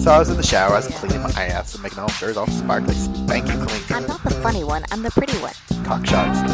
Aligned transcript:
So 0.00 0.10
I 0.10 0.18
was 0.18 0.30
in 0.30 0.38
the 0.38 0.42
shower, 0.42 0.72
I 0.72 0.76
was 0.76 0.88
cleaning 0.88 1.20
my 1.20 1.30
ass 1.30 1.74
and 1.74 1.82
making 1.82 1.98
all 1.98 2.08
sure 2.08 2.30
it's 2.30 2.38
all 2.38 2.46
sparkly, 2.46 2.94
spanky 2.94 3.52
clean. 3.66 3.84
I'm 3.90 4.06
not 4.06 4.22
the 4.22 4.30
funny 4.30 4.64
one, 4.64 4.82
I'm 4.90 5.02
the 5.02 5.10
pretty 5.10 5.36
one. 5.40 5.52
Cock 5.84 6.06
shots. 6.06 6.38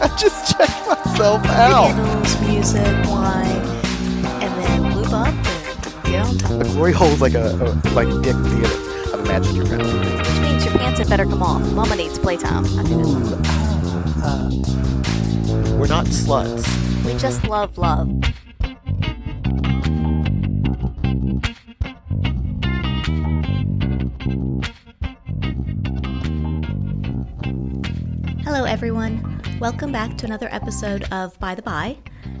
I 0.00 0.16
just 0.18 0.56
checked 0.56 0.86
myself 0.88 1.44
out. 1.44 1.88
Candles, 1.88 2.40
music, 2.40 2.86
wine, 3.10 3.46
and 4.40 4.64
then 4.64 4.96
lube 4.96 5.12
up 5.12 5.28
and 5.28 6.04
get 6.04 6.26
on 6.26 6.38
top. 6.38 6.58
The 6.58 6.64
glory 6.72 6.92
hole's 6.92 7.20
like 7.20 7.34
a, 7.34 7.52
a 7.52 7.90
like 7.90 8.08
dick 8.22 8.34
theater. 8.34 9.12
I've 9.12 9.20
imagined 9.20 9.56
your 9.58 9.66
family. 9.66 10.16
Which 10.16 10.40
means 10.40 10.64
your 10.64 10.72
pants 10.72 10.98
had 11.00 11.10
better 11.10 11.26
come 11.26 11.42
off. 11.42 11.70
Mama 11.74 11.96
needs 11.96 12.18
playtime. 12.18 12.64
I 12.78 12.82
do 12.84 12.96
this. 13.04 13.32
Uh, 14.24 14.50
we're 15.78 15.86
not 15.86 16.06
sluts. 16.06 16.64
We 17.04 17.14
just 17.18 17.44
love 17.44 17.76
love. 17.76 18.08
Hello, 28.56 28.66
everyone. 28.66 29.42
Welcome 29.60 29.92
back 29.92 30.16
to 30.16 30.24
another 30.24 30.48
episode 30.50 31.04
of 31.12 31.38
By 31.38 31.54
the 31.54 31.60
By. 31.60 31.98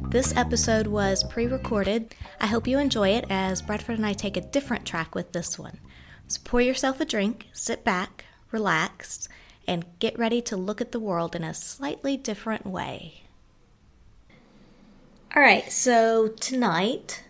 This 0.08 0.34
episode 0.34 0.86
was 0.86 1.22
pre 1.22 1.46
recorded. 1.46 2.14
I 2.40 2.46
hope 2.46 2.66
you 2.66 2.78
enjoy 2.78 3.10
it 3.10 3.26
as 3.28 3.60
Bradford 3.60 3.98
and 3.98 4.06
I 4.06 4.14
take 4.14 4.38
a 4.38 4.40
different 4.40 4.86
track 4.86 5.14
with 5.14 5.32
this 5.32 5.58
one. 5.58 5.78
So 6.26 6.40
pour 6.42 6.62
yourself 6.62 7.02
a 7.02 7.04
drink, 7.04 7.48
sit 7.52 7.84
back, 7.84 8.24
relax, 8.50 9.28
and 9.68 9.84
get 9.98 10.18
ready 10.18 10.40
to 10.40 10.56
look 10.56 10.80
at 10.80 10.92
the 10.92 10.98
world 10.98 11.36
in 11.36 11.44
a 11.44 11.52
slightly 11.52 12.16
different 12.16 12.64
way. 12.64 13.24
All 15.36 15.42
right, 15.42 15.70
so 15.70 16.28
tonight, 16.28 17.24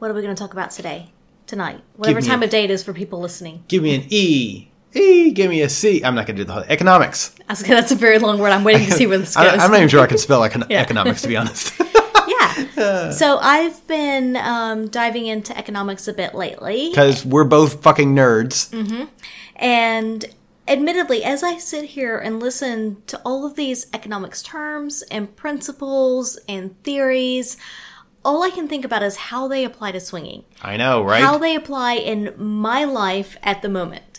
what 0.00 0.10
are 0.10 0.14
we 0.14 0.22
going 0.22 0.34
to 0.34 0.40
talk 0.42 0.52
about 0.52 0.72
today? 0.72 1.12
Tonight, 1.46 1.80
whatever 1.94 2.20
time 2.20 2.42
a- 2.42 2.46
of 2.46 2.50
day 2.50 2.64
it 2.64 2.72
is 2.72 2.82
for 2.82 2.92
people 2.92 3.20
listening. 3.20 3.62
Give 3.68 3.84
me 3.84 3.94
an 3.94 4.06
E. 4.08 4.69
E. 4.94 5.30
Give 5.30 5.48
me 5.50 5.62
a 5.62 5.68
C. 5.68 6.02
I'm 6.04 6.14
not 6.14 6.26
going 6.26 6.36
to 6.36 6.42
do 6.42 6.46
the 6.46 6.52
whole 6.52 6.64
economics. 6.68 7.34
That's 7.48 7.92
a 7.92 7.94
very 7.96 8.18
long 8.18 8.38
word. 8.38 8.50
I'm 8.50 8.64
waiting 8.64 8.86
to 8.86 8.92
see 8.92 9.06
where 9.06 9.18
this 9.18 9.36
I, 9.36 9.44
goes. 9.44 9.60
I'm 9.60 9.70
not 9.70 9.76
even 9.78 9.88
sure 9.88 10.00
I 10.00 10.06
can 10.06 10.18
spell 10.18 10.40
econ- 10.40 10.66
Yeah. 10.70 10.80
economics, 10.82 11.22
to 11.22 11.28
be 11.28 11.36
honest. 11.36 11.72
yeah. 12.28 13.10
So 13.10 13.38
I've 13.38 13.86
been 13.86 14.36
um, 14.36 14.88
diving 14.88 15.26
into 15.26 15.56
economics 15.56 16.08
a 16.08 16.12
bit 16.12 16.34
lately, 16.34 16.88
Because 16.90 17.24
we're 17.24 17.44
both 17.44 17.82
fucking 17.82 18.14
nerds. 18.14 18.70
Mm. 18.70 19.08
and 19.56 20.24
admittedly, 20.66 21.24
as 21.24 21.42
I 21.42 21.58
sit 21.58 21.84
here 21.84 22.18
and 22.18 22.40
listen 22.40 23.02
to 23.08 23.20
all 23.24 23.46
of 23.46 23.54
these 23.56 23.86
economics 23.92 24.42
terms 24.42 25.02
and 25.10 25.34
principles 25.36 26.38
and 26.48 26.80
theories, 26.82 27.56
all 28.24 28.42
I 28.42 28.50
can 28.50 28.68
think 28.68 28.84
about 28.84 29.02
is 29.02 29.16
how 29.16 29.48
they 29.48 29.64
apply 29.64 29.92
to 29.92 30.00
swinging. 30.00 30.44
I 30.62 30.76
know, 30.76 31.02
right? 31.02 31.22
how 31.22 31.38
they 31.38 31.54
apply 31.54 31.94
in 31.94 32.34
my 32.36 32.84
life 32.84 33.36
at 33.42 33.62
the 33.62 33.68
moment. 33.68 34.09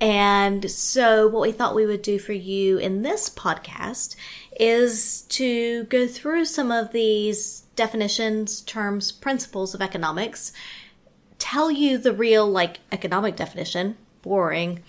And 0.00 0.70
so, 0.70 1.28
what 1.28 1.42
we 1.42 1.52
thought 1.52 1.74
we 1.74 1.86
would 1.86 2.02
do 2.02 2.18
for 2.18 2.32
you 2.32 2.78
in 2.78 3.02
this 3.02 3.30
podcast 3.30 4.16
is 4.58 5.22
to 5.22 5.84
go 5.84 6.06
through 6.06 6.44
some 6.46 6.70
of 6.70 6.92
these 6.92 7.60
definitions, 7.76 8.60
terms, 8.60 9.12
principles 9.12 9.74
of 9.74 9.80
economics, 9.80 10.52
tell 11.38 11.70
you 11.70 11.96
the 11.96 12.12
real, 12.12 12.46
like, 12.46 12.80
economic 12.90 13.36
definition, 13.36 13.96
boring, 14.22 14.82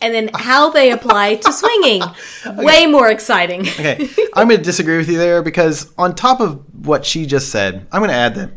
and 0.00 0.14
then 0.14 0.30
how 0.34 0.70
they 0.70 0.90
apply 0.90 1.36
to 1.36 1.52
swinging. 1.52 2.02
Way 2.56 2.86
more 2.86 3.10
exciting. 3.10 3.62
okay, 3.62 4.08
I'm 4.34 4.48
going 4.48 4.60
to 4.60 4.64
disagree 4.64 4.96
with 4.96 5.08
you 5.08 5.18
there 5.18 5.42
because 5.42 5.92
on 5.98 6.14
top 6.14 6.40
of 6.40 6.62
what 6.86 7.04
she 7.04 7.26
just 7.26 7.50
said, 7.50 7.86
I'm 7.90 8.00
going 8.00 8.10
to 8.10 8.16
add 8.16 8.34
that 8.36 8.50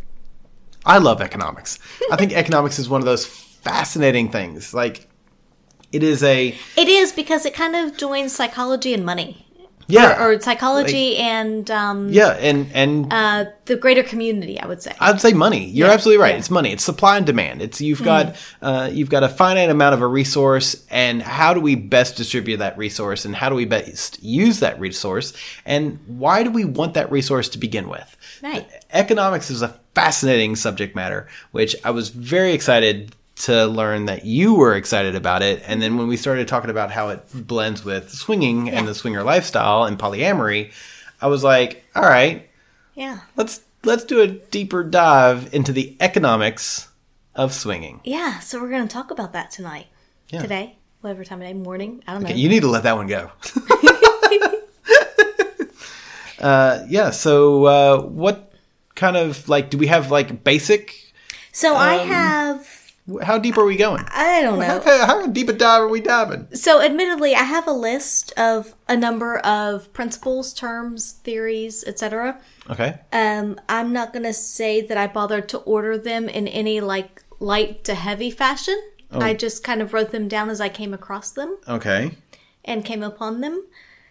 I 0.86 1.00
love 1.00 1.22
economics. 1.22 1.80
I 2.12 2.16
think 2.16 2.34
economics 2.34 2.80
is 2.80 2.88
one 2.88 3.02
of 3.02 3.06
those 3.06 3.26
fascinating 3.26 4.32
things. 4.32 4.74
Like, 4.74 5.08
it 5.92 6.04
is 6.04 6.24
a 6.24 6.56
It 6.76 6.88
is 6.88 7.12
because 7.12 7.46
it 7.46 7.54
kind 7.54 7.76
of 7.76 7.98
joins 7.98 8.34
psychology 8.34 8.94
and 8.94 9.06
money. 9.06 9.46
yeah, 9.90 10.22
Or, 10.22 10.34
or 10.34 10.42
psychology 10.42 11.16
and 11.18 11.72
um, 11.72 12.10
yeah, 12.12 12.32
and 12.50 12.70
and 12.74 13.08
uh, 13.14 13.46
the 13.66 13.78
greater 13.78 14.04
community, 14.04 14.60
I 14.60 14.66
would 14.68 14.82
say. 14.82 14.94
I'd 15.00 15.22
say 15.22 15.32
money. 15.32 15.64
You're 15.70 15.88
Yeah, 15.88 15.94
absolutely 15.94 16.22
right. 16.22 16.34
yeah. 16.34 16.40
It's 16.40 16.50
money. 16.50 16.74
It's 16.74 16.84
supply 16.84 17.16
and 17.16 17.26
demand. 17.26 17.62
It's 17.62 17.80
you've 17.80 18.04
got 18.04 18.36
uh, 18.62 18.90
you've 18.92 19.10
got 19.10 19.24
a 19.24 19.30
finite 19.30 19.70
amount 19.70 19.94
of 19.94 20.02
a 20.02 20.08
resource, 20.08 20.86
and 20.92 21.22
how 21.22 21.54
do 21.54 21.62
we 21.62 21.76
best 21.76 22.18
distribute 22.18 22.58
that 22.58 22.78
resource, 22.78 23.24
and 23.24 23.34
how 23.34 23.48
do 23.48 23.56
we 23.56 23.64
best 23.66 24.22
use 24.22 24.60
that 24.60 24.78
resource, 24.78 25.32
and 25.66 26.00
why 26.06 26.44
do 26.44 26.52
we 26.52 26.66
want 26.66 26.94
that 26.96 27.10
resource 27.10 27.48
to 27.50 27.58
begin 27.58 27.88
with? 27.88 28.18
Right. 28.44 28.68
Economics 28.92 29.50
is 29.50 29.62
a 29.62 29.70
fascinating 29.96 30.58
subject 30.58 30.96
matter, 30.98 31.28
which 31.52 31.76
I 31.86 31.92
was 31.92 32.10
very 32.10 32.52
excited 32.52 33.16
to 33.40 33.66
learn 33.68 34.06
that 34.06 34.26
you 34.26 34.56
were 34.56 34.76
excited 34.76 35.16
about 35.16 35.42
it. 35.44 35.62
And 35.68 35.82
then 35.82 35.98
when 35.98 36.08
we 36.08 36.18
started 36.18 36.48
talking 36.48 36.70
about 36.70 36.92
how 36.92 37.10
it 37.10 37.24
blends 37.34 37.86
with 37.86 38.10
swinging 38.10 38.70
and 38.70 38.88
the 38.88 38.96
swinger 38.96 39.24
lifestyle 39.24 39.84
and 39.84 39.98
polyamory, 40.00 40.72
I 41.22 41.28
was 41.28 41.44
like, 41.44 41.84
all 41.96 42.04
right, 42.04 42.50
yeah. 42.96 43.20
let's 43.36 43.62
let's 43.84 44.04
do 44.04 44.22
a 44.22 44.28
deeper 44.28 44.84
dive 44.84 45.54
into 45.54 45.72
the 45.72 45.96
economics 46.00 46.88
of 47.36 47.54
swinging. 47.54 48.02
Yeah, 48.04 48.40
so 48.40 48.60
we're 48.60 48.70
going 48.70 48.88
to 48.88 48.94
talk 48.94 49.12
about 49.12 49.34
that 49.34 49.52
tonight. 49.52 49.88
Yeah. 50.30 50.42
Today, 50.42 50.78
whatever 51.02 51.24
time 51.24 51.42
of 51.42 51.48
day, 51.48 51.54
morning, 51.54 52.04
I 52.08 52.14
don't 52.14 52.24
know. 52.24 52.30
You 52.30 52.50
need 52.50 52.62
to 52.62 52.68
let 52.68 52.84
that 52.84 52.98
one 52.98 53.08
go. 53.08 53.32
uh, 56.40 56.86
yeah. 56.90 57.12
So, 57.12 57.66
uh, 57.66 58.02
what 58.02 58.54
kind 58.96 59.16
of 59.18 59.48
like 59.48 59.70
do 59.70 59.78
we 59.78 59.88
have 59.88 60.12
like 60.12 60.44
basic? 60.44 61.14
so 61.52 61.76
I 61.76 62.00
Um, 62.02 62.08
have, 62.08 62.77
How 63.24 63.38
deep 63.38 63.58
are 63.58 63.66
we 63.66 63.78
going? 63.78 64.04
I 64.12 64.42
don't 64.42 64.60
know. 64.60 64.82
How, 64.82 65.06
how 65.06 65.28
deep 65.28 65.48
a 65.48 65.54
dive 65.54 65.84
are 65.84 65.88
we 65.88 66.02
diving? 66.02 66.48
So, 66.54 66.82
admittedly, 66.82 67.36
I 67.36 67.44
have 67.44 67.68
a 67.68 67.72
list 67.72 68.34
of 68.38 68.76
a 68.90 68.98
number 68.98 69.38
of 69.40 69.92
principles, 69.94 70.54
terms, 70.54 71.14
theories, 71.24 71.84
etc. 71.88 72.42
Okay. 72.70 73.00
Um, 73.14 73.60
I'm 73.70 73.94
not 73.94 74.12
going 74.12 74.24
to 74.26 74.34
say 74.34 74.82
that 74.82 74.98
I 74.98 75.08
bothered 75.08 75.48
to 75.50 75.60
order 75.60 75.98
them 75.98 76.28
in 76.28 76.48
any 76.50 76.82
like 76.82 77.24
light 77.40 77.84
to 77.86 77.96
heavy 77.96 78.30
fashion. 78.30 78.78
Oh. 79.12 79.22
I 79.22 79.34
just 79.34 79.64
kind 79.64 79.82
of 79.82 79.94
wrote 79.94 80.12
them 80.12 80.28
down 80.28 80.50
as 80.50 80.60
I 80.60 80.68
came 80.68 80.94
across 80.94 81.32
them. 81.32 81.58
Okay. 81.68 82.12
and 82.66 82.84
came 82.84 83.04
upon 83.04 83.40
them. 83.40 83.66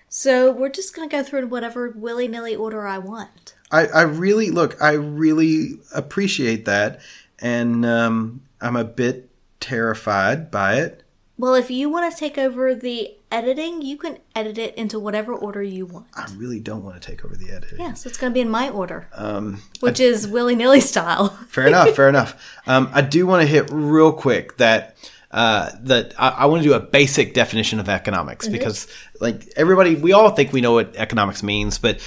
So 0.08 0.50
we're 0.50 0.70
just 0.70 0.94
going 0.96 1.06
to 1.06 1.14
go 1.14 1.22
through 1.22 1.40
in 1.40 1.50
whatever 1.50 1.90
willy 1.90 2.28
nilly 2.28 2.56
order 2.56 2.86
I 2.86 2.96
want. 2.96 3.54
I, 3.70 3.86
I 3.88 4.02
really 4.02 4.50
look. 4.50 4.80
I 4.80 4.92
really 4.92 5.80
appreciate 5.94 6.64
that, 6.64 7.00
and 7.40 7.84
um, 7.84 8.40
I'm 8.60 8.76
a 8.76 8.84
bit 8.84 9.30
terrified 9.60 10.50
by 10.50 10.76
it. 10.76 11.02
Well, 11.38 11.54
if 11.54 11.70
you 11.70 11.90
want 11.90 12.10
to 12.10 12.18
take 12.18 12.38
over 12.38 12.74
the 12.74 13.14
editing, 13.30 13.82
you 13.82 13.98
can 13.98 14.18
edit 14.34 14.56
it 14.56 14.74
into 14.76 14.98
whatever 14.98 15.34
order 15.34 15.62
you 15.62 15.84
want. 15.84 16.06
I 16.14 16.32
really 16.34 16.60
don't 16.60 16.82
want 16.82 17.00
to 17.00 17.06
take 17.10 17.26
over 17.26 17.36
the 17.36 17.50
editing. 17.50 17.78
Yeah, 17.78 17.92
so 17.92 18.08
it's 18.08 18.16
going 18.16 18.32
to 18.32 18.34
be 18.34 18.40
in 18.40 18.48
my 18.48 18.70
order, 18.70 19.08
Um, 19.14 19.60
which 19.80 20.00
is 20.00 20.26
willy 20.26 20.56
nilly 20.56 20.80
style. 20.80 21.28
Fair 21.48 21.66
enough. 21.66 21.90
Fair 21.94 22.08
enough. 22.08 22.42
Um, 22.66 22.88
I 22.94 23.03
do 23.03 23.26
want 23.26 23.42
to 23.42 23.47
hit 23.47 23.68
real 23.70 24.12
quick 24.12 24.56
that 24.56 24.97
uh, 25.30 25.72
that 25.82 26.14
I, 26.18 26.28
I 26.30 26.47
want 26.47 26.62
to 26.62 26.68
do 26.68 26.74
a 26.74 26.80
basic 26.80 27.34
definition 27.34 27.80
of 27.80 27.88
economics 27.91 28.48
because, 28.48 28.86
like 29.20 29.47
everybody, 29.56 29.94
we 29.94 30.12
all 30.12 30.30
think 30.30 30.52
we 30.54 30.62
know 30.62 30.72
what 30.72 30.97
economics 30.97 31.42
means, 31.42 31.76
but 31.76 32.00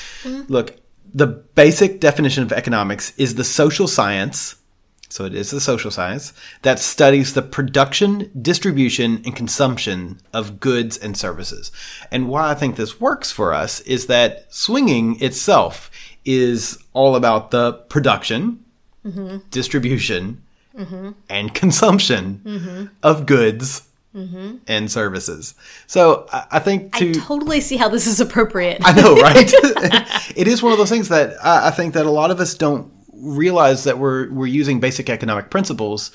look, 0.47 0.75
the 1.13 1.27
basic 1.27 1.99
definition 1.99 2.41
of 2.41 2.51
economics 2.51 3.13
is 3.17 3.35
the 3.35 3.43
social 3.43 3.87
science. 3.87 4.55
So 5.09 5.25
it 5.25 5.33
is 5.33 5.49
the 5.49 5.59
social 5.59 5.89
science 5.89 6.33
that 6.61 6.77
studies 6.79 7.33
the 7.33 7.41
production, 7.41 8.29
distribution, 8.39 9.21
and 9.25 9.35
consumption 9.35 10.19
of 10.33 10.59
goods 10.59 10.97
and 10.97 11.17
services. 11.17 11.71
And 12.11 12.29
why 12.29 12.51
I 12.51 12.53
think 12.53 12.75
this 12.75 13.01
works 13.01 13.31
for 13.31 13.51
us 13.51 13.81
is 13.81 14.05
that 14.05 14.53
swinging 14.53 15.19
itself 15.21 15.89
is 16.25 16.77
all 16.93 17.15
about 17.15 17.49
the 17.49 17.73
production, 17.73 18.63
distribution, 19.49 20.43
and 21.27 21.53
consumption 21.55 22.91
of 23.01 23.25
goods 23.25 23.87
and 24.67 24.91
services. 24.91 25.55
So 25.87 26.27
I, 26.31 26.59
think 26.59 26.95
to 26.97 27.09
I 27.09 27.13
totally 27.13 27.61
see 27.61 27.77
how 27.77 27.89
this 27.89 28.05
is 28.05 28.19
appropriate. 28.19 28.81
I 28.85 28.91
know, 28.93 29.15
right? 29.15 29.51
it 30.35 30.47
is 30.47 30.61
one 30.61 30.71
of 30.71 30.77
those 30.77 30.89
things 30.89 31.09
that 31.09 31.33
I 31.43 31.71
think 31.71 31.95
that 31.95 32.05
a 32.05 32.11
lot 32.11 32.29
of 32.29 32.39
us 32.39 32.53
don't 32.53 32.91
realize 33.19 33.83
that 33.83 33.97
we're 33.99 34.31
we're 34.31 34.45
using 34.47 34.79
basic 34.79 35.09
economic 35.09 35.49
principles 35.49 36.11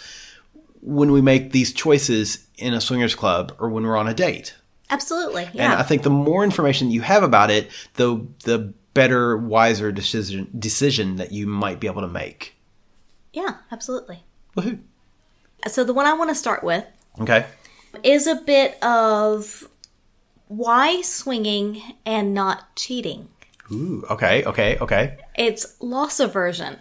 when 0.80 1.12
we 1.12 1.20
make 1.20 1.52
these 1.52 1.72
choices 1.72 2.46
in 2.58 2.74
a 2.74 2.80
swingers 2.80 3.14
club 3.14 3.52
or 3.58 3.68
when 3.70 3.84
we're 3.84 3.96
on 3.96 4.08
a 4.08 4.14
date. 4.14 4.54
Absolutely. 4.90 5.48
Yeah. 5.54 5.64
And 5.64 5.72
I 5.74 5.82
think 5.82 6.02
the 6.02 6.10
more 6.10 6.44
information 6.44 6.90
you 6.90 7.00
have 7.00 7.22
about 7.22 7.50
it, 7.50 7.70
the 7.94 8.26
the 8.44 8.72
better, 8.92 9.36
wiser 9.36 9.90
decision 9.92 10.48
decision 10.58 11.16
that 11.16 11.32
you 11.32 11.46
might 11.46 11.80
be 11.80 11.86
able 11.86 12.02
to 12.02 12.08
make. 12.08 12.54
yeah, 13.32 13.56
absolutely. 13.72 14.22
Woohoo! 14.56 14.78
So 15.66 15.82
the 15.84 15.94
one 15.94 16.06
I 16.06 16.12
want 16.12 16.30
to 16.30 16.34
start 16.34 16.62
with 16.62 16.84
Okay. 17.20 17.46
is 18.02 18.26
a 18.26 18.36
bit 18.36 18.80
of 18.84 19.66
why 20.48 21.00
swinging 21.02 21.80
and 22.04 22.34
not 22.34 22.76
cheating. 22.76 23.28
Ooh. 23.72 24.04
Okay. 24.10 24.44
Okay. 24.44 24.76
Okay. 24.78 25.16
It's 25.34 25.74
loss 25.80 26.20
aversion. 26.20 26.76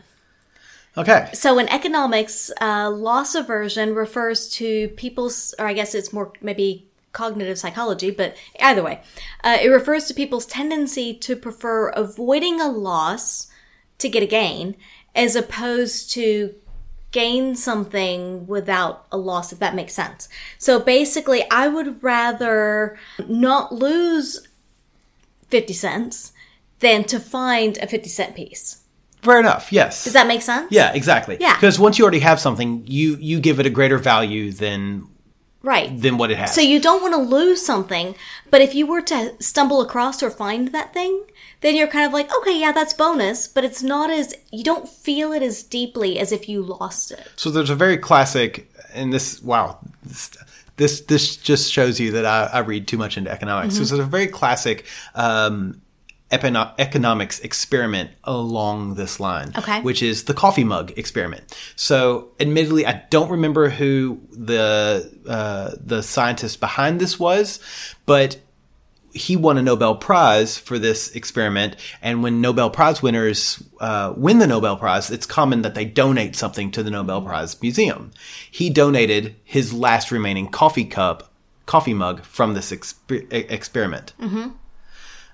Okay. 0.96 1.30
So 1.34 1.58
in 1.58 1.68
economics, 1.70 2.52
uh, 2.62 2.92
loss 2.92 3.34
aversion 3.34 3.96
refers 3.96 4.48
to 4.52 4.90
people's, 4.90 5.56
or 5.58 5.66
I 5.66 5.74
guess 5.74 5.96
it's 5.96 6.14
more 6.14 6.34
maybe 6.42 6.88
cognitive 7.14 7.58
psychology, 7.58 8.12
but 8.12 8.36
either 8.60 8.84
way, 8.84 9.02
uh, 9.44 9.58
it 9.62 9.70
refers 9.70 10.06
to 10.06 10.14
people's 10.14 10.46
tendency 10.46 11.14
to 11.14 11.36
prefer 11.36 11.90
avoiding 11.90 12.62
a 12.62 12.70
loss 12.70 13.48
to 14.00 14.10
get 14.10 14.24
a 14.24 14.28
gain 14.28 14.76
as 15.16 15.36
opposed 15.36 16.12
to 16.12 16.54
gain 17.12 17.56
something 17.56 18.46
without 18.48 19.06
a 19.12 19.18
loss, 19.18 19.54
if 19.54 19.60
that 19.60 19.76
makes 19.76 19.94
sense. 19.94 20.28
So 20.58 20.80
basically, 20.80 21.50
I 21.50 21.68
would 21.68 22.04
rather 22.04 22.98
not 23.28 23.72
lose 23.72 24.48
50 25.50 25.74
cents 25.74 26.34
than 26.80 27.04
to 27.06 27.20
find 27.20 27.78
a 27.78 27.88
50 27.88 28.10
cent 28.10 28.36
piece. 28.36 28.83
Fair 29.24 29.40
enough. 29.40 29.72
Yes. 29.72 30.04
Does 30.04 30.14
that 30.14 30.28
make 30.28 30.42
sense? 30.42 30.68
Yeah. 30.72 30.94
Exactly. 30.94 31.38
Yeah. 31.40 31.56
Because 31.56 31.80
once 31.80 31.98
you 31.98 32.04
already 32.04 32.20
have 32.20 32.40
something, 32.40 32.84
you 32.86 33.18
you 33.20 33.40
give 33.40 33.60
it 33.60 33.66
a 33.66 33.70
greater 33.70 33.98
value 33.98 34.52
than 34.52 35.08
Right. 35.64 35.98
than 35.98 36.18
what 36.18 36.30
it 36.30 36.38
has. 36.38 36.54
So 36.54 36.60
you 36.60 36.82
don't 36.82 37.02
want 37.02 37.14
to 37.14 37.22
lose 37.22 37.66
something, 37.66 38.16
but 38.52 38.60
if 38.60 38.76
you 38.76 38.86
were 38.86 39.02
to 39.04 39.42
stumble 39.42 39.80
across 39.80 40.22
or 40.22 40.30
find 40.30 40.74
that 40.74 40.94
thing, 40.94 41.24
then 41.62 41.78
you're 41.78 41.88
kind 41.88 42.06
of 42.06 42.12
like, 42.12 42.30
okay, 42.40 42.60
yeah, 42.60 42.74
that's 42.74 42.94
bonus, 42.94 43.48
but 43.48 43.64
it's 43.64 43.82
not 43.82 44.10
as 44.10 44.36
you 44.52 44.66
don't 44.66 44.90
feel 44.90 45.32
it 45.32 45.42
as 45.42 45.64
deeply 45.64 46.20
as 46.20 46.34
if 46.34 46.50
you 46.50 46.62
lost 46.62 47.12
it. 47.12 47.30
So 47.38 47.50
there's 47.50 47.70
a 47.70 47.76
very 47.76 47.98
classic, 47.98 48.70
and 48.94 49.14
this 49.14 49.42
wow, 49.42 49.80
this 50.04 50.32
this, 50.76 51.00
this 51.02 51.38
just 51.38 51.72
shows 51.72 51.98
you 51.98 52.12
that 52.12 52.26
I, 52.26 52.50
I 52.52 52.60
read 52.60 52.86
too 52.88 52.98
much 52.98 53.18
into 53.18 53.32
economics. 53.32 53.76
Mm-hmm. 53.76 53.84
So 53.86 53.96
there's 53.96 54.08
a 54.08 54.10
very 54.10 54.28
classic 54.28 54.86
um, 55.16 55.82
econo- 56.34 56.74
economics 56.78 57.40
experiment 57.40 58.10
along 58.24 58.96
this 58.96 59.20
line, 59.20 59.54
Okay. 59.58 59.80
which 59.82 60.02
is 60.04 60.24
the 60.26 60.34
coffee 60.34 60.64
mug 60.64 60.92
experiment. 60.98 61.44
So 61.76 62.30
admittedly, 62.40 62.86
I 62.86 63.04
don't 63.10 63.30
remember 63.32 63.70
who 63.70 64.20
the 64.32 65.10
uh, 65.28 65.76
the 65.80 66.02
scientist 66.04 66.60
behind 66.60 67.00
this 67.00 67.20
was, 67.20 67.60
but 68.06 68.38
he 69.16 69.36
won 69.38 69.60
a 69.60 69.62
Nobel 69.62 69.96
Prize 69.96 70.58
for 70.58 70.80
this 70.80 71.16
experiment. 71.16 71.76
And 72.02 72.24
when 72.24 72.42
Nobel 72.42 72.72
Prize 72.72 73.04
winners 73.04 73.62
uh, 73.80 74.12
win 74.18 74.40
the 74.40 74.48
Nobel 74.48 74.76
Prize, 74.76 75.12
it's 75.12 75.28
common 75.28 75.62
that 75.62 75.76
they 75.76 75.86
donate 75.86 76.36
something 76.36 76.72
to 76.72 76.82
the 76.82 76.90
Nobel 76.90 77.22
Prize 77.22 77.62
Museum. 77.62 78.10
He 78.50 78.72
donated 78.72 79.36
his 79.44 79.72
last 79.72 80.12
remaining 80.12 80.48
coffee 80.50 80.86
cup, 80.86 81.32
coffee 81.68 81.94
mug 81.94 82.24
from 82.26 82.56
this 82.56 82.72
exper- 82.72 83.32
e- 83.32 83.46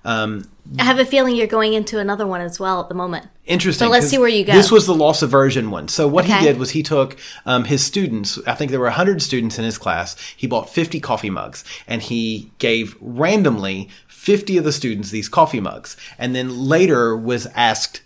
experiment. 0.04 0.46
I 0.78 0.84
have 0.84 0.98
a 1.00 1.04
feeling 1.04 1.34
you're 1.34 1.46
going 1.48 1.72
into 1.74 1.98
another 1.98 2.26
one 2.26 2.40
as 2.40 2.60
well 2.60 2.80
at 2.80 2.88
the 2.88 2.94
moment. 2.94 3.26
Interesting. 3.44 3.86
So 3.86 3.90
let's 3.90 4.06
see 4.06 4.18
where 4.18 4.28
you 4.28 4.44
go. 4.44 4.52
This 4.52 4.70
was 4.70 4.86
the 4.86 4.94
loss 4.94 5.20
aversion 5.22 5.70
one. 5.70 5.88
So 5.88 6.06
what 6.06 6.24
Okay. 6.26 6.38
he 6.38 6.44
did 6.44 6.58
was 6.58 6.70
he 6.70 6.82
took 6.82 7.16
um, 7.44 7.64
his 7.64 7.84
students. 7.84 8.38
I 8.46 8.54
think 8.54 8.70
there 8.70 8.78
were 8.78 8.90
hundred 8.90 9.20
students 9.22 9.58
in 9.58 9.64
his 9.64 9.78
class. 9.78 10.16
He 10.36 10.46
bought 10.46 10.70
fifty 10.70 11.00
coffee 11.00 11.30
mugs, 11.30 11.64
and 11.88 12.02
he 12.02 12.52
gave 12.58 12.96
randomly 13.00 13.88
fifty 14.06 14.56
of 14.58 14.64
the 14.64 14.72
students 14.72 15.10
these 15.10 15.28
coffee 15.28 15.60
mugs, 15.60 15.96
and 16.18 16.34
then 16.34 16.56
later 16.56 17.16
was 17.16 17.46
asked. 17.54 18.02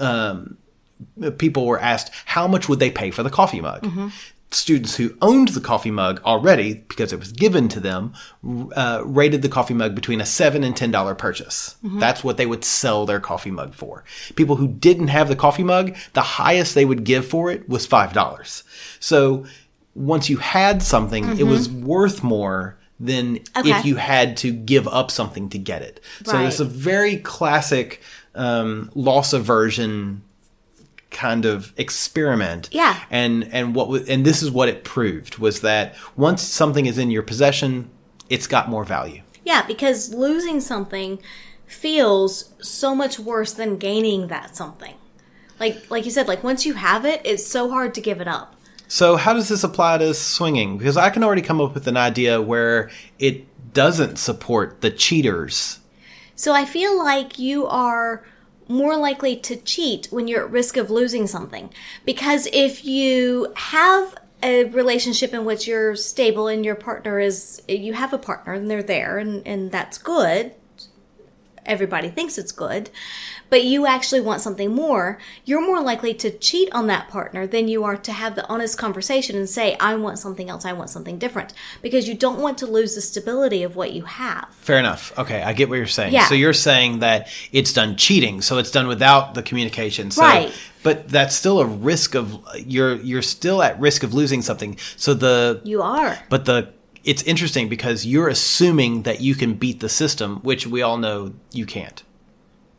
Um, 0.00 0.56
people 1.38 1.64
were 1.66 1.80
asked 1.80 2.10
how 2.26 2.46
much 2.48 2.68
would 2.68 2.78
they 2.80 2.90
pay 2.90 3.10
for 3.10 3.22
the 3.22 3.30
coffee 3.30 3.60
mug. 3.60 3.82
Mm-hmm. 3.82 4.08
Students 4.52 4.96
who 4.96 5.16
owned 5.22 5.48
the 5.48 5.60
coffee 5.60 5.92
mug 5.92 6.20
already, 6.24 6.74
because 6.88 7.12
it 7.12 7.20
was 7.20 7.30
given 7.30 7.68
to 7.68 7.78
them, 7.78 8.14
uh, 8.74 9.02
rated 9.04 9.42
the 9.42 9.48
coffee 9.48 9.74
mug 9.74 9.94
between 9.94 10.20
a 10.20 10.26
seven 10.26 10.64
and 10.64 10.76
ten 10.76 10.90
dollar 10.90 11.14
purchase. 11.14 11.76
Mm-hmm. 11.84 12.00
That's 12.00 12.24
what 12.24 12.36
they 12.36 12.46
would 12.46 12.64
sell 12.64 13.06
their 13.06 13.20
coffee 13.20 13.52
mug 13.52 13.74
for. 13.74 14.02
People 14.34 14.56
who 14.56 14.66
didn't 14.66 15.08
have 15.08 15.28
the 15.28 15.36
coffee 15.36 15.62
mug, 15.62 15.94
the 16.14 16.22
highest 16.22 16.74
they 16.74 16.84
would 16.84 17.04
give 17.04 17.26
for 17.26 17.50
it 17.50 17.68
was 17.68 17.86
five 17.86 18.12
dollars. 18.12 18.64
So 18.98 19.46
once 19.94 20.28
you 20.28 20.38
had 20.38 20.82
something, 20.82 21.38
it 21.38 21.44
was 21.44 21.68
worth 21.70 22.22
more 22.22 22.76
than 22.98 23.36
Mm-hmm. 23.38 23.58
Okay. 23.60 23.70
if 23.78 23.84
you 23.86 23.96
had 23.96 24.36
to 24.38 24.52
give 24.52 24.86
up 24.88 25.10
something 25.10 25.48
to 25.50 25.58
get 25.58 25.80
it. 25.82 26.00
So 26.24 26.38
it's 26.44 26.60
a 26.60 26.64
very 26.66 27.16
classic 27.16 28.02
um, 28.34 28.90
loss 28.94 29.32
aversion 29.32 30.22
kind 31.10 31.44
of 31.44 31.72
experiment. 31.76 32.68
Yeah. 32.72 33.02
And 33.10 33.44
and 33.52 33.74
what 33.74 33.88
was, 33.88 34.08
and 34.08 34.24
this 34.24 34.42
is 34.42 34.50
what 34.50 34.68
it 34.68 34.84
proved 34.84 35.38
was 35.38 35.60
that 35.60 35.94
once 36.16 36.42
something 36.42 36.86
is 36.86 36.98
in 36.98 37.10
your 37.10 37.22
possession, 37.22 37.90
it's 38.28 38.46
got 38.46 38.68
more 38.68 38.84
value. 38.84 39.22
Yeah, 39.44 39.66
because 39.66 40.14
losing 40.14 40.60
something 40.60 41.20
feels 41.66 42.54
so 42.60 42.94
much 42.94 43.18
worse 43.18 43.52
than 43.52 43.76
gaining 43.76 44.28
that 44.28 44.56
something. 44.56 44.94
Like 45.58 45.90
like 45.90 46.04
you 46.04 46.10
said, 46.10 46.28
like 46.28 46.42
once 46.44 46.64
you 46.64 46.74
have 46.74 47.04
it, 47.04 47.20
it's 47.24 47.46
so 47.46 47.70
hard 47.70 47.94
to 47.94 48.00
give 48.00 48.20
it 48.20 48.28
up. 48.28 48.56
So 48.88 49.16
how 49.16 49.34
does 49.34 49.48
this 49.48 49.62
apply 49.62 49.98
to 49.98 50.12
swinging? 50.14 50.76
Because 50.76 50.96
I 50.96 51.10
can 51.10 51.22
already 51.22 51.42
come 51.42 51.60
up 51.60 51.74
with 51.74 51.86
an 51.86 51.96
idea 51.96 52.42
where 52.42 52.90
it 53.20 53.46
doesn't 53.72 54.16
support 54.16 54.80
the 54.80 54.90
cheaters. 54.90 55.78
So 56.34 56.52
I 56.52 56.64
feel 56.64 56.98
like 56.98 57.38
you 57.38 57.66
are 57.66 58.24
more 58.70 58.96
likely 58.96 59.36
to 59.36 59.56
cheat 59.56 60.06
when 60.10 60.28
you're 60.28 60.44
at 60.44 60.50
risk 60.50 60.76
of 60.76 60.90
losing 60.90 61.26
something. 61.26 61.70
Because 62.04 62.46
if 62.52 62.84
you 62.84 63.52
have 63.56 64.14
a 64.42 64.64
relationship 64.64 65.34
in 65.34 65.44
which 65.44 65.66
you're 65.66 65.96
stable 65.96 66.48
and 66.48 66.64
your 66.64 66.76
partner 66.76 67.18
is, 67.18 67.60
you 67.68 67.92
have 67.92 68.12
a 68.12 68.18
partner 68.18 68.52
and 68.54 68.70
they're 68.70 68.82
there 68.82 69.18
and, 69.18 69.46
and 69.46 69.70
that's 69.70 69.98
good. 69.98 70.54
Everybody 71.66 72.08
thinks 72.08 72.38
it's 72.38 72.52
good, 72.52 72.90
but 73.50 73.64
you 73.64 73.86
actually 73.86 74.20
want 74.20 74.40
something 74.40 74.72
more. 74.74 75.18
You're 75.44 75.60
more 75.60 75.82
likely 75.82 76.14
to 76.14 76.30
cheat 76.30 76.72
on 76.72 76.86
that 76.86 77.08
partner 77.08 77.46
than 77.46 77.68
you 77.68 77.84
are 77.84 77.96
to 77.96 78.12
have 78.12 78.36
the 78.36 78.48
honest 78.48 78.78
conversation 78.78 79.36
and 79.36 79.48
say, 79.48 79.76
I 79.80 79.96
want 79.96 80.18
something 80.18 80.48
else, 80.48 80.64
I 80.64 80.72
want 80.72 80.90
something 80.90 81.18
different. 81.18 81.52
Because 81.82 82.08
you 82.08 82.14
don't 82.14 82.38
want 82.38 82.58
to 82.58 82.66
lose 82.66 82.94
the 82.94 83.00
stability 83.00 83.62
of 83.62 83.76
what 83.76 83.92
you 83.92 84.04
have. 84.04 84.48
Fair 84.54 84.78
enough. 84.78 85.12
Okay, 85.18 85.42
I 85.42 85.52
get 85.52 85.68
what 85.68 85.76
you're 85.76 85.86
saying. 85.86 86.12
Yeah. 86.12 86.26
So 86.26 86.34
you're 86.34 86.52
saying 86.52 87.00
that 87.00 87.28
it's 87.52 87.72
done 87.72 87.96
cheating, 87.96 88.40
so 88.40 88.58
it's 88.58 88.70
done 88.70 88.86
without 88.86 89.34
the 89.34 89.42
communication. 89.42 90.10
So, 90.10 90.22
Right. 90.22 90.52
But 90.82 91.08
that's 91.08 91.34
still 91.34 91.60
a 91.60 91.66
risk 91.66 92.14
of 92.14 92.38
you're 92.56 92.96
you're 92.96 93.20
still 93.20 93.62
at 93.62 93.78
risk 93.78 94.02
of 94.02 94.14
losing 94.14 94.40
something. 94.40 94.78
So 94.96 95.12
the 95.12 95.60
You 95.62 95.82
are. 95.82 96.18
but 96.30 96.46
the 96.46 96.72
it's 97.04 97.22
interesting 97.24 97.68
because 97.68 98.06
you're 98.06 98.28
assuming 98.28 99.02
that 99.02 99.20
you 99.20 99.34
can 99.34 99.54
beat 99.54 99.80
the 99.80 99.88
system, 99.88 100.36
which 100.36 100.66
we 100.66 100.80
all 100.80 100.96
know 100.96 101.34
you 101.52 101.66
can't. 101.66 102.02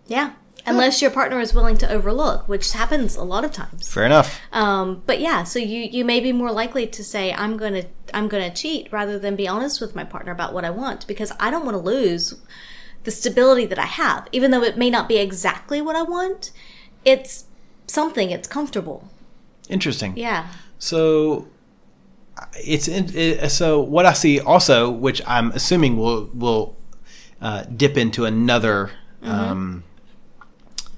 Yeah. 0.08 0.32
Unless 0.66 1.02
your 1.02 1.12
partner 1.12 1.40
is 1.40 1.54
willing 1.54 1.78
to 1.78 1.90
overlook, 1.90 2.48
which 2.48 2.72
happens 2.72 3.16
a 3.16 3.24
lot 3.24 3.44
of 3.44 3.52
times. 3.52 3.92
Fair 3.92 4.06
enough. 4.06 4.40
Um, 4.52 5.04
but 5.06 5.20
yeah, 5.20 5.44
so 5.44 5.60
you, 5.60 5.80
you 5.80 6.06
may 6.06 6.20
be 6.20 6.32
more 6.32 6.52
likely 6.52 6.88
to 6.88 7.04
say, 7.04 7.34
I'm 7.34 7.58
gonna 7.58 7.86
I'm 8.14 8.28
gonna 8.28 8.54
cheat 8.54 8.92
rather 8.92 9.18
than 9.18 9.36
be 9.36 9.48
honest 9.48 9.82
with 9.82 9.96
my 9.96 10.04
partner 10.04 10.32
about 10.32 10.54
what 10.54 10.66
I 10.66 10.70
want 10.70 11.08
because 11.08 11.32
I 11.40 11.50
don't 11.50 11.66
want 11.66 11.76
to 11.76 11.82
lose 11.82 12.36
the 13.04 13.12
stability 13.12 13.66
that 13.66 13.80
I 13.80 13.86
have. 13.86 14.28
Even 14.32 14.52
though 14.52 14.64
it 14.64 14.78
may 14.78 14.90
not 14.90 15.08
be 15.08 15.18
exactly 15.18 15.82
what 15.82 15.96
I 15.96 16.04
want, 16.04 16.52
it's 17.06 17.46
something, 17.88 18.30
it's 18.30 18.48
comfortable. 18.48 19.10
Interesting. 19.70 20.16
Yeah. 20.16 20.48
So 20.78 21.48
it's 22.56 22.88
in, 22.88 23.10
it, 23.16 23.50
so 23.50 23.80
what 23.80 24.06
I 24.06 24.14
see 24.14 24.40
also, 24.40 24.90
which 24.90 25.22
I'm 25.28 25.52
assuming 25.52 25.98
will 25.98 26.30
will 26.34 26.78
uh, 27.42 27.64
dip 27.64 27.98
into 27.98 28.26
another 28.26 28.92
Mm-hmm. 29.24 29.32
um, 29.32 29.84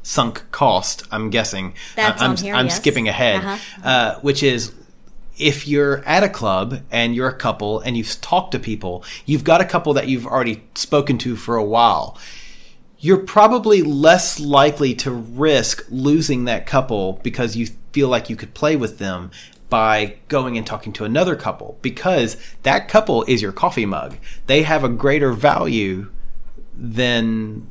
sunk 0.03 0.43
cost. 0.51 1.03
I'm 1.11 1.29
guessing. 1.31 1.73
That's 1.95 2.21
I'm, 2.21 2.31
on 2.31 2.37
here, 2.37 2.53
I'm 2.53 2.67
yes. 2.67 2.77
skipping 2.77 3.07
ahead, 3.07 3.43
Uh-huh. 3.43 3.87
uh, 3.87 4.19
which 4.19 4.43
is. 4.43 4.73
If 5.35 5.67
you're 5.67 6.03
at 6.05 6.21
a 6.21 6.29
club 6.29 6.83
and 6.91 7.15
you're 7.15 7.27
a 7.27 7.35
couple 7.35 7.79
and 7.79 7.97
you've 7.97 8.21
talked 8.21 8.51
to 8.51 8.59
people, 8.59 9.03
you've 9.25 9.43
got 9.43 9.61
a 9.61 9.65
couple 9.65 9.91
that 9.95 10.07
you've 10.07 10.27
already 10.27 10.63
spoken 10.75 11.17
to 11.17 11.35
for 11.35 11.55
a 11.55 11.63
while 11.63 12.19
you're 12.99 13.17
probably 13.17 13.81
less 13.81 14.39
likely 14.39 14.93
to 14.95 15.11
risk 15.11 15.85
losing 15.89 16.45
that 16.45 16.65
couple 16.65 17.19
because 17.21 17.57
you 17.57 17.67
feel 17.91 18.07
like 18.07 18.29
you 18.29 18.35
could 18.37 18.53
play 18.53 18.77
with 18.77 18.97
them 18.97 19.29
by 19.69 20.15
going 20.29 20.57
and 20.57 20.65
talking 20.65 20.93
to 20.93 21.03
another 21.03 21.35
couple 21.35 21.77
because 21.81 22.37
that 22.61 22.87
couple 22.87 23.23
is 23.23 23.41
your 23.41 23.51
coffee 23.51 23.85
mug. 23.85 24.15
They 24.47 24.61
have 24.63 24.85
a 24.85 24.89
greater 24.89 25.33
value 25.33 26.11
than 26.73 27.69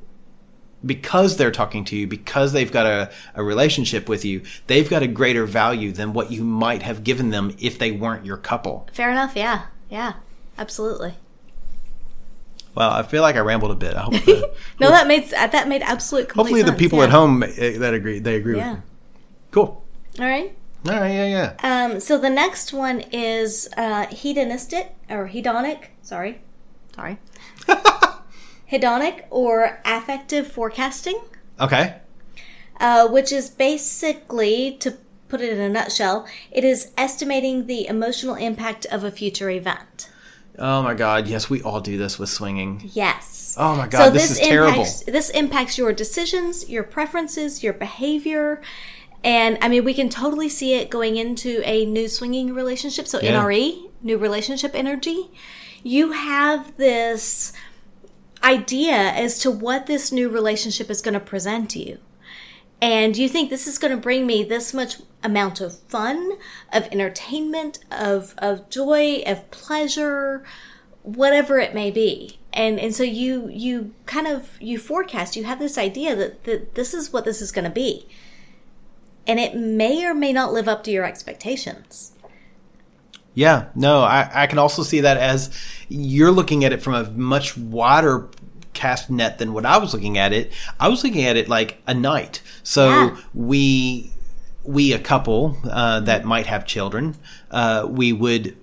because 0.84 1.36
they're 1.36 1.50
talking 1.50 1.84
to 1.86 1.96
you, 1.96 2.06
because 2.06 2.52
they've 2.52 2.72
got 2.72 2.86
a, 2.86 3.10
a 3.34 3.42
relationship 3.42 4.08
with 4.08 4.24
you, 4.24 4.42
they've 4.66 4.88
got 4.88 5.02
a 5.02 5.06
greater 5.06 5.46
value 5.46 5.92
than 5.92 6.12
what 6.12 6.30
you 6.30 6.44
might 6.44 6.82
have 6.82 7.04
given 7.04 7.30
them 7.30 7.54
if 7.60 7.78
they 7.78 7.92
weren't 7.92 8.26
your 8.26 8.36
couple. 8.36 8.88
Fair 8.92 9.10
enough. 9.10 9.36
Yeah. 9.36 9.66
Yeah. 9.90 10.14
Absolutely. 10.58 11.14
Well, 12.74 12.90
I 12.90 13.02
feel 13.02 13.22
like 13.22 13.36
I 13.36 13.40
rambled 13.40 13.70
a 13.70 13.74
bit. 13.74 13.94
I 13.94 14.00
hope 14.02 14.12
the, 14.24 14.50
No, 14.80 14.88
that 14.90 15.06
made 15.06 15.28
that 15.30 15.68
made 15.68 15.82
absolute. 15.82 16.30
hopefully 16.32 16.62
the 16.62 16.72
people 16.72 16.98
yeah. 16.98 17.04
at 17.04 17.10
home 17.10 17.42
eh, 17.42 17.78
that 17.78 17.94
agree 17.94 18.18
they 18.18 18.36
agree 18.36 18.56
Yeah. 18.56 18.70
with 18.70 18.78
me. 18.78 18.84
Cool. 19.50 19.84
All 20.18 20.24
right. 20.26 20.56
All 20.88 20.92
right. 20.94 21.12
Yeah. 21.12 21.54
Yeah. 21.62 21.84
Um, 21.92 22.00
so 22.00 22.18
the 22.18 22.30
next 22.30 22.72
one 22.72 23.00
is 23.12 23.68
uh, 23.76 24.06
hedonistic 24.06 24.94
or 25.10 25.28
hedonic. 25.28 25.86
Sorry, 26.02 26.40
sorry. 26.94 27.18
Hedonic 28.72 29.24
or 29.30 29.80
affective 29.84 30.46
forecasting, 30.50 31.20
Okay. 31.60 31.94
uh, 32.80 33.06
which 33.08 33.30
is 33.30 33.50
basically, 33.50 34.76
to 34.80 34.94
put 35.28 35.40
it 35.40 35.52
in 35.52 35.60
a 35.60 35.68
nutshell, 35.68 36.26
it 36.50 36.64
is 36.64 36.90
estimating 36.96 37.66
the 37.66 37.86
emotional 37.86 38.34
impact 38.34 38.86
of 38.86 39.04
a 39.04 39.10
future 39.10 39.50
event. 39.50 40.08
Oh 40.58 40.82
my 40.82 40.92
God. 40.94 41.26
Yes, 41.28 41.48
we 41.48 41.62
all 41.62 41.80
do 41.80 41.96
this 41.96 42.18
with 42.18 42.28
swinging. 42.28 42.90
Yes. 42.92 43.56
Oh 43.58 43.74
my 43.74 43.86
God, 43.88 44.04
So 44.06 44.10
this 44.10 44.30
is 44.32 44.38
terrible. 44.38 44.84
This 45.06 45.30
impacts 45.30 45.78
your 45.78 45.92
decisions, 45.92 46.68
your 46.68 46.82
preferences, 46.82 47.62
your 47.62 47.72
behavior. 47.72 48.60
And 49.24 49.56
I 49.62 49.68
mean, 49.68 49.84
we 49.84 49.94
can 49.94 50.08
totally 50.10 50.48
see 50.50 50.74
it 50.74 50.90
going 50.90 51.16
into 51.16 51.62
a 51.64 51.86
new 51.86 52.06
swinging 52.08 52.52
relationship. 52.54 53.06
So, 53.08 53.18
Yeah. 53.20 53.32
NRE, 53.32 53.88
new 54.02 54.18
relationship 54.18 54.72
energy. 54.74 55.30
You 55.82 56.12
have 56.12 56.76
this 56.76 57.52
idea 58.44 58.96
as 58.96 59.38
to 59.40 59.50
what 59.50 59.86
this 59.86 60.12
new 60.12 60.28
relationship 60.28 60.90
is 60.90 61.02
going 61.02 61.14
to 61.14 61.20
present 61.20 61.70
to 61.70 61.78
you. 61.78 61.98
And 62.80 63.16
you 63.16 63.28
think 63.28 63.48
this 63.48 63.68
is 63.68 63.78
going 63.78 63.92
to 63.92 63.96
bring 63.96 64.26
me 64.26 64.42
this 64.42 64.74
much 64.74 64.96
amount 65.22 65.60
of 65.60 65.78
fun, 65.78 66.32
of 66.72 66.88
entertainment, 66.90 67.78
of, 67.92 68.34
of 68.38 68.68
joy, 68.68 69.22
of 69.24 69.48
pleasure, 69.52 70.44
whatever 71.02 71.60
it 71.60 71.74
may 71.74 71.92
be. 71.92 72.38
And, 72.52 72.80
and 72.80 72.94
so 72.94 73.04
you, 73.04 73.48
you 73.48 73.94
kind 74.06 74.26
of, 74.26 74.60
you 74.60 74.78
forecast, 74.78 75.36
you 75.36 75.44
have 75.44 75.60
this 75.60 75.78
idea 75.78 76.16
that, 76.16 76.42
that 76.44 76.74
this 76.74 76.92
is 76.92 77.12
what 77.12 77.24
this 77.24 77.40
is 77.40 77.52
going 77.52 77.64
to 77.64 77.70
be. 77.70 78.08
And 79.28 79.38
it 79.38 79.54
may 79.54 80.04
or 80.04 80.12
may 80.12 80.32
not 80.32 80.52
live 80.52 80.66
up 80.66 80.82
to 80.84 80.90
your 80.90 81.04
expectations. 81.04 82.12
Yeah, 83.34 83.66
no, 83.74 84.02
I, 84.02 84.28
I 84.42 84.46
can 84.46 84.58
also 84.58 84.82
see 84.82 85.00
that 85.00 85.16
as 85.16 85.50
you're 85.88 86.30
looking 86.30 86.64
at 86.64 86.72
it 86.72 86.82
from 86.82 86.94
a 86.94 87.04
much 87.12 87.56
wider 87.56 88.28
cast 88.74 89.10
net 89.10 89.38
than 89.38 89.52
what 89.54 89.64
I 89.66 89.78
was 89.78 89.94
looking 89.94 90.18
at 90.18 90.32
it. 90.32 90.52
I 90.78 90.88
was 90.88 91.02
looking 91.04 91.24
at 91.24 91.36
it 91.36 91.48
like 91.48 91.80
a 91.86 91.94
night. 91.94 92.42
So 92.62 92.88
Yeah. 92.88 93.16
we 93.34 94.12
we 94.64 94.92
a 94.92 94.98
couple 94.98 95.56
uh, 95.68 96.00
that 96.00 96.24
might 96.24 96.46
have 96.46 96.64
children, 96.66 97.16
uh, 97.50 97.86
we 97.88 98.12
would 98.12 98.56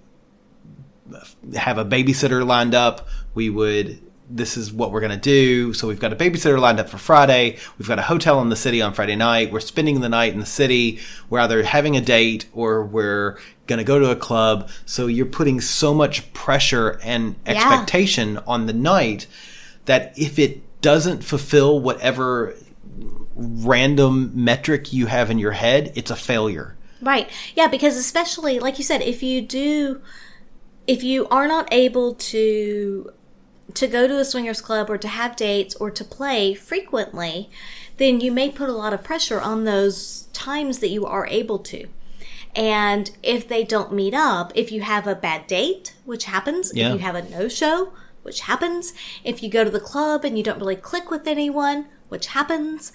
have 1.55 1.77
a 1.77 1.85
babysitter 1.85 2.45
lined 2.45 2.75
up. 2.75 3.07
We 3.33 3.49
would 3.49 3.99
this 4.29 4.57
is 4.57 4.71
what 4.71 4.91
we're 4.91 4.99
going 4.99 5.11
to 5.11 5.17
do. 5.17 5.73
So 5.73 5.87
we've 5.87 5.99
got 5.99 6.13
a 6.13 6.15
babysitter 6.15 6.59
lined 6.59 6.79
up 6.79 6.89
for 6.89 6.97
Friday. 6.97 7.57
We've 7.77 7.87
got 7.87 7.99
a 7.99 8.03
hotel 8.03 8.41
in 8.41 8.49
the 8.49 8.55
city 8.55 8.81
on 8.81 8.93
Friday 8.93 9.15
night. 9.15 9.51
We're 9.51 9.59
spending 9.59 10.01
the 10.01 10.09
night 10.09 10.33
in 10.33 10.39
the 10.39 10.45
city. 10.45 10.99
We're 11.29 11.39
either 11.39 11.63
having 11.63 11.97
a 11.97 12.01
date 12.01 12.45
or 12.53 12.85
we're 12.85 13.39
going 13.67 13.79
to 13.79 13.83
go 13.83 13.99
to 13.99 14.11
a 14.11 14.15
club. 14.15 14.69
So 14.85 15.07
you're 15.07 15.25
putting 15.25 15.61
so 15.61 15.93
much 15.93 16.31
pressure 16.33 16.99
and 17.03 17.35
expectation 17.45 18.37
on 18.45 18.67
the 18.67 18.73
night 18.73 19.27
that 19.85 20.13
if 20.17 20.37
it 20.37 20.61
doesn't 20.81 21.23
fulfill 21.23 21.79
whatever 21.79 22.55
random 23.35 24.31
metric 24.35 24.93
you 24.93 25.07
have 25.07 25.31
in 25.31 25.39
your 25.39 25.53
head, 25.53 25.91
it's 25.95 26.11
a 26.11 26.15
failure. 26.15 26.75
Right. 27.01 27.29
Yeah, 27.55 27.67
because 27.67 27.97
especially 27.97 28.59
like 28.59 28.77
you 28.77 28.83
said, 28.83 29.01
if 29.01 29.23
you 29.23 29.41
do 29.41 30.01
if 30.89 31.03
you 31.03 31.27
are 31.27 31.47
not 31.47 31.71
able 31.71 32.15
to 32.15 33.11
to 33.73 33.87
go 33.87 34.07
to 34.07 34.19
a 34.19 34.25
swingers 34.25 34.61
club 34.61 34.89
or 34.89 34.97
to 34.97 35.07
have 35.07 35.35
dates 35.35 35.75
or 35.75 35.91
to 35.91 36.03
play 36.03 36.53
frequently, 36.53 37.49
then 37.97 38.21
you 38.21 38.31
may 38.31 38.49
put 38.49 38.69
a 38.69 38.73
lot 38.73 38.93
of 38.93 39.03
pressure 39.03 39.39
on 39.41 39.63
those 39.65 40.27
times 40.33 40.79
that 40.79 40.89
you 40.89 41.05
are 41.05 41.27
able 41.27 41.59
to. 41.59 41.87
And 42.55 43.11
if 43.21 43.47
they 43.47 43.63
don't 43.63 43.93
meet 43.93 44.13
up, 44.13 44.51
if 44.55 44.71
you 44.71 44.81
have 44.81 45.05
a 45.05 45.15
bad 45.15 45.47
date, 45.47 45.93
which 46.05 46.25
happens, 46.25 46.71
Yeah. 46.73 46.87
if 46.87 46.93
you 46.93 46.99
have 46.99 47.15
a 47.15 47.29
no 47.29 47.47
show, 47.47 47.93
which 48.23 48.41
happens, 48.41 48.93
if 49.23 49.43
you 49.43 49.49
go 49.49 49.63
to 49.63 49.69
the 49.69 49.79
club 49.79 50.25
and 50.25 50.37
you 50.37 50.43
don't 50.43 50.59
really 50.59 50.75
click 50.75 51.11
with 51.11 51.27
anyone, 51.27 51.85
which 52.09 52.27
happens, 52.27 52.91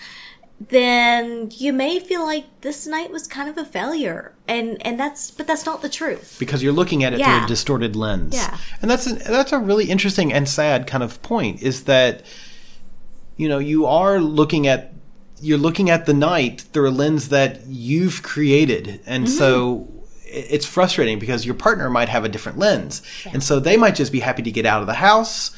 then 0.61 1.51
you 1.53 1.73
may 1.73 1.99
feel 2.01 2.23
like 2.25 2.45
this 2.63 2.87
night 2.87 3.11
was 3.11 3.27
kind 3.27 3.49
of 3.49 3.59
a 3.59 3.65
failure. 3.65 4.35
And 4.49 4.85
and 4.87 4.99
that's 4.99 5.31
but 5.31 5.47
that's 5.47 5.67
not 5.67 5.83
the 5.83 5.89
truth. 5.89 6.37
because 6.39 6.63
you're 6.63 6.73
looking 6.73 7.03
at 7.05 7.13
it 7.13 7.17
through 7.17 7.45
a 7.45 7.47
distorted 7.47 7.97
lens. 7.97 8.35
Yeah. 8.35 8.57
And 8.81 8.91
that's 8.91 9.07
a, 9.07 9.15
that's 9.15 9.53
a 9.53 9.59
really 9.59 9.91
interesting 9.91 10.33
and 10.33 10.49
sad 10.49 10.87
kind 10.87 11.03
of 11.03 11.21
point 11.23 11.63
is 11.63 11.85
that 11.85 12.23
you 13.37 13.49
know, 13.49 13.59
you 13.59 13.85
are 13.87 14.21
looking 14.21 14.67
at 14.67 14.93
you're 15.41 15.59
looking 15.59 15.91
at 15.91 16.07
the 16.07 16.15
night 16.15 16.61
through 16.73 16.89
a 16.89 16.93
lens 16.93 17.29
that 17.31 17.67
you've 17.67 18.23
created. 18.23 19.01
And 19.07 19.27
Mm-hmm. 19.27 19.37
so 19.37 19.89
it's 20.27 20.67
frustrating 20.67 21.19
because 21.19 21.45
your 21.45 21.55
partner 21.55 21.91
might 21.91 22.09
have 22.09 22.25
a 22.25 22.29
different 22.29 22.59
lens. 22.59 23.03
And 23.33 23.43
so 23.43 23.61
they 23.61 23.77
might 23.77 23.95
just 23.95 24.13
be 24.13 24.21
happy 24.21 24.43
to 24.43 24.51
get 24.51 24.67
out 24.67 24.81
of 24.81 24.87
the 24.87 24.95
house, 24.95 25.55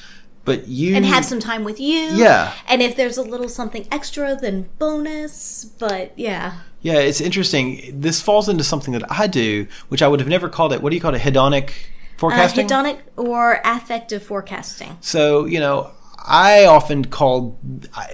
but 0.47 0.67
you 0.69 0.97
And 0.97 1.05
have 1.05 1.25
some 1.27 1.41
time 1.41 1.63
with 1.65 1.79
you. 1.79 1.99
Yeah. 2.15 2.55
And 2.67 2.81
if 2.81 2.97
there's 2.97 3.19
a 3.19 3.23
little 3.23 3.49
something 3.51 3.87
extra, 3.93 4.35
then 4.35 4.71
bonus. 4.79 5.67
But 5.67 6.19
yeah. 6.19 6.61
Yeah, 6.81 6.95
it's 6.95 7.21
interesting. 7.21 8.01
This 8.01 8.23
falls 8.23 8.49
into 8.49 8.65
something 8.65 8.93
that 8.95 9.05
I 9.11 9.27
do, 9.27 9.67
which 9.89 10.01
I 10.03 10.09
would 10.09 10.21
have 10.21 10.29
never 10.29 10.49
called 10.49 10.73
it. 10.73 10.81
What 10.81 10.91
do 10.91 10.97
you 10.97 11.03
call 11.03 11.15
it? 11.15 11.21
Hedonic 11.21 11.69
Uh, 11.71 11.73
forecasting? 12.19 12.67
hedonic 12.67 12.99
or 13.17 13.61
affective 13.65 14.23
forecasting. 14.23 14.97
So, 15.03 15.45
you 15.45 15.61
know, 15.61 15.91
I 16.27 16.65
often 16.65 17.05
call 17.05 17.59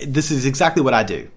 this 0.04 0.30
is 0.30 0.44
exactly 0.46 0.82
what 0.82 0.92
I 0.94 1.02
do, 1.02 1.28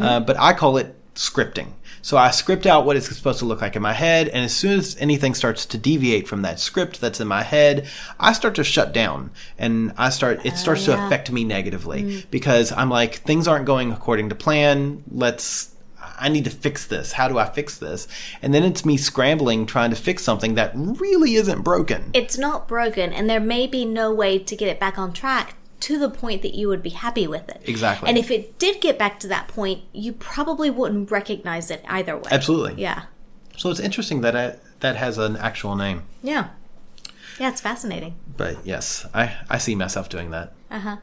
uh, 0.00 0.20
but 0.20 0.36
I 0.38 0.52
call 0.52 0.76
it 0.76 0.94
scripting. 1.14 1.72
So 2.00 2.16
I 2.16 2.30
script 2.30 2.66
out 2.66 2.84
what 2.84 2.96
it's 2.96 3.14
supposed 3.14 3.38
to 3.38 3.44
look 3.44 3.60
like 3.60 3.76
in 3.76 3.82
my 3.82 3.92
head, 3.92 4.28
and 4.28 4.44
as 4.44 4.54
soon 4.54 4.78
as 4.78 4.96
anything 4.98 5.34
starts 5.34 5.64
to 5.66 5.78
deviate 5.78 6.26
from 6.26 6.42
that 6.42 6.58
script 6.58 7.00
that's 7.00 7.20
in 7.20 7.28
my 7.28 7.42
head, 7.42 7.88
I 8.18 8.32
start 8.32 8.56
to 8.56 8.64
shut 8.64 8.92
down, 8.92 9.30
and 9.56 9.92
I 9.96 10.10
start 10.10 10.44
it 10.44 10.54
oh, 10.54 10.56
starts 10.56 10.84
to 10.86 10.92
yeah. 10.92 11.06
affect 11.06 11.30
me 11.30 11.44
negatively 11.44 12.02
mm. 12.02 12.30
because 12.30 12.72
I'm 12.72 12.90
like 12.90 13.16
things 13.16 13.46
aren't 13.46 13.66
going 13.66 13.92
according 13.92 14.30
to 14.30 14.34
plan. 14.34 15.04
Let's 15.10 15.70
I 16.18 16.28
need 16.28 16.44
to 16.44 16.50
fix 16.50 16.86
this. 16.86 17.12
How 17.12 17.28
do 17.28 17.38
I 17.38 17.48
fix 17.48 17.78
this? 17.78 18.08
And 18.42 18.52
then 18.52 18.64
it's 18.64 18.84
me 18.84 18.96
scrambling 18.96 19.66
trying 19.66 19.90
to 19.90 19.96
fix 19.96 20.22
something 20.22 20.54
that 20.54 20.72
really 20.74 21.34
isn't 21.34 21.62
broken. 21.62 22.10
It's 22.14 22.36
not 22.36 22.66
broken, 22.66 23.12
and 23.12 23.30
there 23.30 23.40
may 23.40 23.68
be 23.68 23.84
no 23.84 24.12
way 24.12 24.38
to 24.40 24.56
get 24.56 24.68
it 24.68 24.80
back 24.80 24.98
on 24.98 25.12
track 25.12 25.56
to 25.82 25.98
the 25.98 26.08
point 26.08 26.42
that 26.42 26.54
you 26.54 26.68
would 26.68 26.82
be 26.82 26.90
happy 26.90 27.26
with 27.26 27.48
it. 27.48 27.60
Exactly. 27.64 28.08
And 28.08 28.16
if 28.16 28.30
it 28.30 28.56
did 28.58 28.80
get 28.80 28.98
back 28.98 29.18
to 29.20 29.28
that 29.28 29.48
point, 29.48 29.82
you 29.92 30.12
probably 30.12 30.70
wouldn't 30.70 31.10
recognize 31.10 31.70
it 31.72 31.84
either 31.88 32.16
way. 32.16 32.30
Absolutely. 32.30 32.80
Yeah. 32.80 33.04
So 33.56 33.68
it's 33.68 33.80
interesting 33.80 34.20
that 34.20 34.36
I, 34.36 34.56
that 34.80 34.96
has 34.96 35.18
an 35.18 35.36
actual 35.36 35.74
name. 35.74 36.04
Yeah. 36.22 36.50
Yeah, 37.40 37.48
it's 37.48 37.60
fascinating. 37.60 38.14
But 38.36 38.64
yes, 38.64 39.06
I, 39.12 39.36
I 39.50 39.58
see 39.58 39.74
myself 39.74 40.08
doing 40.08 40.30
that. 40.30 40.52
Uh 40.70 40.78
huh. 40.78 40.96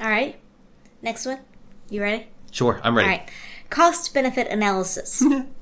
All 0.00 0.08
right. 0.08 0.40
Next 1.02 1.26
one. 1.26 1.40
You 1.90 2.00
ready? 2.00 2.28
Sure, 2.50 2.80
I'm 2.82 2.96
ready. 2.96 3.08
All 3.10 3.16
right. 3.16 3.30
Cost 3.68 4.14
benefit 4.14 4.48
analysis. 4.48 5.22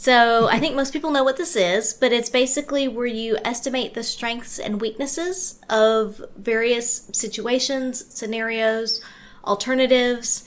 so 0.00 0.48
I 0.48 0.58
think 0.58 0.74
most 0.74 0.94
people 0.94 1.10
know 1.10 1.22
what 1.22 1.36
this 1.36 1.54
is, 1.54 1.92
but 1.92 2.10
it's 2.10 2.30
basically 2.30 2.88
where 2.88 3.04
you 3.04 3.36
estimate 3.44 3.92
the 3.92 4.02
strengths 4.02 4.58
and 4.58 4.80
weaknesses 4.80 5.60
of 5.68 6.22
various 6.38 7.10
situations, 7.12 8.06
scenarios, 8.08 9.02
alternatives, 9.44 10.42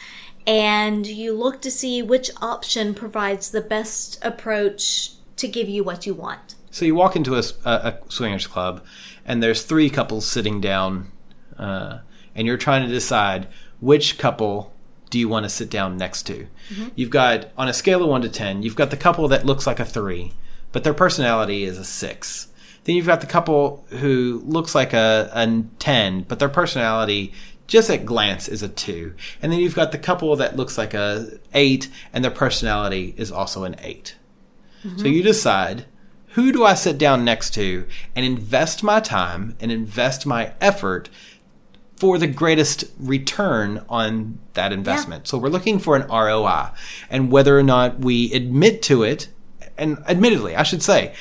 and 0.48 1.06
you 1.06 1.34
look 1.34 1.62
to 1.62 1.70
see 1.70 2.02
which 2.02 2.32
option 2.42 2.96
provides 2.96 3.52
the 3.52 3.62
best 3.62 4.18
approach 4.24 5.12
to 5.36 5.48
give 5.48 5.70
you 5.70 5.84
what 5.84 6.08
you 6.08 6.16
want. 6.16 6.56
So 6.72 6.84
you 6.86 6.96
walk 6.96 7.16
into 7.16 7.36
a 7.36 8.00
swingers 8.10 8.48
club, 8.48 8.84
and 9.24 9.44
there's 9.44 9.62
three 9.62 9.92
couples 9.92 10.26
sitting 10.26 10.62
down, 10.62 11.12
uh, 11.60 12.00
and 12.34 12.48
you're 12.48 12.58
trying 12.58 12.88
to 12.88 12.92
decide 12.92 13.48
which 13.80 14.18
couple 14.18 14.73
do 15.14 15.20
you 15.20 15.30
want 15.30 15.44
to 15.44 15.50
sit 15.50 15.70
down 15.70 15.96
next 15.96 16.24
to. 16.24 16.48
Mm-hmm. 16.70 16.88
You've 16.96 17.12
got 17.12 17.52
on 17.56 17.68
a 17.68 17.74
scale 17.74 18.02
of 18.02 18.10
one 18.10 18.24
to 18.24 18.30
ten, 18.30 18.64
you've 18.64 18.76
got 18.76 18.90
the 18.90 18.98
couple 18.98 19.28
that 19.28 19.46
looks 19.46 19.68
like 19.68 19.80
a 19.80 19.86
three, 19.86 20.34
but 20.72 20.84
their 20.84 20.96
personality 20.96 21.66
is 21.66 21.78
a 21.78 21.86
six. 21.86 22.48
Then 22.86 22.96
you've 22.96 23.06
got 23.06 23.22
the 23.22 23.28
couple 23.28 23.86
who 23.90 24.42
looks 24.44 24.74
like 24.74 24.92
a, 24.92 25.30
a 25.32 25.64
ten, 25.78 26.24
but 26.24 26.40
their 26.40 26.50
personality 26.50 27.32
just 27.68 27.92
at 27.92 28.08
glance 28.08 28.48
is 28.48 28.64
a 28.64 28.68
two. 28.68 29.14
And 29.40 29.52
then 29.52 29.60
you've 29.60 29.76
got 29.76 29.92
the 29.92 30.00
couple 30.00 30.36
that 30.36 30.58
looks 30.58 30.80
like 30.80 30.96
a 30.96 31.38
eight, 31.54 31.90
and 32.12 32.24
their 32.24 32.32
personality 32.32 33.14
is 33.16 33.32
also 33.32 33.66
an 33.66 33.76
8 33.84 34.16
mm-hmm. 34.84 34.98
So 34.98 35.06
you 35.06 35.22
decide 35.22 35.86
who 36.30 36.52
do 36.52 36.66
I 36.66 36.74
sit 36.74 36.98
down 36.98 37.24
next 37.24 37.54
to 37.54 37.86
and 38.16 38.26
invest 38.26 38.82
my 38.82 39.00
time 39.00 39.56
and 39.60 39.72
invest 39.72 40.26
my 40.26 40.54
effort 40.60 41.08
for 42.04 42.18
the 42.18 42.28
greatest 42.28 42.84
return 43.00 43.82
on 43.88 44.38
that 44.56 44.74
investment. 44.74 45.26
So 45.26 45.38
we're 45.38 45.48
looking 45.48 45.80
for 45.80 45.96
an 45.96 46.06
ROI 46.10 46.72
and 47.10 47.32
whether 47.32 47.58
or 47.58 47.64
not 47.64 48.00
we 48.00 48.30
admit 48.34 48.82
to 48.84 49.04
it. 49.04 49.30
And 49.78 50.00
admittedly, 50.06 50.54
I 50.54 50.64
should 50.64 50.84
say, 50.84 51.14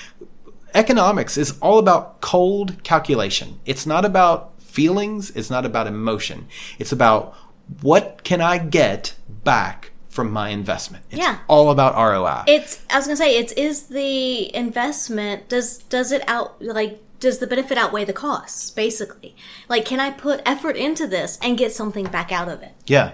economics 0.74 1.36
is 1.38 1.56
all 1.60 1.78
about 1.78 2.20
cold 2.20 2.82
calculation. 2.82 3.60
It's 3.64 3.86
not 3.86 4.04
about 4.04 4.60
feelings. 4.60 5.30
It's 5.36 5.50
not 5.50 5.64
about 5.64 5.86
emotion. 5.86 6.48
It's 6.80 6.90
about 6.90 7.32
what 7.80 8.24
can 8.24 8.40
I 8.40 8.58
get 8.58 9.14
back 9.44 9.92
from 10.08 10.32
my 10.32 10.48
investment. 10.48 11.04
It's 11.12 11.20
Yeah. 11.22 11.38
all 11.46 11.70
about 11.70 11.94
ROI. 11.94 12.42
It's 12.48 12.80
I 12.90 12.96
was 12.96 13.06
gonna 13.06 13.16
say 13.16 13.36
it's 13.38 13.52
is 13.52 13.82
the 13.84 14.52
investment 14.52 15.48
does 15.48 15.78
does 15.78 16.10
it 16.10 16.24
out 16.26 16.60
like 16.60 17.00
does 17.22 17.38
the 17.38 17.46
benefit 17.46 17.78
outweigh 17.78 18.04
the 18.04 18.12
costs 18.12 18.70
basically 18.70 19.34
like 19.68 19.84
can 19.84 20.00
I 20.00 20.10
put 20.10 20.42
effort 20.44 20.76
into 20.76 21.06
this 21.06 21.38
and 21.42 21.56
get 21.56 21.72
something 21.72 22.06
back 22.16 22.30
out 22.32 22.48
of 22.48 22.62
it 22.62 22.74
Yeah. 22.86 23.12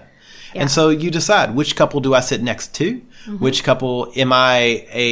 Yeah. 0.53 0.61
And 0.61 0.71
so 0.71 0.89
you 0.89 1.11
decide 1.11 1.53
which 1.55 1.75
couple 1.75 1.99
do 1.99 2.15
I 2.15 2.21
sit 2.21 2.41
next 2.41 2.73
to? 2.79 2.87
Mm-hmm. 2.95 3.37
Which 3.37 3.63
couple 3.63 4.11
am 4.15 4.33
I 4.33 4.87
a 4.91 5.07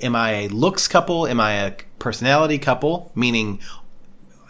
am 0.00 0.14
I 0.14 0.30
a 0.42 0.48
looks 0.48 0.86
couple? 0.86 1.26
Am 1.26 1.40
I 1.40 1.52
a 1.66 1.72
personality 1.98 2.58
couple? 2.58 3.10
Meaning 3.16 3.58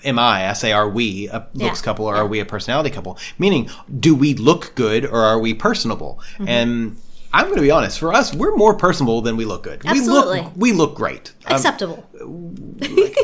am 0.05 0.19
I, 0.19 0.51
I 0.51 0.53
say 0.53 0.71
are 0.73 0.89
we 0.89 1.29
a 1.29 1.47
looks 1.55 1.81
Yeah. 1.81 1.85
couple 1.85 2.05
or 2.05 2.15
are 2.17 2.27
we 2.27 2.41
a 2.41 2.45
personality 2.45 2.91
couple? 2.91 3.17
Meaning 3.39 3.71
do 4.07 4.15
we 4.15 4.35
look 4.35 4.75
good 4.75 5.07
or 5.07 5.21
are 5.23 5.39
we 5.39 5.55
personable? 5.55 6.21
Mm-hmm. 6.35 6.49
And 6.49 6.97
I'm 7.33 7.45
going 7.45 7.57
to 7.57 7.63
be 7.63 7.71
honest, 7.71 7.99
for 7.99 8.13
us, 8.13 8.35
we're 8.35 8.57
more 8.57 8.75
personable 8.75 9.21
than 9.21 9.37
we 9.37 9.45
look 9.45 9.63
good. 9.63 9.85
Absolutely. 9.85 10.41
We 10.41 10.45
look 10.45 10.57
we 10.57 10.73
look 10.73 10.95
great. 10.95 11.35
Um, 11.47 11.57
acceptable 11.57 12.09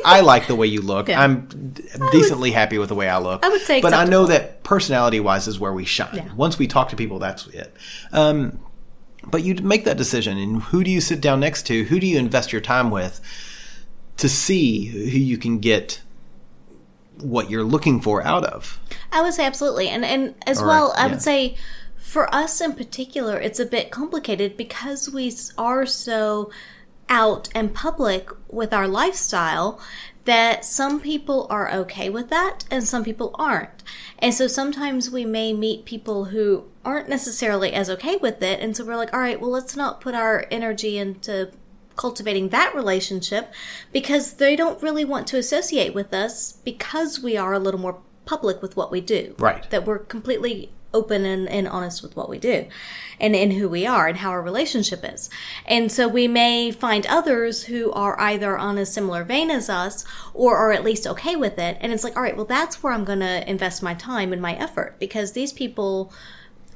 I 0.04 0.20
like 0.20 0.46
the 0.46 0.54
way 0.54 0.66
you 0.66 0.82
look. 0.82 1.08
Yeah. 1.08 1.20
I'm 1.22 1.46
d- 1.46 1.82
decently 2.12 2.50
happy 2.50 2.78
with 2.78 2.90
the 2.90 2.94
way 2.94 3.08
I 3.08 3.18
look. 3.18 3.44
I 3.44 3.48
would 3.48 3.62
say 3.62 3.80
but 3.80 3.94
I 3.94 4.04
know 4.04 4.26
that 4.26 4.62
personality 4.62 5.20
wise 5.20 5.48
is 5.48 5.58
where 5.58 5.72
we 5.72 5.84
shine. 5.84 6.14
Yeah. 6.14 6.32
Once 6.34 6.58
we 6.58 6.66
talk 6.66 6.90
to 6.90 6.96
people, 6.96 7.18
that's 7.18 7.46
it. 7.48 7.74
Um, 8.12 8.60
but 9.26 9.42
you 9.42 9.54
make 9.54 9.84
that 9.84 9.96
decision, 9.96 10.36
and 10.36 10.62
who 10.64 10.84
do 10.84 10.90
you 10.90 11.00
sit 11.00 11.20
down 11.20 11.40
next 11.40 11.66
to? 11.68 11.84
Who 11.84 11.98
do 11.98 12.06
you 12.06 12.18
invest 12.18 12.52
your 12.52 12.60
time 12.60 12.90
with 12.90 13.20
to 14.18 14.28
see 14.28 14.86
who 14.86 15.18
you 15.18 15.38
can 15.38 15.58
get 15.58 16.02
what 17.20 17.48
you're 17.50 17.64
looking 17.64 18.00
for 18.00 18.22
out 18.22 18.44
of? 18.44 18.78
I 19.12 19.22
would 19.22 19.32
say 19.32 19.46
absolutely, 19.46 19.88
and 19.88 20.04
and 20.04 20.34
as 20.46 20.58
All 20.60 20.66
well, 20.66 20.94
I 20.96 21.06
yeah. 21.06 21.12
would 21.12 21.22
say 21.22 21.56
for 22.04 22.32
us 22.32 22.60
in 22.60 22.74
particular, 22.74 23.40
it's 23.40 23.58
a 23.58 23.64
bit 23.64 23.90
complicated 23.90 24.58
because 24.58 25.10
we 25.10 25.34
are 25.56 25.86
so 25.86 26.50
out 27.08 27.48
and 27.54 27.74
public 27.74 28.28
with 28.48 28.74
our 28.74 28.86
lifestyle 28.86 29.80
that 30.26 30.64
some 30.66 31.00
people 31.00 31.46
are 31.48 31.72
okay 31.72 32.10
with 32.10 32.28
that 32.28 32.66
and 32.70 32.84
some 32.84 33.04
people 33.04 33.34
aren't. 33.36 33.82
And 34.18 34.34
so 34.34 34.46
sometimes 34.46 35.10
we 35.10 35.24
may 35.24 35.54
meet 35.54 35.86
people 35.86 36.26
who 36.26 36.66
aren't 36.84 37.08
necessarily 37.08 37.72
as 37.72 37.88
okay 37.90 38.16
with 38.16 38.42
it, 38.42 38.60
and 38.60 38.76
so 38.76 38.84
we're 38.84 38.96
like, 38.96 39.12
all 39.12 39.20
right, 39.20 39.40
well, 39.40 39.50
let's 39.50 39.74
not 39.74 40.02
put 40.02 40.14
our 40.14 40.46
energy 40.50 40.98
into 40.98 41.50
cultivating 41.96 42.50
that 42.50 42.74
relationship 42.74 43.52
because 43.92 44.34
they 44.34 44.54
don't 44.54 44.82
really 44.82 45.06
want 45.06 45.26
to 45.28 45.38
associate 45.38 45.94
with 45.94 46.12
us 46.12 46.52
because 46.64 47.20
we 47.20 47.36
are 47.36 47.54
a 47.54 47.58
little 47.58 47.80
more 47.80 47.98
public 48.26 48.60
with 48.60 48.76
what 48.76 48.90
we 48.90 49.00
do. 49.00 49.34
Right. 49.38 49.68
That 49.70 49.86
we're 49.86 49.98
completely 49.98 50.70
open 50.94 51.26
and, 51.26 51.48
and 51.48 51.68
honest 51.68 52.02
with 52.02 52.16
what 52.16 52.28
we 52.30 52.38
do 52.38 52.66
and 53.20 53.36
in 53.36 53.52
who 53.52 53.68
we 53.68 53.86
are 53.86 54.08
and 54.08 54.18
how 54.18 54.30
our 54.30 54.42
relationship 54.42 55.00
is. 55.04 55.28
And 55.66 55.90
so 55.90 56.08
we 56.08 56.26
may 56.26 56.70
find 56.70 57.06
others 57.06 57.64
who 57.64 57.92
are 57.92 58.18
either 58.20 58.56
on 58.56 58.78
a 58.78 58.86
similar 58.86 59.24
vein 59.24 59.50
as 59.50 59.68
us 59.68 60.04
or 60.32 60.56
are 60.56 60.72
at 60.72 60.84
least 60.84 61.06
okay 61.06 61.36
with 61.36 61.58
it. 61.58 61.76
And 61.80 61.92
it's 61.92 62.04
like, 62.04 62.16
all 62.16 62.22
right, 62.22 62.36
well, 62.36 62.46
that's 62.46 62.82
where 62.82 62.92
I'm 62.92 63.04
going 63.04 63.20
to 63.20 63.48
invest 63.48 63.82
my 63.82 63.94
time 63.94 64.32
and 64.32 64.40
my 64.40 64.54
effort 64.54 64.96
because 64.98 65.32
these 65.32 65.52
people 65.52 66.12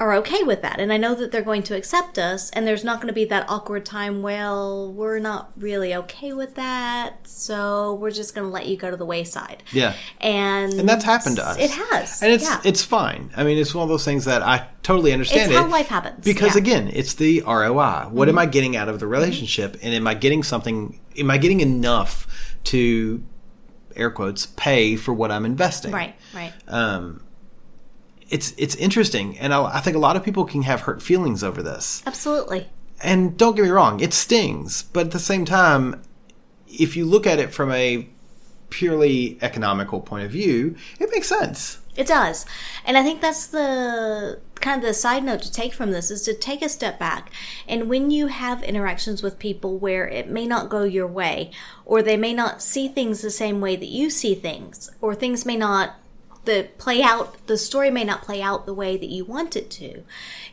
are 0.01 0.15
okay 0.15 0.43
with 0.43 0.63
that. 0.63 0.79
And 0.79 0.93
I 0.93 0.97
know 0.97 1.15
that 1.15 1.33
they're 1.33 1.43
going 1.43 1.63
to 1.65 1.77
accept 1.77 2.19
us, 2.19 2.51
and 2.51 2.67
there's 2.67 2.85
not 2.85 2.99
going 2.99 3.09
to 3.09 3.15
be 3.15 3.25
that 3.27 3.49
awkward 3.49 3.85
time, 3.85 4.23
well, 4.23 4.93
we're 4.93 5.19
not 5.19 5.53
really 5.57 5.95
okay 5.95 6.33
with 6.33 6.55
that, 6.55 7.27
so 7.27 7.95
we're 7.95 8.13
just 8.13 8.35
going 8.35 8.47
to 8.47 8.53
let 8.53 8.67
you 8.67 8.77
go 8.77 8.91
to 8.91 8.97
the 8.97 9.05
wayside. 9.05 9.63
Yeah. 9.73 9.95
And, 10.21 10.73
And 10.75 10.89
that's 10.89 11.05
happened 11.05 11.37
to 11.37 11.47
us. 11.47 11.59
It 11.59 11.71
has. 11.71 12.23
And 12.23 12.33
it's 12.33 12.45
yeah. 12.45 12.61
it's 12.65 12.85
fine. 12.85 13.31
I 13.37 13.45
mean, 13.45 13.59
it's 13.59 13.75
one 13.75 13.83
of 13.83 13.89
those 13.89 14.05
things 14.05 14.25
that 14.27 14.43
I 14.43 14.69
totally 14.83 15.13
understand. 15.13 15.51
It's 15.51 15.61
how 15.61 15.67
life 15.69 15.89
happens, 15.89 16.25
Because 16.25 16.43
yeah. 16.43 16.49
Mm-hmm. 16.51 16.59
again, 16.59 16.91
it's 16.93 17.15
the 17.15 17.43
ROI. 17.47 18.09
What 18.11 18.29
am 18.29 18.39
I 18.39 18.47
getting 18.47 18.77
out 18.77 18.89
of 18.89 19.01
the 19.01 19.07
relationship? 19.07 19.77
And 19.83 19.95
am 19.95 20.07
I 20.07 20.15
getting 20.15 20.43
something? 20.43 21.01
Am 21.17 21.31
I 21.31 21.39
getting 21.39 21.61
enough 21.61 22.27
to 22.65 23.23
air 23.97 24.11
quotes 24.11 24.47
pay 24.47 24.95
for 24.95 25.13
what 25.13 25.33
I'm 25.33 25.45
investing? 25.45 25.91
right, 25.91 26.15
right. 26.35 26.53
Um, 26.69 27.23
it's 28.29 28.55
it's 28.59 28.75
interesting, 28.77 29.39
and 29.39 29.55
I, 29.55 29.77
I 29.77 29.81
think 29.81 29.97
a 29.97 30.01
lot 30.01 30.17
of 30.17 30.25
people 30.25 30.45
can 30.45 30.63
have 30.63 30.83
hurt 30.83 31.03
feelings 31.03 31.43
over 31.43 31.63
this. 31.63 32.03
Absolutely. 32.07 32.69
And 33.01 33.37
don't 33.37 33.55
get 33.55 33.63
me 33.65 33.71
wrong, 33.71 34.01
it 34.01 34.13
stings. 34.13 34.83
But 34.83 35.07
at 35.07 35.13
the 35.13 35.21
same 35.21 35.45
time, 35.45 36.03
if 36.67 36.97
you 36.97 37.05
look 37.05 37.27
at 37.27 37.39
it 37.39 37.53
from 37.53 37.71
a 37.73 38.09
purely 38.71 39.39
economical 39.41 40.01
point 40.01 40.25
of 40.25 40.31
view, 40.31 40.77
it 40.99 41.11
makes 41.13 41.29
sense. 41.29 41.79
It 41.97 42.07
does. 42.07 42.47
And 42.85 42.97
I 42.97 43.03
think 43.03 43.21
that's 43.21 43.47
the 43.47 44.41
kind 44.61 44.83
of 44.83 44.87
the 44.87 44.95
side 44.95 45.25
note 45.25 45.43
to 45.43 45.53
take 45.53 45.73
from 45.73 45.91
this 45.91 46.11
is 46.11 46.23
to 46.23 46.35
take 46.35 46.63
a 46.63 46.69
step 46.69 46.99
back. 46.99 47.31
And 47.67 47.89
when 47.89 48.11
you 48.11 48.29
have 48.29 48.63
interactions 48.63 49.23
with 49.23 49.39
people 49.39 49.79
where 49.79 50.07
it 50.07 50.29
may 50.29 50.47
not 50.47 50.69
go 50.69 50.85
your 50.85 51.07
way, 51.09 51.51
or 51.85 52.03
they 52.03 52.17
may 52.17 52.35
not 52.35 52.63
see 52.63 52.89
things 52.89 53.21
the 53.21 53.31
same 53.31 53.61
way 53.61 53.75
that 53.75 53.89
you 53.89 54.11
see 54.11 54.35
things, 54.35 54.91
or 55.01 55.15
things 55.15 55.47
may 55.47 55.57
not 55.57 55.97
the 56.45 56.69
play 56.79 57.03
out 57.03 57.47
the 57.47 57.57
story 57.57 57.91
may 57.91 58.05
not 58.05 58.23
play 58.23 58.41
out 58.41 58.65
the 58.67 58.75
way 58.75 58.97
that 58.97 59.11
you 59.11 59.25
want 59.25 59.57
it 59.57 59.71
to 59.71 60.03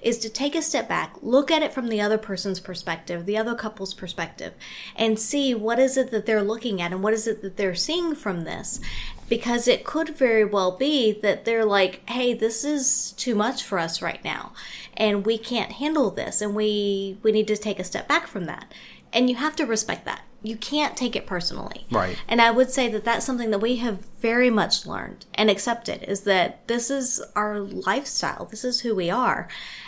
is 0.01 0.17
to 0.17 0.29
take 0.29 0.55
a 0.55 0.61
step 0.61 0.89
back 0.89 1.15
look 1.21 1.49
at 1.49 1.63
it 1.63 1.73
from 1.73 1.87
the 1.87 2.01
other 2.01 2.17
person's 2.17 2.59
perspective 2.59 3.25
the 3.25 3.37
other 3.37 3.55
couple's 3.55 3.93
perspective 3.93 4.53
and 4.95 5.19
see 5.19 5.53
what 5.53 5.79
is 5.79 5.97
it 5.97 6.11
that 6.11 6.25
they're 6.25 6.43
looking 6.43 6.81
at 6.81 6.91
and 6.91 7.03
what 7.03 7.13
is 7.13 7.27
it 7.27 7.41
that 7.41 7.57
they're 7.57 7.75
seeing 7.75 8.15
from 8.15 8.43
this. 8.43 8.79
Because 9.27 9.67
it 9.67 9.83
could 9.83 10.09
very 10.09 10.45
well 10.45 10.71
be 10.77 11.11
that 11.21 11.45
they're 11.45 11.65
like 11.65 12.07
hey 12.09 12.33
this 12.33 12.63
is 12.63 13.13
too 13.13 13.35
much 13.35 13.63
for 13.63 13.79
us 13.79 14.01
right 14.01 14.23
now 14.23 14.53
and 14.95 15.25
we 15.25 15.37
can't 15.37 15.73
handle 15.73 16.11
this 16.11 16.41
and 16.41 16.55
we 16.55 17.17
we 17.23 17.31
need 17.31 17.47
to 17.47 17.57
take 17.57 17.79
a 17.79 17.83
step 17.83 18.07
back 18.07 18.27
from 18.27 18.45
that. 18.45 18.71
And 19.11 19.29
you 19.29 19.37
have 19.37 19.55
to 19.57 19.65
respect 19.65 20.05
that 20.05 20.21
you 20.45 20.55
can't 20.57 20.95
take 20.95 21.15
it 21.15 21.25
personally 21.25 21.85
Right. 21.91 22.17
and 22.27 22.41
I 22.41 22.51
would 22.51 22.69
say 22.71 22.87
that 22.89 23.03
that's 23.03 23.25
something 23.25 23.51
that 23.51 23.59
we 23.59 23.77
have 23.77 24.05
very 24.21 24.49
much 24.49 24.85
learned 24.85 25.25
and 25.33 25.49
accepted 25.49 26.03
is 26.03 26.21
that 26.21 26.67
this 26.67 26.89
is 26.89 27.21
our 27.35 27.59
lifestyle. 27.59 28.45
This 28.45 28.63
is 28.63 28.81
who 28.81 28.93
we 28.95 29.09
are. 29.09 29.47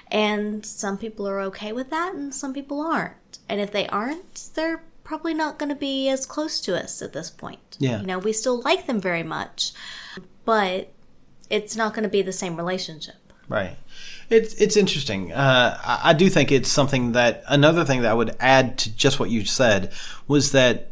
And 0.10 0.66
some 0.66 0.98
people 0.98 1.28
are 1.28 1.40
okay 1.42 1.72
with 1.72 1.90
that 1.90 2.14
and 2.14 2.34
some 2.34 2.54
people 2.54 2.82
aren't. 2.82 3.40
And 3.50 3.60
if 3.60 3.72
they 3.72 3.88
aren't, 3.88 4.50
they're 4.56 4.84
probably 5.04 5.34
not 5.34 5.58
going 5.58 5.70
to 5.70 5.76
be 5.76 6.08
as 6.10 6.26
close 6.26 6.60
to 6.62 6.82
us 6.82 7.02
at 7.02 7.14
this 7.14 7.30
point. 7.30 7.78
Yeah. 7.80 8.00
You 8.02 8.06
know, 8.08 8.20
we 8.20 8.32
still 8.34 8.62
like 8.62 8.88
them 8.88 9.00
very 9.02 9.24
much, 9.24 9.72
but 10.46 10.92
it's 11.50 11.76
not 11.76 11.94
going 11.94 12.04
to 12.04 12.10
be 12.10 12.22
the 12.22 12.34
same 12.34 12.56
relationship. 12.58 13.16
Right. 13.50 13.78
It's 14.30 14.54
it's 14.56 14.76
interesting. 14.76 15.32
Uh, 15.32 15.80
I, 15.84 16.10
I 16.10 16.14
do 16.14 16.30
think 16.30 16.52
it's 16.52 16.70
something 16.70 17.14
that 17.14 17.44
another 17.48 17.86
thing 17.86 18.02
that 18.02 18.12
I 18.12 18.14
would 18.14 18.36
add 18.40 18.78
to 18.80 18.94
just 18.96 19.20
what 19.20 19.30
you 19.30 19.46
said 19.46 19.92
was 20.28 20.52
that 20.52 20.92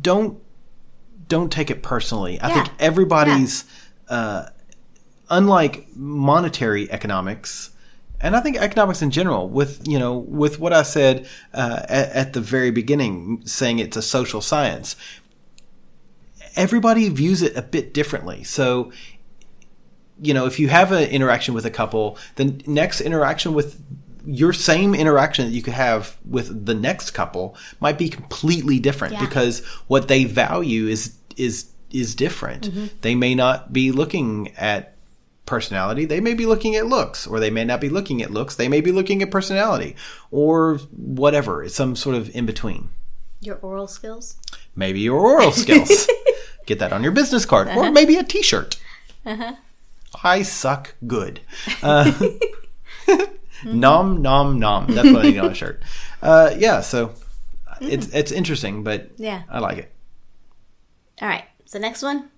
don't 0.00 0.40
don't 1.28 1.50
take 1.52 1.70
it 1.70 1.82
personally. 1.82 2.40
I 2.40 2.48
Yeah. 2.48 2.54
think 2.54 2.70
everybody's 2.80 3.64
uh, 4.08 4.46
unlike 5.30 5.86
monetary 5.96 6.90
economics. 6.90 7.70
And 8.20 8.34
I 8.34 8.40
think 8.40 8.56
economics 8.56 9.02
in 9.02 9.10
general, 9.10 9.48
with 9.48 9.86
you 9.86 9.98
know, 9.98 10.16
with 10.16 10.58
what 10.58 10.72
I 10.72 10.82
said 10.82 11.26
uh, 11.52 11.80
at, 11.88 12.08
at 12.10 12.32
the 12.32 12.40
very 12.40 12.70
beginning, 12.70 13.42
saying 13.44 13.78
it's 13.80 13.96
a 13.96 14.02
social 14.02 14.40
science, 14.40 14.96
everybody 16.56 17.08
views 17.08 17.42
it 17.42 17.56
a 17.56 17.62
bit 17.62 17.92
differently. 17.92 18.42
So 18.44 18.92
you 20.22 20.34
know, 20.34 20.46
if 20.46 20.58
you 20.58 20.68
have 20.68 20.92
an 20.92 21.08
interaction 21.08 21.54
with 21.54 21.66
a 21.66 21.70
couple, 21.70 22.18
the 22.36 22.62
next 22.66 23.00
interaction 23.00 23.54
with 23.54 23.80
your 24.26 24.52
same 24.52 24.94
interaction 24.94 25.46
that 25.46 25.52
you 25.52 25.62
could 25.62 25.74
have 25.74 26.16
with 26.28 26.64
the 26.66 26.74
next 26.74 27.10
couple 27.10 27.56
might 27.80 27.98
be 27.98 28.08
completely 28.08 28.78
different 28.78 29.14
Yeah. 29.14 29.20
because 29.20 29.64
what 29.86 30.08
they 30.08 30.24
value 30.24 30.86
is 30.86 31.14
is 31.36 31.66
is 31.90 32.14
different. 32.14 32.70
Mm-hmm. 32.70 32.86
They 33.02 33.14
may 33.14 33.34
not 33.34 33.72
be 33.72 33.92
looking 33.92 34.52
at 34.56 34.96
personality, 35.46 36.06
they 36.06 36.20
may 36.20 36.32
be 36.34 36.46
looking 36.46 36.74
at 36.74 36.86
looks, 36.86 37.26
or 37.26 37.38
they 37.38 37.50
may 37.50 37.64
not 37.64 37.80
be 37.80 37.90
looking 37.90 38.22
at 38.22 38.30
looks, 38.30 38.56
they 38.56 38.66
may 38.68 38.80
be 38.80 38.90
looking 38.92 39.20
at 39.22 39.30
personality, 39.30 39.94
or 40.30 40.78
whatever. 40.96 41.62
It's 41.62 41.74
some 41.74 41.94
sort 41.94 42.16
of 42.16 42.34
in 42.34 42.46
between. 42.46 42.88
Your 43.40 43.56
oral 43.56 43.86
skills? 43.86 44.36
Maybe 44.74 45.00
your 45.00 45.20
oral 45.20 45.52
skills. 45.52 46.08
Get 46.66 46.78
that 46.78 46.94
on 46.94 47.02
your 47.02 47.12
business 47.12 47.44
card, 47.44 47.68
or 47.68 47.90
maybe 47.92 48.16
a 48.16 48.24
T-shirt. 48.24 48.80
I 50.22 50.42
suck 50.42 50.94
good. 51.06 51.40
Uh, 51.82 52.10
nom 53.64 54.22
nom 54.22 54.58
nom. 54.58 54.86
That's 54.88 55.10
what 55.10 55.24
I 55.26 55.30
need 55.30 55.38
on 55.38 55.50
a 55.50 55.54
shirt. 55.54 55.82
Uh, 56.22 56.54
yeah, 56.56 56.80
so 56.80 57.14
it's 57.80 58.08
it's 58.14 58.32
interesting, 58.32 58.82
but 58.84 59.10
Yeah. 59.16 59.42
I 59.48 59.58
like 59.58 59.78
it. 59.78 59.92
All 61.20 61.28
right. 61.28 61.44
So 61.66 61.78
next 61.78 62.02
one, 62.02 62.30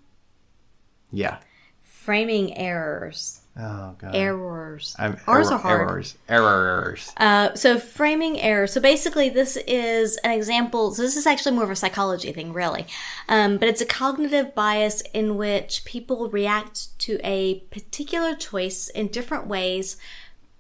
Yeah, 1.13 1.39
Framing 1.83 2.57
errors. 2.57 3.41
Oh 3.59 3.95
god. 3.99 4.15
Errors. 4.15 4.95
I'm- 4.99 5.19
Ours 5.27 5.47
error- 5.47 5.55
are 5.55 5.59
hard. 5.59 5.89
Errors. 5.89 6.15
Errors. 6.29 7.13
Uh, 7.17 7.55
so 7.55 7.79
framing 7.79 8.39
error. 8.41 8.67
So 8.67 8.81
basically, 8.81 9.31
this 9.31 9.57
is 9.67 10.19
an 10.19 10.33
example. 10.33 10.93
So 10.95 11.03
this 11.03 11.17
is 11.17 11.27
actually 11.27 11.55
more 11.55 11.65
of 11.65 11.71
a 11.71 11.77
psychology 11.77 12.33
thing, 12.33 12.53
really. 12.53 12.87
Um, 13.29 13.57
but 13.57 13.69
it's 13.69 13.81
a 13.81 13.87
cognitive 13.87 14.55
bias 14.55 15.01
in 15.15 15.37
which 15.37 15.85
people 15.87 16.29
react 16.29 16.99
to 17.01 17.19
a 17.25 17.61
particular 17.71 18.35
choice 18.35 18.89
in 18.89 19.09
different 19.09 19.47
ways 19.47 19.97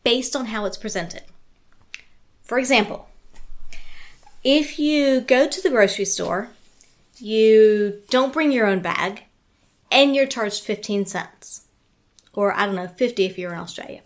based 0.03 0.35
on 0.35 0.47
how 0.47 0.65
it's 0.65 0.79
presented. 0.79 1.23
For 2.43 2.59
example, 2.59 3.09
if 4.43 4.79
you 4.79 5.21
go 5.21 5.47
to 5.49 5.61
the 5.61 5.69
grocery 5.69 6.05
store, 6.07 6.49
you 7.19 8.03
don't 8.09 8.33
bring 8.33 8.53
your 8.53 8.67
own 8.67 8.81
bag, 8.81 9.25
and 9.91 10.15
you're 10.15 10.27
charged 10.27 10.63
15 10.63 11.07
cents. 11.07 11.66
Or 12.37 12.53
I 12.53 12.67
don't 12.67 12.77
know, 12.77 12.87
50 12.87 13.25
if 13.25 13.37
you're 13.37 13.53
in 13.53 13.59
Australia. 13.59 14.03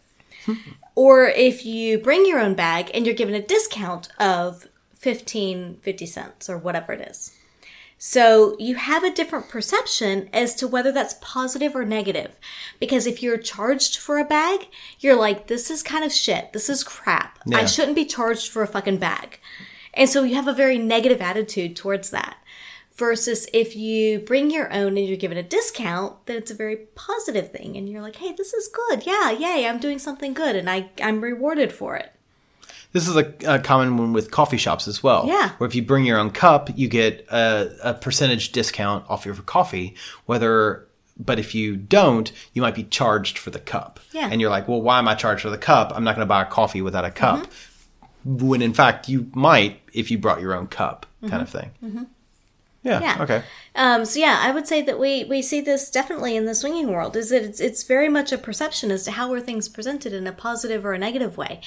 Or 0.97 1.29
if 1.29 1.64
you 1.64 1.99
bring 1.99 2.27
your 2.27 2.40
own 2.40 2.55
bag 2.55 2.90
and 2.93 3.07
you're 3.07 3.14
given 3.14 3.35
a 3.35 3.40
discount 3.40 4.09
of 4.19 4.66
15, 4.95 5.79
50 5.81 6.07
cents 6.07 6.51
or 6.51 6.59
whatever 6.59 6.93
it 6.93 7.01
is. 7.01 7.38
So 7.97 8.57
you 8.59 8.75
have 8.75 9.05
a 9.05 9.12
different 9.12 9.49
perception 9.49 10.29
as 10.33 10.55
to 10.57 10.66
whether 10.66 10.90
that's 10.90 11.16
positive 11.21 11.77
or 11.77 11.85
negative. 11.85 12.38
Because 12.79 13.07
if 13.07 13.23
you're 13.23 13.38
charged 13.38 13.97
for 13.97 14.19
a 14.19 14.25
bag, 14.25 14.69
you're 14.99 15.16
like, 15.16 15.47
this 15.47 15.71
is 15.71 15.83
kind 15.83 16.05
of 16.05 16.12
shit. 16.12 16.53
This 16.53 16.69
is 16.69 16.83
crap. 16.83 17.38
I 17.53 17.66
shouldn't 17.66 17.97
be 17.97 18.05
charged 18.05 18.51
for 18.51 18.62
a 18.62 18.66
fucking 18.66 18.99
bag. 18.99 19.38
And 19.95 20.09
so 20.09 20.23
you 20.23 20.35
have 20.35 20.49
a 20.49 20.55
very 20.55 20.79
negative 20.79 21.21
attitude 21.21 21.77
towards 21.77 22.11
that. 22.11 22.37
Versus 23.01 23.49
if 23.55 23.75
you 23.75 24.19
bring 24.19 24.51
your 24.51 24.71
own 24.71 24.99
and 24.99 25.07
you're 25.07 25.17
given 25.17 25.39
a 25.39 25.43
discount, 25.43 26.27
then 26.27 26.37
it's 26.37 26.51
a 26.51 26.55
very 26.55 26.77
positive 26.95 27.51
thing. 27.51 27.75
And 27.79 27.89
you're 27.89 28.03
like, 28.03 28.17
hey, 28.17 28.33
this 28.33 28.53
is 28.53 28.69
good. 28.69 29.07
Yeah, 29.07 29.31
yay, 29.31 29.67
I'm 29.67 29.79
doing 29.79 29.99
something 29.99 30.35
good 30.35 30.55
and 30.55 30.69
I, 30.69 30.91
I'm 31.03 31.23
rewarded 31.23 31.73
for 31.73 31.97
it. 31.97 32.13
This 32.93 33.09
is 33.09 33.17
a, 33.17 33.33
a 33.47 33.59
common 33.59 33.97
one 33.97 34.13
with 34.13 34.31
coffee 34.31 34.59
shops 34.59 34.87
as 34.87 35.03
well. 35.03 35.25
Yeah. 35.27 35.53
Where 35.57 35.67
if 35.67 35.75
you 35.75 35.81
bring 35.81 36.05
your 36.05 36.19
own 36.19 36.31
cup, 36.31 36.69
you 36.77 36.89
get 36.89 37.27
a, 37.31 37.71
a 37.83 37.95
percentage 37.95 38.53
discount 38.53 39.09
off 39.09 39.25
your 39.25 39.35
coffee. 39.35 39.95
Whether, 40.27 40.87
but 41.17 41.39
if 41.39 41.55
you 41.55 41.77
don't, 41.77 42.31
you 42.53 42.61
might 42.61 42.75
be 42.75 42.85
charged 42.85 43.39
for 43.39 43.49
the 43.49 43.61
cup. 43.61 43.99
Yeah. 44.13 44.29
And 44.31 44.43
you're 44.43 44.51
like, 44.51 44.69
well, 44.69 44.83
why 44.83 44.99
am 44.99 45.09
I 45.09 45.15
charged 45.15 45.41
for 45.41 45.51
the 45.51 45.57
cup? 45.57 45.91
I'm 45.95 46.05
not 46.05 46.17
going 46.17 46.27
to 46.27 46.29
buy 46.29 46.43
a 46.43 46.47
coffee 46.47 46.83
without 46.83 47.07
a 47.07 47.11
cup. 47.11 47.47
Mm-hmm. 47.47 48.47
When 48.47 48.61
in 48.61 48.75
fact, 48.75 49.09
you 49.09 49.31
might 49.35 49.81
if 49.95 50.11
you 50.11 50.19
brought 50.19 50.43
your 50.43 50.55
own 50.55 50.67
cup, 50.67 51.07
kind 51.27 51.41
of 51.41 51.49
thing. 51.49 51.71
Mm-hmm. 51.83 52.03
Yeah. 52.83 53.01
Yeah. 53.01 53.23
Okay. 53.23 53.43
Um, 53.75 54.05
so 54.05 54.19
yeah, 54.19 54.38
I 54.43 54.51
would 54.53 54.66
say 54.66 54.81
that 54.83 54.99
we 54.99 55.25
we 55.25 55.43
see 55.43 55.61
this 55.61 55.90
definitely 55.90 56.35
in 56.37 56.47
the 56.47 56.55
swinging 56.55 56.88
world. 56.90 57.16
Is 57.16 57.29
that 57.31 57.43
it's 57.43 57.61
it's 57.61 57.83
very 57.83 58.09
much 58.09 58.33
a 58.33 58.38
perception 58.38 58.90
as 58.90 59.05
to 59.05 59.11
how 59.12 59.33
are 59.33 59.40
things 59.40 59.69
presented 59.69 60.12
in 60.12 60.27
a 60.27 60.33
positive 60.33 60.85
or 60.85 60.93
a 60.95 60.99
negative 60.99 61.37
way, 61.37 61.61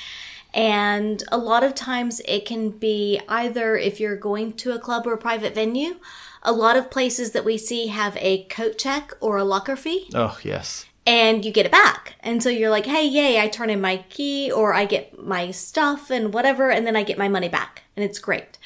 and 0.54 1.24
a 1.32 1.38
lot 1.38 1.64
of 1.64 1.76
times 1.76 2.22
it 2.26 2.46
can 2.46 2.70
be 2.70 3.20
either 3.28 3.76
if 3.76 4.00
you're 4.00 4.16
going 4.16 4.54
to 4.54 4.72
a 4.72 4.80
club 4.80 5.08
or 5.08 5.14
a 5.14 5.18
private 5.18 5.56
venue. 5.56 5.96
A 6.44 6.52
lot 6.52 6.76
of 6.76 6.92
places 6.92 7.32
that 7.32 7.46
we 7.46 7.58
see 7.58 7.88
have 7.88 8.18
a 8.18 8.44
coat 8.46 8.78
check 8.78 9.14
or 9.22 9.38
a 9.38 9.46
locker 9.46 9.76
fee, 9.78 10.10
Oh 10.14 10.38
yes. 10.44 10.86
and 11.08 11.46
you 11.46 11.52
get 11.54 11.66
it 11.66 11.72
back. 11.72 12.16
And 12.20 12.44
so 12.44 12.50
you're 12.50 12.70
like, 12.70 12.86
hey, 12.86 13.06
yay, 13.08 13.40
I 13.40 13.48
turn 13.48 13.70
in 13.70 13.80
my 13.80 13.98
key 14.10 14.52
or 14.52 14.74
I 14.74 14.84
get 14.86 15.24
my 15.24 15.52
stuff 15.52 16.10
and 16.10 16.34
whatever, 16.34 16.70
and 16.70 16.86
then 16.86 16.98
I 16.98 17.04
get 17.04 17.18
my 17.18 17.30
money 17.30 17.48
back. 17.48 17.84
And 17.96 18.04
it's 18.04 18.20
great. 18.20 18.58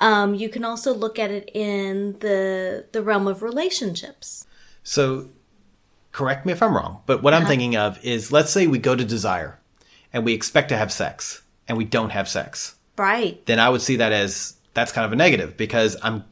Um, 0.00 0.34
you 0.34 0.48
can 0.48 0.64
also 0.64 0.94
look 0.94 1.18
at 1.18 1.30
it 1.30 1.50
in 1.54 2.18
the 2.20 2.86
the 2.92 3.02
realm 3.02 3.26
of 3.26 3.42
relationships. 3.42 4.46
So, 4.82 5.28
correct 6.12 6.46
me 6.46 6.52
if 6.52 6.62
I'm 6.62 6.74
wrong, 6.74 7.02
but 7.06 7.22
what 7.22 7.34
I'm 7.34 7.46
thinking 7.46 7.76
of 7.76 8.02
is 8.04 8.32
let's 8.32 8.50
say 8.50 8.66
we 8.66 8.78
go 8.78 8.94
to 8.94 9.04
Desire 9.04 9.58
and 10.12 10.24
we 10.24 10.32
expect 10.34 10.68
to 10.70 10.76
have 10.76 10.92
sex 10.92 11.42
and 11.66 11.76
we 11.76 11.84
don't 11.84 12.10
have 12.10 12.28
sex. 12.28 12.76
Right. 12.96 13.44
Then 13.46 13.60
I 13.60 13.68
would 13.68 13.82
see 13.82 13.96
that 13.96 14.12
as 14.12 14.54
that's 14.74 14.92
kind 14.92 15.04
of 15.04 15.12
a 15.12 15.16
negative 15.16 15.56
because 15.56 15.96
I'm 16.02 16.24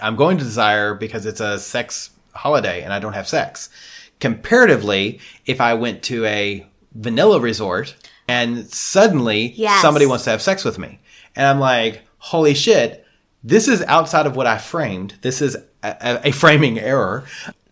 I'm 0.00 0.16
going 0.16 0.36
to 0.38 0.44
Desire 0.44 0.94
because 0.94 1.24
it's 1.26 1.40
a 1.40 1.58
sex 1.58 2.10
holiday 2.34 2.82
and 2.82 2.92
I 2.92 2.98
don't 2.98 3.12
have 3.14 3.28
sex. 3.28 3.70
Comparatively, 4.20 5.20
if 5.46 5.60
I 5.60 5.74
went 5.74 6.02
to 6.04 6.24
a 6.24 6.66
vanilla 6.94 7.40
resort 7.40 7.94
and 8.28 8.66
suddenly 8.68 9.52
Yes. 9.56 9.80
somebody 9.82 10.06
wants 10.06 10.24
to 10.24 10.30
have 10.30 10.42
sex 10.42 10.64
with 10.64 10.78
me 10.78 11.00
and 11.34 11.46
I'm 11.46 11.58
like, 11.60 12.02
"Holy 12.18 12.54
shit, 12.54 13.01
this 13.44 13.68
is 13.68 13.82
outside 13.82 14.26
of 14.26 14.36
what 14.36 14.46
I 14.46 14.58
framed. 14.58 15.14
This 15.22 15.40
is 15.42 15.56
a, 15.82 16.20
a 16.28 16.32
framing 16.32 16.78
error." 16.78 17.24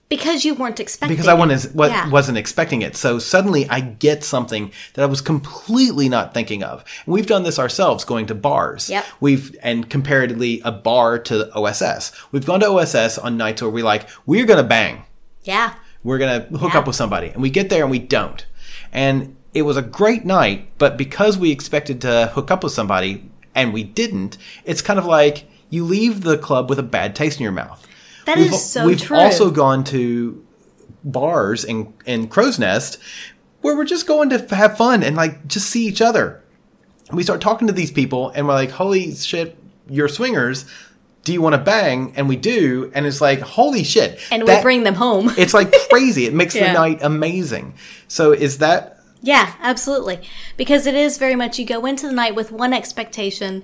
Because 0.08 0.44
you 0.44 0.54
weren't 0.54 0.80
expecting 0.80 1.14
because 1.16 1.28
I 1.28 1.34
it. 1.36 1.38
wasn't, 1.38 1.72
wa- 1.76 1.86
Yeah. 1.86 2.08
wasn't 2.08 2.36
expecting 2.36 2.82
it. 2.82 2.96
So 2.96 3.20
suddenly 3.20 3.68
I 3.70 3.78
get 3.78 4.24
something 4.24 4.72
that 4.94 5.02
I 5.02 5.06
was 5.06 5.20
completely 5.20 6.08
not 6.08 6.34
thinking 6.34 6.64
of. 6.64 6.84
And 7.06 7.14
we've 7.14 7.28
done 7.28 7.44
this 7.44 7.60
ourselves 7.60 8.04
going 8.04 8.26
to 8.26 8.34
bars. 8.34 8.90
Yep. 8.90 9.04
We've, 9.20 9.56
and 9.62 9.88
comparatively 9.88 10.62
a 10.64 10.72
bar 10.72 11.20
to 11.20 11.48
OSS. 11.54 12.10
We've 12.32 12.44
gone 12.44 12.58
to 12.58 12.66
OSS 12.66 13.18
on 13.18 13.36
nights 13.36 13.62
where 13.62 13.70
we're 13.70 13.84
like, 13.84 14.08
we're 14.26 14.46
going 14.46 14.60
to 14.60 14.68
bang. 14.68 15.04
Yeah. 15.44 15.74
We're 16.02 16.18
going 16.18 16.42
to 16.42 16.58
hook 16.58 16.72
Yeah. 16.74 16.80
up 16.80 16.88
with 16.88 16.96
somebody. 16.96 17.28
And 17.28 17.40
we 17.40 17.48
get 17.48 17.70
there 17.70 17.82
and 17.82 17.90
we 17.92 18.00
don't. 18.00 18.44
And 18.92 19.36
it 19.54 19.62
was 19.62 19.76
a 19.76 19.82
great 19.82 20.24
night, 20.24 20.70
but 20.78 20.96
because 20.96 21.38
we 21.38 21.52
expected 21.52 22.00
to 22.00 22.32
hook 22.34 22.50
up 22.50 22.64
with 22.64 22.72
somebody 22.72 23.30
and 23.54 23.72
we 23.72 23.84
didn't, 23.84 24.38
it's 24.64 24.82
kind 24.82 24.98
of 24.98 25.04
like 25.06 25.44
you 25.70 25.84
leave 25.84 26.22
the 26.22 26.36
club 26.36 26.68
with 26.68 26.78
a 26.78 26.82
bad 26.82 27.14
taste 27.16 27.38
in 27.38 27.42
your 27.44 27.52
mouth. 27.52 27.86
That 28.26 28.36
We've- 28.38 28.54
is 28.54 28.62
so 28.64 28.86
We've 28.86 29.00
true. 29.00 29.16
also 29.16 29.50
gone 29.50 29.82
to 29.84 30.44
bars 31.04 31.64
in 31.64 31.92
in 32.04 32.28
Crow's 32.28 32.58
Nest 32.58 32.98
where 33.62 33.76
we're 33.76 33.84
just 33.84 34.06
going 34.06 34.28
to 34.30 34.54
have 34.54 34.76
fun 34.76 35.02
and 35.02 35.16
like 35.16 35.46
just 35.46 35.68
see 35.70 35.86
each 35.86 36.00
other. 36.02 36.42
We 37.12 37.22
start 37.22 37.40
talking 37.40 37.66
to 37.66 37.72
these 37.72 37.90
people 37.90 38.30
and 38.34 38.46
we're 38.46 38.54
like, 38.54 38.70
"Holy 38.72 39.14
shit, 39.14 39.56
you're 39.88 40.08
swingers." 40.08 40.64
Do 41.22 41.34
you 41.34 41.42
want 41.42 41.52
to 41.52 41.58
bang? 41.60 42.14
And 42.16 42.30
we 42.30 42.36
do, 42.36 42.90
and 42.94 43.04
it's 43.04 43.20
like, 43.20 43.40
holy 43.40 43.84
shit! 43.84 44.18
And 44.32 44.48
That- 44.48 44.60
we 44.60 44.62
bring 44.62 44.84
them 44.84 44.94
home. 44.94 45.30
It's 45.36 45.52
like 45.52 45.70
crazy. 45.90 46.24
It 46.24 46.32
makes 46.32 46.54
Yeah. 46.56 46.68
the 46.72 46.78
night 46.78 46.98
amazing. 47.02 47.74
So 48.08 48.32
is 48.32 48.56
that 48.58 48.98
Yeah, 49.20 49.52
absolutely. 49.60 50.20
Because 50.56 50.86
it 50.86 50.94
is 50.94 51.18
very 51.18 51.36
much 51.36 51.58
you 51.58 51.66
go 51.66 51.84
into 51.84 52.06
the 52.06 52.14
night 52.14 52.34
with 52.34 52.50
one 52.52 52.72
expectation 52.72 53.62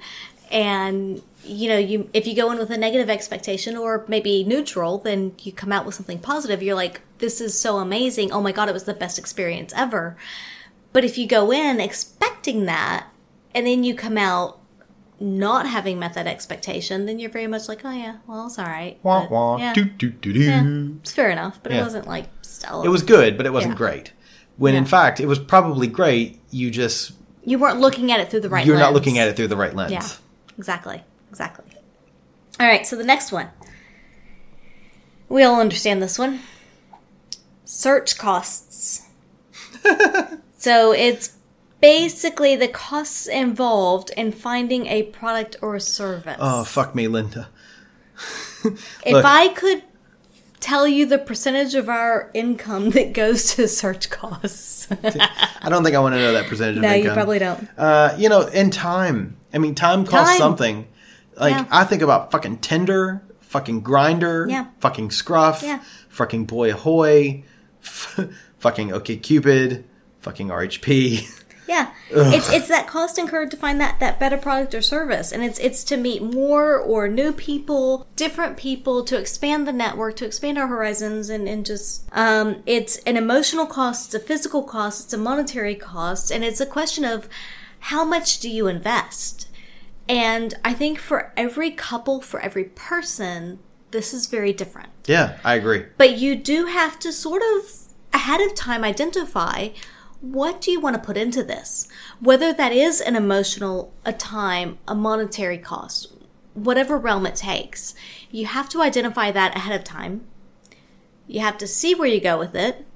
and 0.51 1.23
you 1.47 1.69
know, 1.69 1.79
you 1.79 2.11
if 2.13 2.27
you 2.27 2.35
go 2.35 2.51
in 2.51 2.59
with 2.59 2.71
a 2.71 2.77
negative 2.77 3.09
expectation 3.11 3.77
or 3.77 4.05
maybe 4.09 4.45
neutral, 4.45 4.99
then 4.99 5.33
you 5.43 5.53
come 5.53 5.73
out 5.73 5.87
with 5.87 5.95
something 5.95 6.19
positive. 6.19 6.63
You're 6.63 6.75
like, 6.75 7.01
this 7.19 7.41
is 7.41 7.59
so 7.59 7.77
amazing. 7.79 8.33
Oh 8.33 8.41
my 8.41 8.53
god, 8.53 8.69
it 8.69 8.73
was 8.73 8.85
the 8.85 8.95
best 8.95 9.19
experience 9.19 9.73
ever. 9.77 10.17
But 10.93 11.05
if 11.05 11.19
you 11.19 11.27
go 11.27 11.53
in 11.53 11.81
expecting 11.81 12.65
that 12.67 13.07
and 13.55 13.67
then 13.67 13.85
you 13.85 13.95
come 13.95 14.17
out 14.19 14.59
not 15.19 15.67
having 15.67 15.99
met 15.99 16.15
that 16.15 16.27
expectation, 16.27 17.07
then 17.07 17.19
you're 17.19 17.31
very 17.31 17.47
much 17.47 17.69
like, 17.69 17.83
oh 17.85 17.91
yeah, 17.91 18.17
well, 18.27 18.47
it's 18.47 18.59
all 18.59 18.67
right. 18.67 18.99
wah 19.03 19.23
But, 19.23 19.31
wah 19.31 19.57
yeah, 19.59 19.73
doo 19.73 19.85
doo 19.85 20.11
doo 20.11 20.33
doo? 20.33 20.41
yeah, 20.41 20.65
it's 21.01 21.13
fair 21.13 21.31
enough, 21.31 21.59
but 21.63 21.73
Yeah. 21.73 21.81
it 21.81 21.85
wasn't 21.85 22.07
like 22.07 22.29
stellar. 22.43 22.85
It 22.85 22.91
was 22.91 23.03
good, 23.03 23.37
but 23.37 23.47
it 23.47 23.53
wasn't 23.53 23.73
Yeah. 23.75 23.79
great. 23.79 24.13
When 24.59 24.75
in 24.75 24.85
fact, 24.87 25.21
it 25.21 25.27
was 25.27 25.39
probably 25.39 25.87
great. 25.87 26.41
You 26.51 26.71
just 26.71 27.13
you 27.45 27.59
weren't 27.59 27.79
looking 27.81 28.11
at 28.11 28.21
it 28.21 28.31
through 28.31 28.41
the 28.41 28.49
right 28.49 28.59
lens. 28.61 28.67
you're 28.67 28.77
lens. 28.77 28.87
not 28.89 28.93
looking 28.95 29.19
at 29.19 29.29
it 29.29 29.37
through 29.37 29.49
the 29.49 29.57
right 29.57 29.75
lens. 29.75 29.93
Yeah, 29.93 30.07
exactly. 30.59 31.03
Exactly. 31.37 31.67
All 32.59 32.67
right, 32.67 32.87
so 32.87 32.97
the 32.97 33.05
next 33.05 33.31
one. 33.31 33.51
We 35.29 35.43
all 35.43 35.61
understand 35.61 36.03
this 36.03 36.19
one. 36.19 36.41
Search 37.67 38.17
costs. 38.17 39.03
so 40.57 40.93
it's 40.93 41.37
basically 41.83 42.57
the 42.57 42.69
costs 42.69 43.27
involved 43.27 44.13
in 44.17 44.33
finding 44.33 44.87
a 44.87 45.03
product 45.03 45.57
or 45.61 45.75
a 45.75 45.81
service. 45.81 46.39
Oh 46.41 46.65
fuck 46.65 46.95
me, 46.95 47.07
Linda. 47.07 47.51
if. 48.65 48.75
I 49.05 49.49
could 49.49 49.83
tell 50.59 50.89
you 50.89 51.05
the 51.05 51.19
percentage 51.19 51.75
of 51.75 51.91
our 51.91 52.31
income 52.33 52.91
that 52.91 53.13
goes 53.13 53.55
to 53.57 53.69
search 53.69 54.09
costs. 54.09 54.89
I 55.61 55.69
don't 55.69 55.85
think 55.85 55.95
I 55.95 55.99
want 55.99 56.15
to 56.15 56.19
know 56.19 56.33
that 56.33 56.47
percentage. 56.47 56.81
no, 56.81 56.89
of 56.89 56.95
you 56.95 57.01
income. 57.03 57.15
probably 57.15 57.39
don't. 57.41 57.69
Uh, 57.77 58.15
you 58.17 58.31
know, 58.31 58.47
in 58.47 58.71
time. 58.71 59.37
I 59.53 59.59
mean, 59.59 59.75
time 59.75 60.07
costs 60.07 60.33
Time. 60.33 60.39
something. 60.39 60.89
Like 61.39 61.55
Yeah. 61.55 61.65
I 61.71 61.85
think 61.85 62.03
about 62.03 62.31
fucking 62.31 62.59
Tinder, 62.59 63.23
fucking 63.41 63.83
Grindr, 63.83 64.51
Yeah. 64.51 64.67
fucking 64.81 65.11
Scruff, 65.11 65.63
Yeah. 65.63 65.81
fucking 66.09 66.47
Boy 66.47 66.71
Ahoy, 66.73 67.45
f- 67.83 68.21
fucking 68.59 68.93
OK 68.93 69.17
Cupid, 69.17 69.85
fucking 70.21 70.49
RHP. 70.49 71.29
Yeah, 71.69 71.91
it's 72.11 72.49
it's 72.53 72.69
that 72.69 72.87
cost 72.87 73.19
incurred 73.19 73.51
to 73.51 73.57
find 73.57 73.81
that 73.81 73.99
that 73.99 74.21
better 74.21 74.37
product 74.37 74.73
or 74.73 74.81
service, 74.81 75.33
and 75.33 75.43
it's 75.43 75.59
it's 75.59 75.83
to 75.85 75.97
meet 75.97 76.23
more 76.23 76.77
or 76.79 77.09
new 77.09 77.33
people, 77.33 78.07
different 78.15 78.57
people, 78.57 79.03
to 79.03 79.19
expand 79.19 79.67
the 79.67 79.73
network, 79.73 80.15
to 80.17 80.25
expand 80.27 80.59
our 80.59 80.69
horizons, 80.69 81.29
and 81.29 81.49
and 81.49 81.67
just 81.67 82.05
um, 82.13 82.63
it's 82.67 82.99
an 82.99 83.17
emotional 83.17 83.67
cost, 83.67 84.07
it's 84.07 84.15
a 84.15 84.25
physical 84.27 84.63
cost, 84.63 85.05
it's 85.07 85.13
a 85.13 85.19
monetary 85.19 85.75
cost, 85.75 86.31
and 86.31 86.45
it's 86.45 86.61
a 86.61 86.67
question 86.67 87.05
of 87.05 87.29
how 87.81 88.05
much 88.05 88.39
do 88.39 88.49
you 88.49 88.69
invest. 88.69 89.46
And 90.09 90.55
I 90.65 90.73
think 90.73 90.99
for 90.99 91.33
every 91.37 91.71
couple, 91.71 92.21
for 92.21 92.41
every 92.41 92.65
person, 92.65 93.59
this 93.91 94.13
is 94.13 94.27
very 94.27 94.53
different. 94.53 94.91
yeah, 95.07 95.39
I 95.45 95.55
agree. 95.55 95.87
But 95.97 96.19
you 96.19 96.37
do 96.37 96.67
have 96.67 96.99
to 97.01 97.13
sort 97.13 97.43
of 97.43 97.87
ahead 98.13 98.41
of 98.41 98.55
time 98.55 98.85
identify 98.85 99.69
what 100.21 100.61
do 100.61 100.71
you 100.71 100.81
want 100.81 100.97
to 100.97 101.03
put 101.03 101.17
into 101.17 101.43
this? 101.43 101.89
Whether 102.21 102.53
that 102.53 102.73
is 102.73 103.01
an 103.01 103.17
emotional, 103.17 103.93
a 104.05 104.13
time, 104.13 104.79
a 104.89 104.95
monetary 104.95 105.59
cost, 105.59 106.13
whatever 106.55 106.97
realm 106.97 107.27
it 107.27 107.37
takes, 107.37 107.95
you 108.31 108.47
have 108.47 108.69
to 108.71 108.83
identify 108.83 109.31
that 109.31 109.55
ahead 109.55 109.79
of 109.79 109.85
time. 109.85 110.27
You 111.27 111.41
have 111.41 111.59
to 111.59 111.67
see 111.67 111.95
where 111.95 112.09
you 112.09 112.21
go 112.21 112.39
with 112.39 112.55
it, 112.55 112.87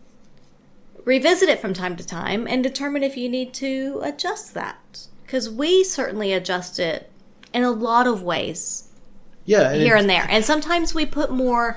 revisit 1.04 1.48
it 1.48 1.60
from 1.60 1.74
time 1.74 1.96
to 1.96 2.06
time, 2.06 2.46
and 2.48 2.62
determine 2.62 3.02
if 3.02 3.16
you 3.16 3.28
need 3.28 3.52
to 3.54 4.00
adjust 4.02 4.54
that. 4.54 5.06
Because 5.30 5.48
we 5.48 5.84
certainly 5.84 6.32
adjust 6.32 6.80
it 6.80 7.08
in 7.54 7.62
a 7.62 7.70
lot 7.70 8.08
of 8.08 8.20
ways 8.20 8.88
Yeah, 9.44 9.72
here 9.74 9.94
and 9.94 10.10
there. 10.10 10.26
And 10.28 10.44
sometimes 10.44 10.92
we 10.92 11.06
put 11.06 11.30
more 11.30 11.76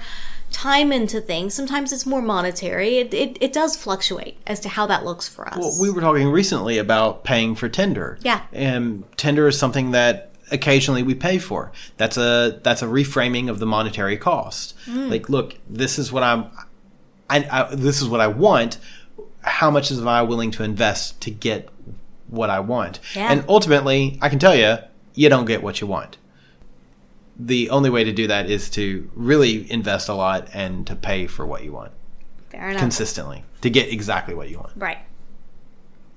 time 0.49 0.91
into 0.91 1.21
things. 1.21 1.53
Sometimes 1.53 1.93
it's 1.93 2.03
more 2.03 2.19
monetary. 2.19 2.97
It, 2.97 3.13
it, 3.13 3.37
it 3.39 3.53
does 3.53 3.77
fluctuate 3.77 4.39
as 4.47 4.59
to 4.61 4.69
how 4.69 4.87
that 4.87 5.05
looks 5.05 5.27
for 5.27 5.47
us. 5.47 5.55
Well, 5.55 5.77
we 5.79 5.91
were 5.91 6.01
talking 6.01 6.29
recently 6.29 6.79
about 6.79 7.23
paying 7.23 7.53
for 7.53 7.69
Tinder. 7.69 8.17
Yeah. 8.23 8.41
And 8.51 9.03
Tinder 9.17 9.47
is 9.47 9.59
something 9.59 9.91
that 9.91 10.31
occasionally 10.49 11.03
we 11.03 11.13
pay 11.13 11.37
for. 11.37 11.71
That's 11.97 12.17
a 12.17 12.59
that's 12.63 12.81
a 12.81 12.87
reframing 12.87 13.51
of 13.51 13.59
the 13.59 13.67
monetary 13.67 14.17
cost. 14.17 14.73
Mm. 14.87 15.11
Like, 15.11 15.29
look, 15.29 15.59
this 15.69 15.99
is 15.99 16.11
what 16.11 16.23
I'm 16.23 16.49
I, 17.29 17.47
I 17.51 17.75
this 17.75 18.01
is 18.01 18.09
what 18.09 18.19
I 18.19 18.27
want. 18.27 18.79
How 19.41 19.69
much 19.69 19.91
am 19.91 20.07
I 20.07 20.23
willing 20.23 20.49
to 20.51 20.63
invest 20.63 21.21
to 21.21 21.29
get 21.29 21.69
what 22.27 22.49
I 22.49 22.59
want? 22.59 22.99
Yeah. 23.15 23.31
And 23.31 23.43
ultimately, 23.47 24.17
I 24.21 24.29
can 24.29 24.39
tell 24.39 24.55
you, 24.55 24.77
you 25.13 25.29
don't 25.29 25.45
get 25.45 25.61
what 25.63 25.81
you 25.81 25.87
want. 25.87 26.17
The 27.37 27.69
only 27.69 27.89
way 27.89 28.03
to 28.03 28.11
do 28.11 28.27
that 28.27 28.49
is 28.49 28.69
to 28.71 29.09
really 29.15 29.69
invest 29.71 30.07
a 30.09 30.13
lot 30.13 30.49
and 30.53 30.85
to 30.87 30.95
pay 30.95 31.25
for 31.27 31.45
what 31.45 31.63
you 31.63 31.71
want 31.71 31.91
Fair 32.49 32.69
enough. 32.69 32.79
consistently 32.79 33.43
to 33.61 33.69
get 33.69 33.91
exactly 33.91 34.33
what 34.35 34.49
you 34.49 34.57
want. 34.59 34.71
right. 34.75 34.99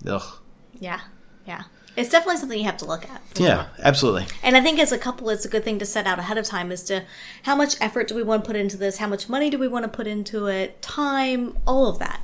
Ugh. 0.06 0.38
Yeah. 0.78 1.00
Yeah. 1.46 1.62
It's 1.96 2.10
definitely 2.10 2.36
something 2.38 2.58
you 2.58 2.66
have 2.66 2.76
to 2.78 2.84
look 2.84 3.08
at. 3.08 3.22
Yeah, 3.36 3.46
sure. 3.64 3.66
absolutely. 3.82 4.26
And 4.42 4.54
I 4.54 4.60
think 4.60 4.78
as 4.78 4.92
a 4.92 4.98
couple, 4.98 5.30
it's 5.30 5.46
a 5.46 5.48
good 5.48 5.64
thing 5.64 5.78
to 5.78 5.86
set 5.86 6.06
out 6.06 6.18
ahead 6.18 6.36
of 6.36 6.44
time 6.44 6.70
as 6.70 6.82
to 6.84 7.04
how 7.44 7.56
much 7.56 7.74
effort 7.80 8.06
do 8.08 8.14
we 8.14 8.22
want 8.22 8.44
to 8.44 8.46
put 8.46 8.54
into 8.56 8.76
this? 8.76 8.98
How 8.98 9.06
much 9.08 9.30
money 9.30 9.48
do 9.48 9.58
we 9.58 9.66
want 9.66 9.84
to 9.84 9.88
put 9.88 10.06
into 10.06 10.46
it? 10.46 10.82
Time, 10.82 11.56
all 11.66 11.86
of 11.88 11.98
that. 11.98 12.20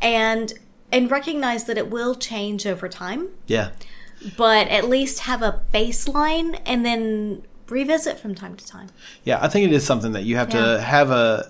And, 0.00 0.54
and 0.92 1.10
recognize 1.10 1.64
that 1.64 1.76
it 1.78 1.90
will 1.90 2.14
change 2.14 2.66
over 2.66 2.88
time, 2.88 3.28
Yeah. 3.46 3.70
but 4.36 4.68
at 4.68 4.88
least 4.88 5.20
have 5.20 5.42
a 5.42 5.62
baseline 5.72 6.60
and 6.66 6.84
then 6.84 7.42
revisit 7.68 8.18
from 8.18 8.34
time 8.34 8.56
to 8.56 8.66
time. 8.66 8.88
Yeah, 9.24 9.38
I 9.40 9.48
think 9.48 9.66
it 9.70 9.72
is 9.72 9.84
something 9.84 10.12
that 10.12 10.24
you 10.24 10.36
have 10.36 10.52
Yeah. 10.52 10.60
to 10.76 10.80
have 10.80 11.10
a 11.10 11.46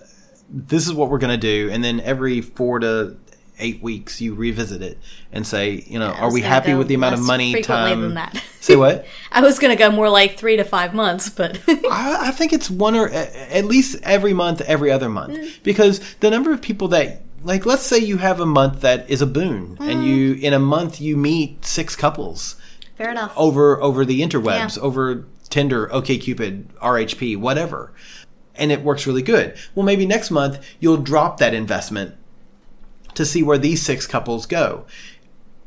this 0.52 0.84
is 0.86 0.92
what 0.92 1.08
we're 1.10 1.18
going 1.18 1.30
to 1.30 1.36
do 1.36 1.70
and 1.70 1.82
then 1.84 2.00
every 2.00 2.40
4 2.40 2.80
to 2.80 3.16
8 3.60 3.80
weeks 3.82 4.20
you 4.20 4.34
revisit 4.34 4.82
it 4.82 4.98
and 5.32 5.46
say, 5.46 5.84
you 5.86 5.96
know, 5.98 6.08
I 6.10 6.18
are 6.22 6.32
we 6.32 6.40
happy 6.40 6.74
with 6.74 6.88
the 6.88 6.94
amount 6.94 7.14
of 7.14 7.20
money 7.20 7.62
time 7.62 8.00
than 8.00 8.14
that. 8.14 8.42
Say 8.60 8.74
what? 8.74 9.06
I 9.32 9.42
was 9.42 9.58
going 9.60 9.70
to 9.70 9.78
go 9.78 9.90
more 9.92 10.08
like 10.08 10.36
three 10.38 10.56
to 10.56 10.64
five 10.64 10.92
months, 10.94 11.28
but 11.28 11.60
I, 11.68 12.28
I 12.28 12.30
think 12.32 12.52
it's 12.52 12.68
one 12.70 12.96
or 12.96 13.08
at 13.10 13.64
least 13.66 13.98
every 14.02 14.32
month, 14.32 14.60
every 14.62 14.90
other 14.90 15.08
month, 15.08 15.34
Mm. 15.38 15.62
because 15.62 16.00
the 16.20 16.30
number 16.30 16.52
of 16.52 16.60
people 16.60 16.88
that 16.88 17.22
like, 17.42 17.64
let's 17.66 17.82
say 17.82 17.98
you 17.98 18.18
have 18.18 18.40
a 18.40 18.46
month 18.46 18.80
that 18.82 19.08
is 19.10 19.22
a 19.22 19.26
boon, 19.26 19.76
Mm. 19.80 19.90
and 19.92 20.04
you 20.06 20.34
in 20.34 20.52
a 20.52 20.58
month 20.58 21.00
you 21.00 21.16
meet 21.16 21.64
six 21.64 21.96
couples 21.96 22.56
fair 22.96 23.10
enough. 23.10 23.32
over 23.36 23.80
over 23.82 24.04
the 24.04 24.20
interwebs, 24.20 24.76
Yeah. 24.76 24.82
over 24.82 25.24
Tinder, 25.48 25.88
OkCupid, 25.92 26.66
RHP, 26.80 27.36
whatever, 27.36 27.92
and 28.54 28.70
it 28.70 28.82
works 28.84 29.06
really 29.06 29.22
good. 29.22 29.54
Well, 29.74 29.84
maybe 29.86 30.06
next 30.06 30.30
month 30.30 30.58
you'll 30.78 30.96
drop 30.98 31.38
that 31.38 31.54
investment 31.54 32.14
to 33.14 33.24
see 33.26 33.42
where 33.42 33.58
these 33.58 33.82
six 33.82 34.06
couples 34.06 34.46
go. 34.46 34.84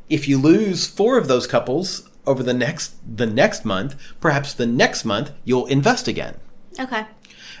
If 0.08 0.28
you 0.28 0.38
lose 0.38 0.86
four 0.86 1.18
of 1.18 1.28
those 1.28 1.46
couples 1.46 2.08
over 2.26 2.42
the 2.42 2.54
next 2.54 2.94
the 3.16 3.26
next 3.26 3.64
month, 3.64 3.96
perhaps 4.20 4.54
the 4.54 4.66
next 4.66 5.04
month 5.04 5.32
you'll 5.44 5.66
invest 5.66 6.08
again. 6.08 6.36
Okay. 6.78 7.04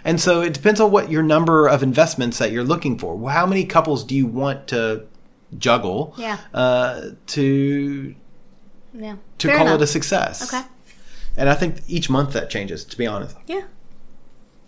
And 0.04 0.20
so 0.20 0.42
it 0.42 0.52
depends 0.52 0.80
on 0.80 0.90
what 0.90 1.10
your 1.10 1.22
number 1.22 1.66
of 1.66 1.82
investments 1.82 2.38
that 2.38 2.52
you're 2.52 2.64
looking 2.64 2.98
for. 2.98 3.30
How 3.30 3.46
many 3.46 3.64
couples 3.64 4.04
do 4.04 4.14
you 4.14 4.26
want 4.26 4.68
to 4.68 5.06
juggle 5.56 6.14
Yeah. 6.18 6.38
uh, 6.52 7.00
to 7.28 8.14
Yeah. 8.92 9.16
to 9.38 9.48
Fair 9.48 9.56
call 9.56 9.66
enough. 9.68 9.80
it 9.80 9.84
a 9.84 9.86
success? 9.86 10.52
Okay. 10.52 10.64
And 11.36 11.48
I 11.48 11.54
think 11.54 11.78
each 11.88 12.10
month 12.10 12.32
that 12.34 12.50
changes. 12.50 12.84
To 12.84 12.96
be 12.98 13.06
honest, 13.06 13.36
Yeah. 13.46 13.62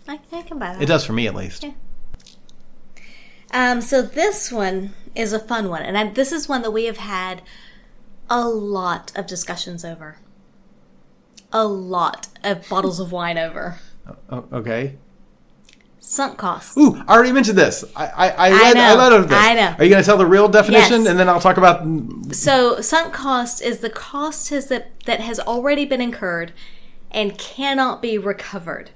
I, 0.07 0.19
I 0.31 0.41
can 0.41 0.57
buy 0.57 0.73
that. 0.73 0.81
it 0.81 0.87
does 0.87 1.05
for 1.05 1.13
me 1.13 1.27
at 1.27 1.35
least. 1.35 1.63
Yeah. 1.63 1.71
Um, 3.51 3.81
so 3.81 4.01
this 4.01 4.51
one 4.51 4.93
is 5.15 5.33
a 5.33 5.39
fun 5.39 5.69
one, 5.69 5.81
and 5.83 5.97
I, 5.97 6.09
this 6.09 6.31
is 6.31 6.49
one 6.49 6.61
that 6.63 6.71
we 6.71 6.85
have 6.85 6.97
had 6.97 7.41
a 8.29 8.47
lot 8.47 9.11
of 9.15 9.25
discussions 9.27 9.85
over. 9.85 10.17
A 11.53 11.65
lot 11.65 12.27
of 12.43 12.67
bottles 12.67 12.99
of 12.99 13.11
wine 13.13 13.37
over. 13.37 13.79
Okay. 14.31 14.97
Sunk 15.99 16.37
cost. 16.37 16.77
Ooh, 16.77 16.95
I 17.07 17.13
already 17.15 17.31
mentioned 17.33 17.57
this. 17.57 17.83
I 17.95 18.05
I, 18.05 18.29
I 18.29 18.47
I 18.47 18.49
led 18.51 18.77
I, 18.77 18.89
know. 18.93 18.95
led 18.95 19.13
of 19.13 19.29
this. 19.29 19.37
I 19.37 19.53
know. 19.55 19.75
Are 19.77 19.83
you 19.83 19.89
going 19.89 20.01
to 20.01 20.05
tell 20.05 20.17
the 20.17 20.25
real 20.25 20.47
definition, 20.47 21.01
Yes. 21.01 21.07
and 21.09 21.19
then 21.19 21.27
I'll 21.27 21.41
talk 21.41 21.57
about? 21.57 21.85
So 22.33 22.79
sunk 22.81 23.13
cost 23.13 23.61
is 23.61 23.79
the 23.79 23.89
cost 23.89 24.49
has 24.49 24.67
that 24.69 25.03
that 25.05 25.19
has 25.21 25.39
already 25.39 25.85
been 25.85 25.99
incurred 26.01 26.53
and 27.11 27.37
cannot 27.37 28.01
be 28.01 28.17
recovered. 28.17 28.91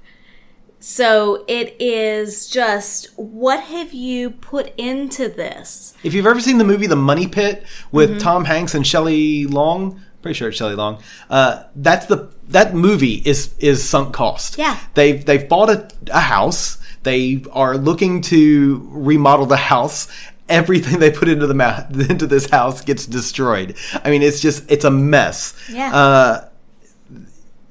So 0.80 1.44
it 1.48 1.76
is 1.80 2.48
just 2.50 3.10
what 3.18 3.62
have 3.66 3.94
you 3.94 4.32
put 4.32 4.74
into 4.78 5.28
this? 5.30 5.94
If 6.04 6.14
you've 6.14 6.26
ever 6.26 6.40
seen 6.40 6.58
the 6.58 6.64
movie 6.64 6.88
The 6.88 6.96
Money 6.96 7.28
Pit 7.28 7.66
with 7.92 8.10
Mm-hmm. 8.12 8.20
Tom 8.20 8.46
Hanks 8.46 8.74
and 8.74 8.86
Shelley 8.88 9.46
Long, 9.46 10.02
pretty 10.22 10.34
sure 10.36 10.50
it's 10.50 10.58
Shelley 10.58 10.76
Long. 10.76 11.02
Uh, 11.30 11.64
that's 11.76 12.06
the 12.08 12.32
that 12.48 12.74
movie 12.74 13.22
is 13.26 13.54
is 13.60 13.88
sunk 13.88 14.14
cost. 14.14 14.58
Yeah. 14.58 14.80
they've 14.96 15.24
they've 15.26 15.48
bought 15.48 15.70
a, 15.70 15.88
a 16.12 16.20
house. 16.22 16.78
They 17.04 17.44
are 17.52 17.78
looking 17.78 18.22
to 18.24 18.88
remodel 18.92 19.46
the 19.46 19.58
house. 19.58 20.08
Everything 20.50 21.00
they 21.00 21.12
put 21.12 21.28
into 21.30 21.48
the 21.48 21.54
ma- 21.54 21.84
into 22.10 22.28
this 22.28 22.50
house 22.50 22.82
gets 22.82 23.06
destroyed. 23.06 23.76
I 24.04 24.10
mean, 24.12 24.22
it's 24.22 24.42
just 24.42 24.70
it's 24.70 24.86
a 24.86 24.92
mess. 24.92 25.54
Yeah. 25.72 25.96
Uh, 25.96 26.48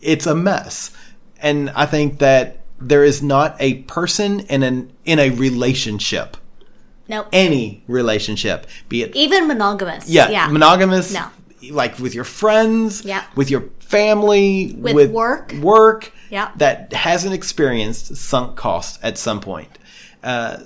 it's 0.00 0.26
a 0.26 0.34
mess, 0.34 0.90
and 1.42 1.70
I 1.70 1.84
think 1.86 2.18
that 2.20 2.58
there 2.80 3.04
is 3.04 3.22
not 3.22 3.54
a 3.60 3.74
person 3.82 4.40
in 4.40 4.62
an 4.62 4.90
in 5.04 5.18
a 5.18 5.28
relationship 5.30 6.38
Nope. 7.08 7.26
any 7.32 7.82
relationship, 7.86 8.66
be 8.88 9.02
it 9.02 9.14
Even 9.14 9.46
monogamous. 9.46 10.08
yeah, 10.08 10.30
Yeah. 10.30 10.46
monogamous, 10.46 11.12
No. 11.12 11.26
Like 11.70 11.98
with 11.98 12.14
your 12.14 12.24
friends, 12.24 13.04
Yeah. 13.04 13.24
with 13.34 13.50
your 13.50 13.64
family, 13.80 14.74
With 14.78 15.10
work. 15.10 15.52
work, 15.60 16.12
Yeah. 16.30 16.50
that 16.56 16.92
hasn't 16.92 17.34
experienced 17.34 18.16
sunk 18.16 18.56
cost 18.56 18.98
at 19.02 19.18
some 19.18 19.40
point. 19.40 19.78
Uh, 20.22 20.58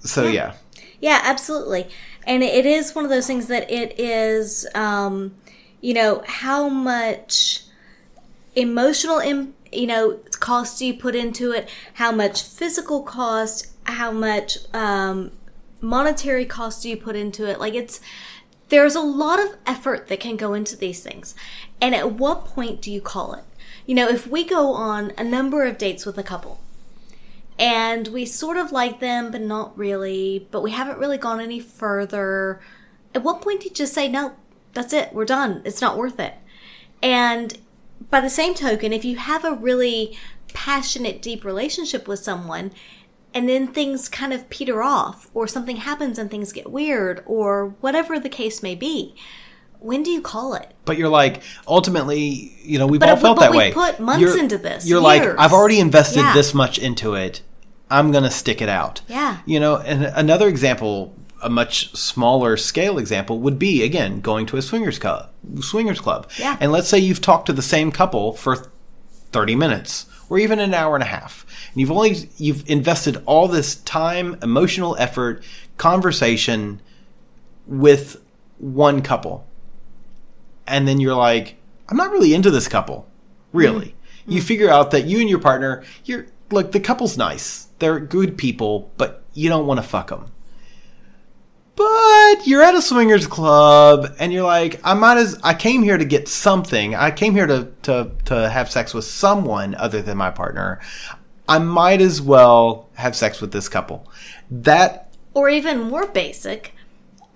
so 0.00 0.26
yeah. 0.26 0.52
Yeah, 1.00 1.20
absolutely. 1.22 1.88
And 2.26 2.42
it 2.42 2.64
is 2.64 2.94
one 2.94 3.04
of 3.04 3.10
those 3.10 3.26
things 3.26 3.48
that 3.48 3.70
it 3.70 3.98
is, 4.00 4.66
um, 4.74 5.34
you 5.82 5.92
know, 5.92 6.22
how 6.26 6.68
much 6.70 7.62
emotional, 8.56 9.18
Im- 9.18 9.54
you 9.72 9.86
know, 9.86 10.18
cost 10.40 10.78
do 10.78 10.86
you 10.86 10.94
put 10.94 11.14
into 11.14 11.50
it? 11.52 11.68
How 11.94 12.12
much 12.12 12.42
physical 12.42 13.02
cost? 13.02 13.66
How 13.84 14.10
much 14.12 14.58
um, 14.72 15.32
monetary 15.80 16.46
cost 16.46 16.82
do 16.82 16.88
you 16.88 16.96
put 16.96 17.16
into 17.16 17.46
it? 17.48 17.58
Like 17.60 17.74
it's 17.74 18.00
there's 18.68 18.94
a 18.94 19.00
lot 19.00 19.40
of 19.40 19.56
effort 19.66 20.08
that 20.08 20.20
can 20.20 20.36
go 20.36 20.54
into 20.54 20.76
these 20.76 21.02
things. 21.02 21.34
And 21.80 21.94
at 21.94 22.12
what 22.12 22.44
point 22.44 22.80
do 22.80 22.90
you 22.90 23.00
call 23.00 23.34
it? 23.34 23.44
You 23.86 23.94
know, 23.94 24.08
if 24.08 24.26
we 24.26 24.44
go 24.44 24.72
on 24.72 25.12
a 25.18 25.24
number 25.24 25.64
of 25.64 25.78
dates 25.78 26.06
with 26.06 26.16
a 26.16 26.22
couple 26.22 26.60
and 27.58 28.08
we 28.08 28.24
sort 28.24 28.56
of 28.56 28.72
like 28.72 29.00
them, 29.00 29.30
but 29.30 29.42
not 29.42 29.76
really, 29.76 30.48
but 30.50 30.62
we 30.62 30.70
haven't 30.70 30.98
really 30.98 31.18
gone 31.18 31.40
any 31.40 31.60
further. 31.60 32.60
At 33.14 33.22
what 33.22 33.42
point 33.42 33.60
do 33.60 33.68
you 33.68 33.74
just 33.74 33.92
say, 33.94 34.08
no, 34.08 34.32
that's 34.72 34.92
it, 34.92 35.12
we're 35.12 35.24
done, 35.24 35.62
it's 35.64 35.80
not 35.80 35.98
worth 35.98 36.18
it? 36.18 36.34
And 37.02 37.58
by 38.10 38.20
the 38.20 38.30
same 38.30 38.54
token, 38.54 38.92
if 38.92 39.04
you 39.04 39.16
have 39.16 39.44
a 39.44 39.52
really 39.52 40.16
passionate, 40.52 41.20
deep 41.20 41.44
relationship 41.44 42.08
with 42.08 42.20
someone, 42.20 42.72
and 43.34 43.48
then 43.48 43.66
things 43.66 44.08
kind 44.08 44.32
of 44.32 44.48
peter 44.48 44.82
off, 44.82 45.28
or 45.34 45.46
something 45.46 45.76
happens 45.76 46.18
and 46.18 46.30
things 46.30 46.52
get 46.52 46.70
weird, 46.70 47.22
or 47.26 47.74
whatever 47.80 48.18
the 48.20 48.28
case 48.28 48.62
may 48.62 48.74
be, 48.74 49.14
when 49.80 50.02
do 50.02 50.10
you 50.10 50.22
call 50.22 50.54
it? 50.54 50.72
But 50.86 50.96
you're 50.96 51.08
like, 51.10 51.42
ultimately, 51.68 52.52
you 52.62 52.78
know, 52.78 52.86
we've 52.86 53.00
But 53.00 53.10
all 53.10 53.16
felt 53.16 53.36
but 53.38 53.42
that 53.42 53.50
we 53.50 53.58
way. 53.58 53.72
put 53.72 54.00
months 54.00 54.22
You're- 54.22 54.40
into 54.40 54.56
this, 54.56 54.86
You're 54.86 55.00
like. 55.00 55.22
I've 55.38 55.52
already 55.52 55.80
invested 55.80 56.20
Yeah. 56.20 56.32
this 56.32 56.54
much 56.54 56.78
into 56.78 57.14
it. 57.14 57.42
I'm 57.90 58.10
going 58.12 58.24
to 58.24 58.30
stick 58.30 58.62
it 58.62 58.68
out. 58.68 59.02
Yeah. 59.08 59.38
You 59.44 59.60
know, 59.60 59.76
and 59.76 60.04
another 60.04 60.48
example, 60.48 61.14
a 61.42 61.50
much 61.50 61.94
smaller 61.94 62.56
scale 62.56 62.96
example, 62.98 63.38
would 63.40 63.58
be 63.58 63.82
again 63.82 64.20
going 64.20 64.46
to 64.46 64.56
a 64.56 64.62
swingers 64.62 64.98
club. 64.98 65.28
Swingers 65.60 66.00
club. 66.00 66.30
Yeah. 66.38 66.56
And 66.60 66.72
let's 66.72 66.88
say 66.88 66.98
you've 66.98 67.20
talked 67.20 67.46
to 67.46 67.52
the 67.52 67.60
same 67.62 67.92
couple 67.92 68.32
for 68.32 68.70
30 69.32 69.54
minutes 69.54 70.06
or 70.28 70.38
even 70.38 70.58
an 70.58 70.74
hour 70.74 70.94
and 70.94 71.02
a 71.02 71.06
half. 71.06 71.46
And 71.72 71.80
you've 71.80 71.90
only 71.90 72.28
you've 72.36 72.68
invested 72.68 73.22
all 73.26 73.48
this 73.48 73.76
time, 73.76 74.38
emotional 74.42 74.96
effort, 74.98 75.42
conversation 75.76 76.80
with 77.66 78.22
one 78.58 79.02
couple. 79.02 79.46
And 80.66 80.88
then 80.88 81.00
you're 81.00 81.14
like, 81.14 81.56
I'm 81.88 81.96
not 81.96 82.10
really 82.10 82.34
into 82.34 82.50
this 82.50 82.68
couple. 82.68 83.08
Really. 83.52 83.88
Mm-hmm. 83.88 84.32
You 84.32 84.38
mm-hmm. 84.38 84.46
figure 84.46 84.70
out 84.70 84.90
that 84.92 85.04
you 85.04 85.20
and 85.20 85.28
your 85.28 85.40
partner, 85.40 85.84
you're 86.04 86.26
look, 86.50 86.72
the 86.72 86.80
couple's 86.80 87.18
nice. 87.18 87.68
They're 87.78 88.00
good 88.00 88.38
people, 88.38 88.90
but 88.96 89.22
you 89.34 89.48
don't 89.48 89.66
want 89.66 89.78
to 89.78 89.86
fuck 89.86 90.08
them. 90.08 90.26
But 91.76 92.46
you're 92.46 92.62
at 92.62 92.74
a 92.74 92.82
swingers 92.82 93.26
club 93.26 94.14
and 94.18 94.32
you're 94.32 94.44
like, 94.44 94.80
I 94.84 94.94
might 94.94 95.16
as 95.16 95.40
I 95.42 95.54
came 95.54 95.82
here 95.82 95.98
to 95.98 96.04
get 96.04 96.28
something. 96.28 96.94
I 96.94 97.10
came 97.10 97.34
here 97.34 97.46
to 97.46 97.68
to 97.82 98.10
to 98.26 98.48
have 98.48 98.70
sex 98.70 98.94
with 98.94 99.04
someone 99.04 99.74
other 99.74 100.00
than 100.00 100.16
my 100.16 100.30
partner. 100.30 100.80
I 101.48 101.58
might 101.58 102.00
as 102.00 102.22
well 102.22 102.88
have 102.94 103.16
sex 103.16 103.40
with 103.40 103.52
this 103.52 103.68
couple. 103.68 104.10
That 104.50 105.12
Or 105.34 105.48
even 105.48 105.80
more 105.80 106.06
basic, 106.06 106.74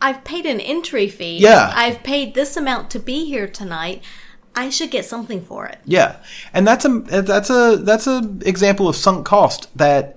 I've 0.01 0.25
paid 0.25 0.47
an 0.47 0.61
entry 0.61 1.09
fee. 1.09 1.39
Yeah. 1.39 1.73
I've 1.75 2.03
paid 2.03 2.35
this 2.35 2.57
amount 2.57 2.91
to 2.91 3.01
be 3.01 3.25
here 3.25 3.49
tonight. 3.49 4.03
I 4.55 4.71
should 4.71 4.91
get 4.91 5.05
something 5.05 5.43
for 5.43 5.67
it. 5.67 5.79
Yeah, 5.85 6.17
and 6.53 6.67
that's 6.67 6.85
a 6.85 6.89
that's 6.89 7.51
a 7.51 7.77
that's 7.77 8.07
a 8.07 8.37
example 8.45 8.89
of 8.89 8.97
sunk 8.97 9.25
cost 9.25 9.69
that 9.77 10.17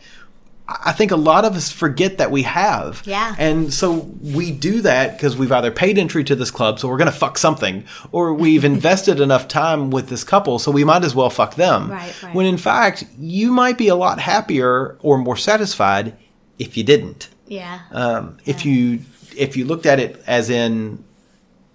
I 0.86 0.92
think 0.92 1.12
a 1.12 1.16
lot 1.16 1.46
of 1.46 1.56
us 1.56 1.72
forget 1.72 2.18
that 2.20 2.32
we 2.32 2.44
have. 2.44 3.02
Yeah. 3.06 3.36
and 3.38 3.74
so 3.74 4.10
we 4.22 4.52
do 4.52 4.82
that 4.82 5.18
because 5.18 5.38
we've 5.38 5.52
either 5.52 5.72
paid 5.72 5.98
entry 5.98 6.24
to 6.26 6.36
this 6.36 6.52
club, 6.52 6.80
so 6.80 6.88
we're 6.88 6.98
gonna 6.98 7.12
fuck 7.12 7.38
something, 7.38 7.84
or 8.12 8.34
we've 8.34 8.64
invested 8.76 9.20
enough 9.20 9.48
time 9.48 9.90
with 9.92 10.10
this 10.10 10.24
couple, 10.24 10.60
so 10.60 10.72
we 10.72 10.84
might 10.84 11.04
as 11.04 11.14
well 11.16 11.30
fuck 11.30 11.56
them. 11.56 11.92
Right, 11.92 12.24
right. 12.24 12.36
When 12.36 12.46
in 12.46 12.58
fact, 12.58 13.04
you 13.20 13.52
might 13.52 13.78
be 13.78 13.88
a 13.88 13.96
lot 13.96 14.20
happier 14.20 14.98
or 15.02 15.18
more 15.18 15.38
satisfied 15.38 16.16
if 16.60 16.78
you 16.78 16.84
didn't. 16.84 17.30
Yeah. 17.48 17.80
Um, 17.92 18.38
If 18.46 18.66
you 18.66 19.00
if 19.36 19.58
you 19.58 19.66
looked 19.66 19.86
at 19.86 20.00
it 20.00 20.22
as 20.28 20.50
in 20.50 21.04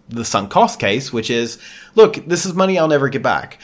the 0.09 0.25
sunk 0.25 0.51
cost 0.51 0.79
case, 0.79 1.13
which 1.13 1.31
is, 1.31 1.59
look, 1.97 2.15
this 2.29 2.47
is 2.47 2.55
money 2.55 2.79
I'll 2.79 2.87
never 2.87 3.09
get 3.09 3.23
back. 3.23 3.59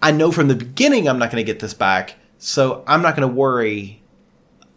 I 0.00 0.12
know 0.12 0.30
from 0.30 0.46
the 0.48 0.54
beginning 0.54 1.08
I'm 1.08 1.18
not 1.18 1.30
going 1.32 1.44
to 1.44 1.52
get 1.52 1.60
this 1.60 1.74
back, 1.74 2.14
so 2.38 2.84
I'm 2.86 3.02
not 3.02 3.16
going 3.16 3.28
to 3.28 3.34
worry 3.34 3.97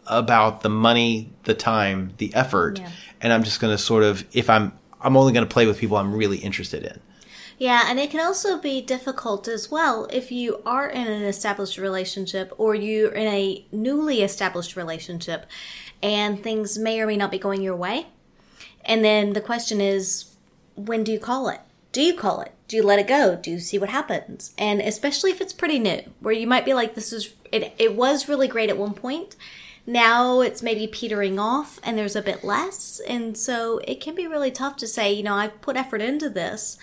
about 0.08 0.62
the 0.62 0.70
money, 0.70 1.32
the 1.44 1.54
time, 1.54 2.14
the 2.18 2.34
effort, 2.34 2.80
Yeah. 2.80 2.90
and 3.22 3.32
I'm 3.32 3.44
just 3.44 3.60
going 3.60 3.74
to 3.74 3.78
sort 3.78 4.04
of 4.04 4.26
if 4.34 4.50
I'm 4.50 4.74
I'm 5.04 5.18
only 5.18 5.34
going 5.34 5.46
to 5.48 5.52
play 5.52 5.66
with 5.66 5.80
people 5.80 5.98
I'm 5.98 6.14
really 6.14 6.38
interested 6.38 6.84
in. 6.84 7.00
Yeah, 7.58 7.84
and 7.88 8.00
it 8.00 8.10
can 8.12 8.20
also 8.20 8.58
be 8.60 8.82
difficult 8.82 9.48
as 9.48 9.70
well 9.70 10.08
if 10.12 10.32
you 10.32 10.62
are 10.66 10.88
in 10.90 11.06
an 11.08 11.24
established 11.24 11.78
relationship 11.78 12.52
or 12.58 12.74
you're 12.76 13.12
in 13.12 13.28
a 13.28 13.66
newly 13.72 14.22
established 14.24 14.76
relationship 14.76 15.46
and 16.02 16.42
things 16.44 16.78
may 16.78 17.00
or 17.00 17.06
may 17.08 17.18
not 17.18 17.30
be 17.32 17.38
going 17.40 17.62
your 17.62 17.76
way. 17.76 18.08
And 18.84 19.04
then 19.06 19.34
the 19.34 19.42
question 19.42 19.80
is, 19.80 20.36
when 20.76 21.04
do 21.04 21.12
you 21.12 21.20
call 21.20 21.50
it? 21.50 21.60
Do 21.92 22.02
you 22.02 22.16
call 22.16 22.42
it? 22.42 22.52
Do 22.68 22.76
you 22.78 22.84
let 22.84 22.98
it 23.00 23.08
go? 23.08 23.36
Do 23.36 23.52
you 23.52 23.60
see 23.60 23.78
what 23.78 23.90
happens? 23.90 24.54
And 24.58 24.82
especially 24.82 25.30
if 25.32 25.42
it's 25.42 25.54
pretty 25.54 25.78
new, 25.78 26.02
where 26.20 26.34
you 26.34 26.48
might 26.48 26.66
be 26.66 26.74
like, 26.74 26.96
this 26.96 27.14
is, 27.14 27.34
it, 27.52 27.74
it 27.78 27.96
was 27.96 28.28
really 28.30 28.48
great 28.48 28.70
at 28.72 28.78
one 28.78 28.94
point. 28.94 29.36
Now 29.86 30.42
it's 30.42 30.62
maybe 30.62 30.88
petering 30.88 31.40
off 31.40 31.80
and 31.84 31.98
there's 31.98 32.16
a 32.16 32.22
bit 32.22 32.44
less. 32.44 33.02
And 33.08 33.38
so 33.38 33.80
it 33.88 34.00
can 34.00 34.16
be 34.16 34.28
really 34.28 34.52
tough 34.52 34.78
to 34.78 34.88
say, 34.88 35.12
you 35.12 35.24
know, 35.24 35.36
I've 35.36 35.60
put 35.62 35.76
effort 35.76 36.02
into 36.02 36.30
this, 36.30 36.78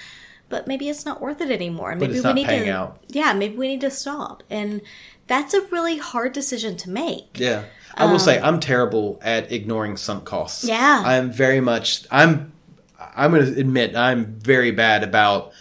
but 0.49 0.67
maybe 0.67 0.89
it's 0.89 1.05
not 1.05 1.21
worth 1.21 1.41
it 1.41 1.51
anymore. 1.51 1.95
Maybe 1.95 2.17
it's 2.17 2.27
we 2.27 2.33
need 2.33 2.47
paying 2.47 2.65
to, 2.65 2.71
out. 2.71 3.03
yeah, 3.09 3.33
maybe 3.33 3.57
we 3.57 3.69
need 3.69 3.81
to 3.83 3.91
stop. 3.91 4.43
And 4.51 4.83
that's 5.27 5.55
a 5.55 5.61
really 5.67 5.99
hard 5.99 6.33
decision 6.33 6.77
to 6.79 6.91
make. 6.91 7.39
Yeah. 7.39 7.65
I 7.95 8.11
will 8.11 8.19
say 8.19 8.39
um, 8.39 8.55
I'm 8.55 8.61
terrible 8.61 9.19
at 9.23 9.51
ignoring 9.51 9.97
sunk 9.97 10.25
costs. 10.25 10.65
Yeah. 10.65 11.03
I'm 11.05 11.33
very 11.33 11.61
much 11.61 12.07
I'm 12.11 12.53
I'm 13.17 13.33
going 13.33 13.45
to 13.53 13.61
admit 13.61 13.97
I'm 13.97 14.27
very 14.37 14.71
bad 14.71 15.03
about 15.03 15.53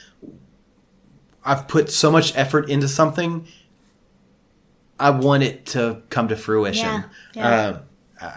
I've 1.44 1.68
put 1.68 1.90
so 1.90 2.12
much 2.12 2.36
effort 2.36 2.70
into 2.70 2.88
something 2.88 3.48
I 5.00 5.12
want 5.12 5.44
it 5.44 5.66
to 5.68 6.02
come 6.10 6.28
to 6.30 6.36
fruition. 6.36 6.86
Yeah, 6.86 7.04
yeah. 7.34 7.66
Um, 7.68 7.80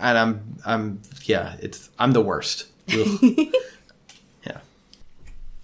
and 0.01 0.19
I'm 0.19 0.57
I'm 0.67 1.03
yeah, 1.25 1.57
it's 1.61 1.91
I'm 1.99 2.13
the 2.13 2.21
worst. 2.23 2.67
Yeah. 4.47 4.59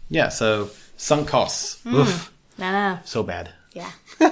Yeah, 0.08 0.28
so 0.28 0.70
sunk 0.96 1.28
costs. 1.28 1.82
Hmm. 1.82 1.94
Oof. 1.96 2.32
No, 2.58 2.70
no, 2.72 2.98
So 3.04 3.22
bad. 3.22 3.50
yeah. 3.72 3.90
All 4.20 4.30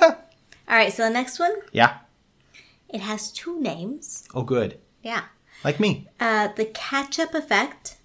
right, 0.68 0.92
so 0.92 1.02
the 1.04 1.10
next 1.10 1.38
one, 1.38 1.52
Yeah. 1.72 1.98
it 2.88 3.00
has 3.00 3.30
two 3.30 3.60
names. 3.60 4.26
Oh 4.34 4.42
good. 4.42 4.78
Yeah. 5.02 5.22
Like 5.62 5.80
me. 5.80 6.06
Uh, 6.20 6.48
the 6.56 6.64
ketchup 6.66 7.34
effect. 7.34 7.96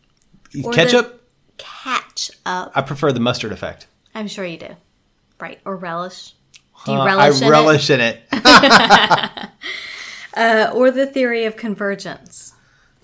Ketchup? 0.74 1.28
Catch 1.58 2.32
up. 2.46 2.72
I 2.76 2.82
prefer 2.82 3.12
the 3.12 3.20
mustard 3.20 3.52
effect. 3.52 3.88
I'm 4.16 4.28
sure 4.28 4.46
you 4.46 4.58
do. 4.58 4.76
Right. 5.40 5.60
Or 5.66 5.76
relish. 5.78 6.34
Do 6.86 6.92
you 6.94 7.04
relish 7.04 7.42
I 7.42 7.46
in 7.46 7.52
relish 7.52 7.90
in 7.90 8.02
it. 8.02 8.24
it? 8.32 9.50
Uh, 10.36 10.72
or 10.74 10.92
the 10.92 11.08
theory 11.08 11.44
of 11.44 11.58
convergence. 11.58 12.54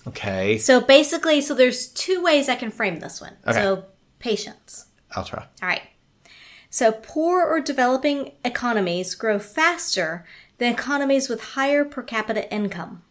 Okay. 0.07 0.57
So 0.57 0.79
basically, 0.79 1.41
so 1.41 1.53
there's 1.53 1.87
two 1.87 2.23
ways 2.23 2.47
I 2.47 2.55
can 2.55 2.71
frame 2.71 2.99
this 2.99 3.19
one. 3.19 3.33
Okay. 3.45 3.59
So 3.59 3.85
patience. 4.19 4.85
I'll 5.11 5.25
try. 5.25 5.45
All 5.61 5.67
right. 5.67 5.81
So 6.69 6.91
poor 6.91 7.43
or 7.43 7.59
developing 7.59 8.33
economies 8.43 9.15
grow 9.15 9.39
faster 9.39 10.25
than 10.59 10.73
economies 10.73 11.27
with 11.27 11.41
higher 11.55 11.83
per 11.83 12.03
capita 12.03 12.51
income. 12.53 13.01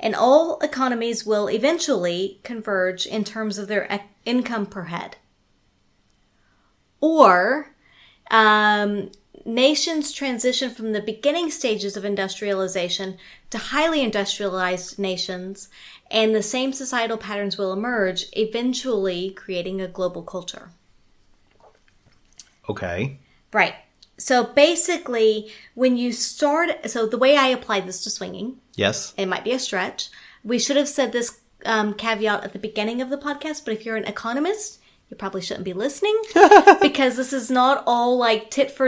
And 0.00 0.14
all 0.14 0.58
economies 0.60 1.26
will 1.26 1.48
eventually 1.48 2.40
converge 2.44 3.04
in 3.04 3.24
terms 3.24 3.58
of 3.58 3.68
their 3.68 4.00
income 4.24 4.66
per 4.66 4.84
head. 4.84 5.16
Or 7.00 7.74
um, 8.30 9.10
nations 9.48 10.12
transition 10.12 10.70
from 10.70 10.92
the 10.92 11.00
beginning 11.00 11.50
stages 11.50 11.96
of 11.96 12.04
industrialization 12.04 13.16
to 13.50 13.58
highly 13.58 14.02
industrialized 14.02 14.98
nations, 14.98 15.68
and 16.10 16.34
the 16.34 16.42
same 16.42 16.72
societal 16.72 17.16
patterns 17.16 17.56
will 17.56 17.72
emerge, 17.72 18.26
eventually 18.34 19.30
creating 19.30 19.80
a 19.80 19.88
global 19.88 20.22
culture. 20.22 20.70
Okay. 22.68 23.18
Right. 23.52 23.74
So 24.18 24.44
basically, 24.44 25.50
when 25.74 25.96
you 25.96 26.12
start, 26.12 26.90
so 26.90 27.06
the 27.06 27.18
way 27.18 27.36
I 27.36 27.48
applied 27.48 27.86
this 27.86 28.02
to 28.04 28.10
swinging, 28.10 28.58
Yes. 28.74 29.14
it 29.16 29.26
might 29.26 29.44
be 29.44 29.52
a 29.52 29.58
stretch. 29.58 30.10
We 30.44 30.58
should 30.58 30.76
have 30.76 30.88
said 30.88 31.12
this 31.12 31.40
um, 31.64 31.94
caveat 31.94 32.44
at 32.44 32.52
the 32.52 32.58
beginning 32.58 33.00
of 33.00 33.10
the 33.10 33.16
podcast, 33.16 33.64
but 33.64 33.74
if 33.74 33.86
you're 33.86 33.96
an 33.96 34.04
economist, 34.04 34.80
you 35.08 35.16
probably 35.16 35.40
shouldn't 35.40 35.64
be 35.64 35.72
listening 35.72 36.20
because 36.82 37.16
this 37.16 37.32
is 37.32 37.50
not 37.50 37.82
all 37.86 38.18
like 38.18 38.50
tit 38.50 38.70
for 38.70 38.87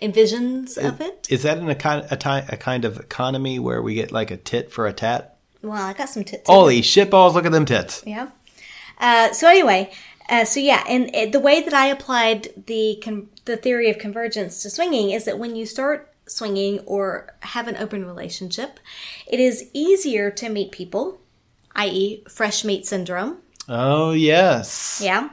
envisions 0.00 0.76
of 0.78 1.00
it. 1.00 1.26
Is 1.30 1.42
that 1.42 1.58
in 1.58 1.68
a 1.68 1.74
kind 1.74 2.06
a, 2.10 2.56
kind 2.56 2.84
of 2.84 2.98
economy 2.98 3.58
where 3.58 3.82
we 3.82 3.94
get 3.94 4.12
like 4.12 4.30
a 4.30 4.36
tit 4.36 4.70
for 4.70 4.86
a 4.86 4.92
tat? 4.92 5.36
Well, 5.62 5.82
I 5.82 5.92
got 5.92 6.08
some 6.08 6.24
tits. 6.24 6.48
Holy 6.48 6.80
shitballs! 6.80 7.34
Look 7.34 7.46
at 7.46 7.52
them 7.52 7.64
tits. 7.64 8.02
Yeah. 8.06 8.28
Uh, 8.98 9.32
so 9.32 9.48
anyway, 9.48 9.92
uh, 10.28 10.44
so 10.44 10.60
yeah, 10.60 10.84
and 10.88 11.14
it, 11.14 11.32
the 11.32 11.40
way 11.40 11.62
that 11.62 11.74
I 11.74 11.86
applied 11.86 12.64
the 12.66 13.00
con- 13.02 13.28
the 13.44 13.56
theory 13.56 13.90
of 13.90 13.98
convergence 13.98 14.62
to 14.62 14.70
swinging 14.70 15.10
is 15.10 15.24
that 15.24 15.38
when 15.38 15.56
you 15.56 15.66
start 15.66 16.12
swinging 16.26 16.80
or 16.80 17.34
have 17.40 17.68
an 17.68 17.76
open 17.76 18.04
relationship, 18.04 18.78
it 19.26 19.40
is 19.40 19.70
easier 19.72 20.30
to 20.30 20.48
meet 20.48 20.70
people, 20.70 21.20
i.e., 21.74 22.22
fresh 22.28 22.64
meat 22.64 22.86
syndrome. 22.86 23.38
Oh 23.68 24.12
yes. 24.12 25.00
Yeah. 25.02 25.30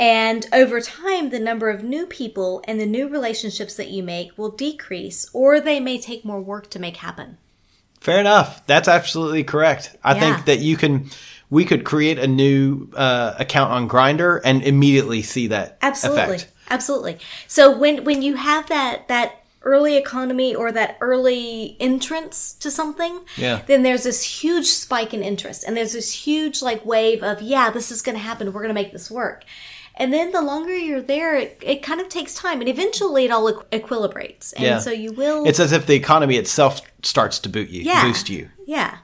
And 0.00 0.46
over 0.50 0.80
time, 0.80 1.28
the 1.28 1.38
number 1.38 1.68
of 1.68 1.84
new 1.84 2.06
people 2.06 2.62
and 2.66 2.80
the 2.80 2.86
new 2.86 3.06
relationships 3.06 3.76
that 3.76 3.88
you 3.90 4.02
make 4.02 4.36
will 4.38 4.48
decrease, 4.50 5.28
or 5.34 5.60
they 5.60 5.78
may 5.78 6.00
take 6.00 6.24
more 6.24 6.40
work 6.40 6.70
to 6.70 6.78
make 6.78 6.96
happen. 6.96 7.36
Fair 8.00 8.18
enough. 8.18 8.66
That's 8.66 8.88
absolutely 8.88 9.44
correct. 9.44 9.94
I 10.02 10.14
Yeah. 10.14 10.20
think 10.20 10.46
that 10.46 10.58
you 10.60 10.76
can. 10.78 11.10
We 11.50 11.64
could 11.66 11.84
create 11.84 12.18
a 12.18 12.26
new 12.28 12.88
uh, 12.96 13.34
account 13.38 13.72
on 13.72 13.88
Grindr 13.88 14.40
and 14.42 14.62
immediately 14.62 15.20
see 15.20 15.48
that 15.48 15.76
Absolutely. 15.82 16.22
effect. 16.36 16.46
Absolutely. 16.70 17.18
So 17.46 17.76
when 17.76 18.04
when 18.04 18.22
you 18.22 18.36
have 18.36 18.68
that 18.68 19.06
that 19.08 19.42
early 19.62 19.98
economy 19.98 20.54
or 20.54 20.72
that 20.72 20.96
early 21.02 21.76
entrance 21.78 22.54
to 22.60 22.70
something, 22.70 23.20
Yeah. 23.36 23.60
then 23.66 23.82
there's 23.82 24.04
this 24.04 24.22
huge 24.22 24.68
spike 24.68 25.12
in 25.12 25.22
interest 25.22 25.64
and 25.66 25.76
there's 25.76 25.92
this 25.92 26.12
huge 26.24 26.62
like 26.62 26.86
wave 26.86 27.22
of 27.22 27.42
yeah, 27.42 27.68
this 27.68 27.90
is 27.90 28.00
going 28.00 28.16
to 28.16 28.22
happen. 28.22 28.46
We're 28.52 28.62
going 28.62 28.74
to 28.74 28.80
make 28.82 28.92
this 28.92 29.10
work. 29.10 29.44
And 29.96 30.12
then 30.12 30.32
the 30.32 30.40
longer 30.40 30.74
you're 30.76 31.02
there, 31.02 31.36
it, 31.36 31.58
it 31.62 31.82
kind 31.82 32.00
of 32.00 32.08
takes 32.08 32.34
time, 32.34 32.60
and 32.60 32.68
eventually 32.68 33.24
it 33.26 33.30
all 33.30 33.52
equ- 33.52 33.64
equilibrates, 33.70 34.52
and 34.54 34.64
Yeah. 34.64 34.78
so 34.78 34.90
you 34.90 35.12
will. 35.12 35.46
It's 35.46 35.60
as 35.60 35.72
if 35.72 35.86
the 35.86 35.94
economy 35.94 36.36
itself 36.36 36.80
starts 37.02 37.38
to 37.40 37.48
boot 37.48 37.68
you, 37.68 37.82
yeah. 37.82 38.02
boost 38.04 38.30
you. 38.30 38.48
Yeah. 38.66 38.98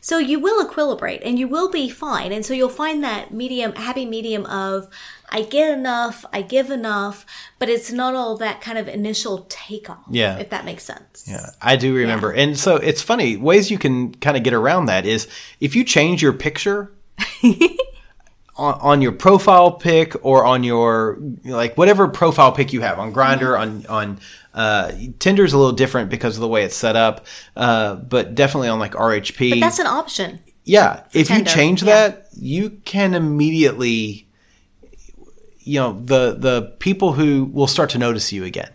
So 0.00 0.18
you 0.18 0.38
will 0.38 0.64
equilibrate 0.64 1.22
and 1.24 1.36
you 1.36 1.48
will 1.48 1.68
be 1.68 1.88
fine. 1.88 2.30
And 2.30 2.46
so 2.46 2.54
you'll 2.54 2.68
find 2.68 3.02
that 3.02 3.32
medium, 3.34 3.74
happy 3.74 4.04
medium 4.04 4.46
of 4.46 4.88
I 5.30 5.42
get 5.42 5.76
enough, 5.76 6.24
I 6.32 6.42
give 6.42 6.70
enough, 6.70 7.26
but 7.58 7.68
it's 7.68 7.90
not 7.90 8.14
all 8.14 8.36
that 8.36 8.60
kind 8.60 8.78
of 8.78 8.86
initial 8.86 9.46
takeoff. 9.48 10.04
Yeah. 10.08 10.38
If 10.38 10.50
that 10.50 10.64
makes 10.64 10.84
sense. 10.84 11.24
Yeah, 11.26 11.50
I 11.60 11.74
do 11.74 11.92
remember. 11.92 12.30
And 12.30 12.56
so 12.56 12.76
it's 12.76 13.02
funny, 13.02 13.36
ways 13.36 13.68
you 13.68 13.78
can 13.78 14.14
kind 14.14 14.36
of 14.36 14.44
get 14.44 14.52
around 14.54 14.86
that 14.86 15.06
is 15.06 15.26
if 15.58 15.74
you 15.74 15.82
change 15.82 16.22
your 16.22 16.34
picture 16.34 16.92
on, 18.56 18.74
on 18.80 19.02
your 19.02 19.12
profile 19.12 19.72
pic 19.72 20.14
or 20.24 20.44
on 20.44 20.64
your 20.64 21.18
like 21.44 21.76
whatever 21.76 22.08
profile 22.08 22.52
pic 22.52 22.72
you 22.72 22.80
have 22.80 22.98
on 22.98 23.12
Grindr 23.12 23.58
on 23.58 23.86
on 23.86 24.20
uh, 24.54 24.92
Tinder's 25.18 25.52
a 25.52 25.58
little 25.58 25.72
different 25.72 26.08
because 26.08 26.36
of 26.36 26.40
the 26.40 26.48
way 26.48 26.64
it's 26.64 26.76
set 26.76 26.96
up, 26.96 27.26
uh, 27.56 27.96
but 27.96 28.34
definitely 28.34 28.68
on 28.68 28.78
like 28.78 28.92
RHP. 28.92 29.50
But 29.50 29.60
that's 29.60 29.78
an 29.78 29.86
option. 29.86 30.40
Yeah, 30.64 31.04
if 31.12 31.28
you 31.28 31.36
Tinder, 31.36 31.50
change 31.50 31.82
yeah. 31.82 32.08
that, 32.08 32.26
you 32.34 32.70
can 32.84 33.14
immediately, 33.14 34.26
you 35.60 35.78
know, 35.78 36.00
the 36.04 36.36
the 36.38 36.74
people 36.78 37.12
who 37.12 37.44
will 37.44 37.66
start 37.66 37.90
to 37.90 37.98
notice 37.98 38.32
you 38.32 38.44
again. 38.44 38.70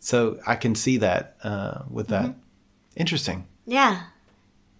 So 0.00 0.40
I 0.46 0.56
can 0.56 0.74
see 0.74 0.96
that 0.96 1.36
uh, 1.44 1.82
with 1.88 2.08
that. 2.08 2.24
Mm-hmm. 2.24 2.38
Interesting. 2.96 3.46
Yeah. 3.66 4.02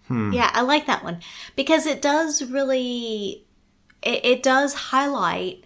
Hmm. 0.07 0.33
Yeah, 0.33 0.51
I 0.53 0.61
like 0.61 0.87
that 0.87 1.03
one 1.03 1.21
because 1.55 1.85
it 1.85 2.01
does 2.01 2.43
really, 2.43 3.42
it, 4.03 4.25
it 4.25 4.43
does 4.43 4.73
highlight 4.73 5.63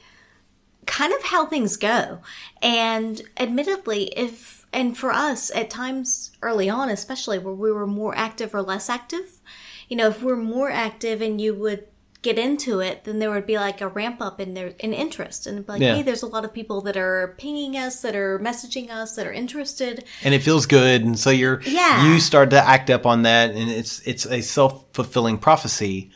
kind 0.86 1.14
of 1.14 1.22
how 1.24 1.46
things 1.46 1.76
go. 1.78 2.20
And 2.62 3.22
admittedly, 3.38 4.06
if, 4.16 4.66
and 4.72 4.98
for 4.98 5.12
us 5.12 5.52
at 5.54 5.70
times 5.70 6.32
early 6.42 6.70
on, 6.70 6.90
especially 6.90 7.40
where 7.40 7.54
we 7.54 7.72
were 7.72 7.88
more 7.88 8.16
active 8.18 8.56
or 8.56 8.62
less 8.62 8.90
active, 8.90 9.42
you 9.90 9.98
know, 9.98 10.08
if 10.08 10.22
we're 10.24 10.36
more 10.38 10.72
active 10.72 11.22
and 11.22 11.40
you 11.42 11.54
would 11.54 11.88
get 12.22 12.40
into 12.40 12.80
it, 12.80 13.04
then 13.04 13.20
there 13.20 13.30
would 13.30 13.46
be 13.46 13.58
like 13.58 13.80
a 13.80 13.88
ramp 13.88 14.22
up 14.22 14.42
in 14.42 14.54
their 14.54 14.74
in 14.80 14.92
interest, 14.92 15.46
and 15.46 15.66
be 15.66 15.72
like, 15.74 15.82
Yeah. 15.82 15.96
hey, 15.96 16.02
there's 16.02 16.24
a 16.24 16.28
lot 16.28 16.44
of 16.44 16.54
people 16.54 16.82
that 16.82 16.98
are 16.98 17.36
pinging 17.38 17.78
us, 17.78 18.02
that 18.02 18.16
are 18.16 18.40
messaging 18.40 18.90
us, 18.90 19.16
that 19.16 19.28
are 19.28 19.32
interested. 19.32 20.04
And 20.24 20.34
it 20.34 20.42
feels 20.42 20.66
good, 20.66 21.04
and 21.04 21.18
so 21.18 21.30
you're 21.30 21.62
Yeah. 21.64 22.12
you 22.12 22.20
start 22.20 22.50
to 22.50 22.60
act 22.62 22.90
up 22.90 23.06
on 23.06 23.22
that, 23.22 23.52
and 23.52 23.70
it's 23.70 24.02
it's 24.02 24.26
a 24.26 24.42
self 24.42 24.86
fulfilling 24.94 25.38
prophecy 25.38 26.10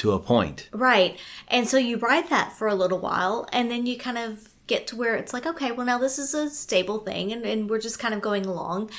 to 0.00 0.12
a 0.12 0.18
point. 0.18 0.68
Right. 0.72 1.18
And 1.48 1.68
so 1.68 1.76
you 1.78 1.96
ride 1.96 2.28
that 2.28 2.52
for 2.52 2.68
a 2.68 2.74
little 2.74 2.98
while, 2.98 3.48
and 3.52 3.70
then 3.70 3.86
you 3.86 3.96
kind 3.98 4.18
of 4.18 4.48
get 4.66 4.86
to 4.86 4.96
where 4.96 5.16
it's 5.16 5.32
like, 5.32 5.46
okay, 5.46 5.72
well, 5.72 5.86
now 5.86 5.98
this 5.98 6.18
is 6.18 6.32
a 6.32 6.48
stable 6.48 6.98
thing, 6.98 7.32
and, 7.32 7.44
and 7.44 7.68
we're 7.68 7.80
just 7.80 7.98
kind 7.98 8.14
of 8.14 8.20
going 8.20 8.46
along. 8.46 8.90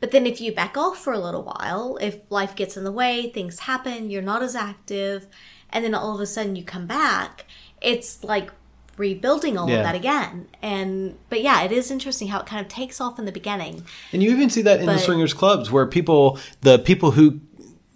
But 0.00 0.10
then 0.10 0.26
if 0.26 0.40
you 0.40 0.52
back 0.52 0.76
off 0.76 0.98
for 0.98 1.12
a 1.12 1.18
little 1.18 1.42
while, 1.42 1.98
if 2.00 2.18
life 2.30 2.56
gets 2.56 2.76
in 2.76 2.84
the 2.84 2.92
way, 2.92 3.30
things 3.30 3.60
happen, 3.60 4.10
you're 4.10 4.22
not 4.22 4.42
as 4.42 4.56
active, 4.56 5.26
and 5.70 5.84
then 5.84 5.94
all 5.94 6.14
of 6.14 6.20
a 6.20 6.26
sudden 6.26 6.56
you 6.56 6.64
come 6.64 6.86
back, 6.86 7.46
it's 7.80 8.24
like 8.24 8.50
rebuilding 8.96 9.56
all 9.56 9.70
Yeah. 9.70 9.78
of 9.78 9.84
that 9.84 9.94
again. 9.94 10.48
And, 10.60 11.16
but 11.30 11.42
yeah, 11.42 11.62
it 11.62 11.72
is 11.72 11.90
interesting 11.90 12.28
how 12.28 12.40
it 12.40 12.46
kind 12.46 12.60
of 12.60 12.68
takes 12.70 13.00
off 13.00 13.18
in 13.18 13.24
the 13.24 13.32
beginning. 13.32 13.84
And 14.12 14.22
you 14.22 14.30
even 14.30 14.50
see 14.50 14.62
that 14.62 14.80
in 14.80 14.86
the 14.86 14.98
swingers 14.98 15.32
clubs 15.32 15.70
where 15.70 15.86
people, 15.86 16.38
the 16.60 16.78
people 16.78 17.12
who, 17.12 17.40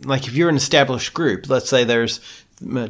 like, 0.05 0.27
if 0.27 0.35
you're 0.35 0.49
an 0.49 0.57
established 0.57 1.12
group, 1.12 1.49
let's 1.51 1.69
say 1.69 1.85
there's 1.85 2.21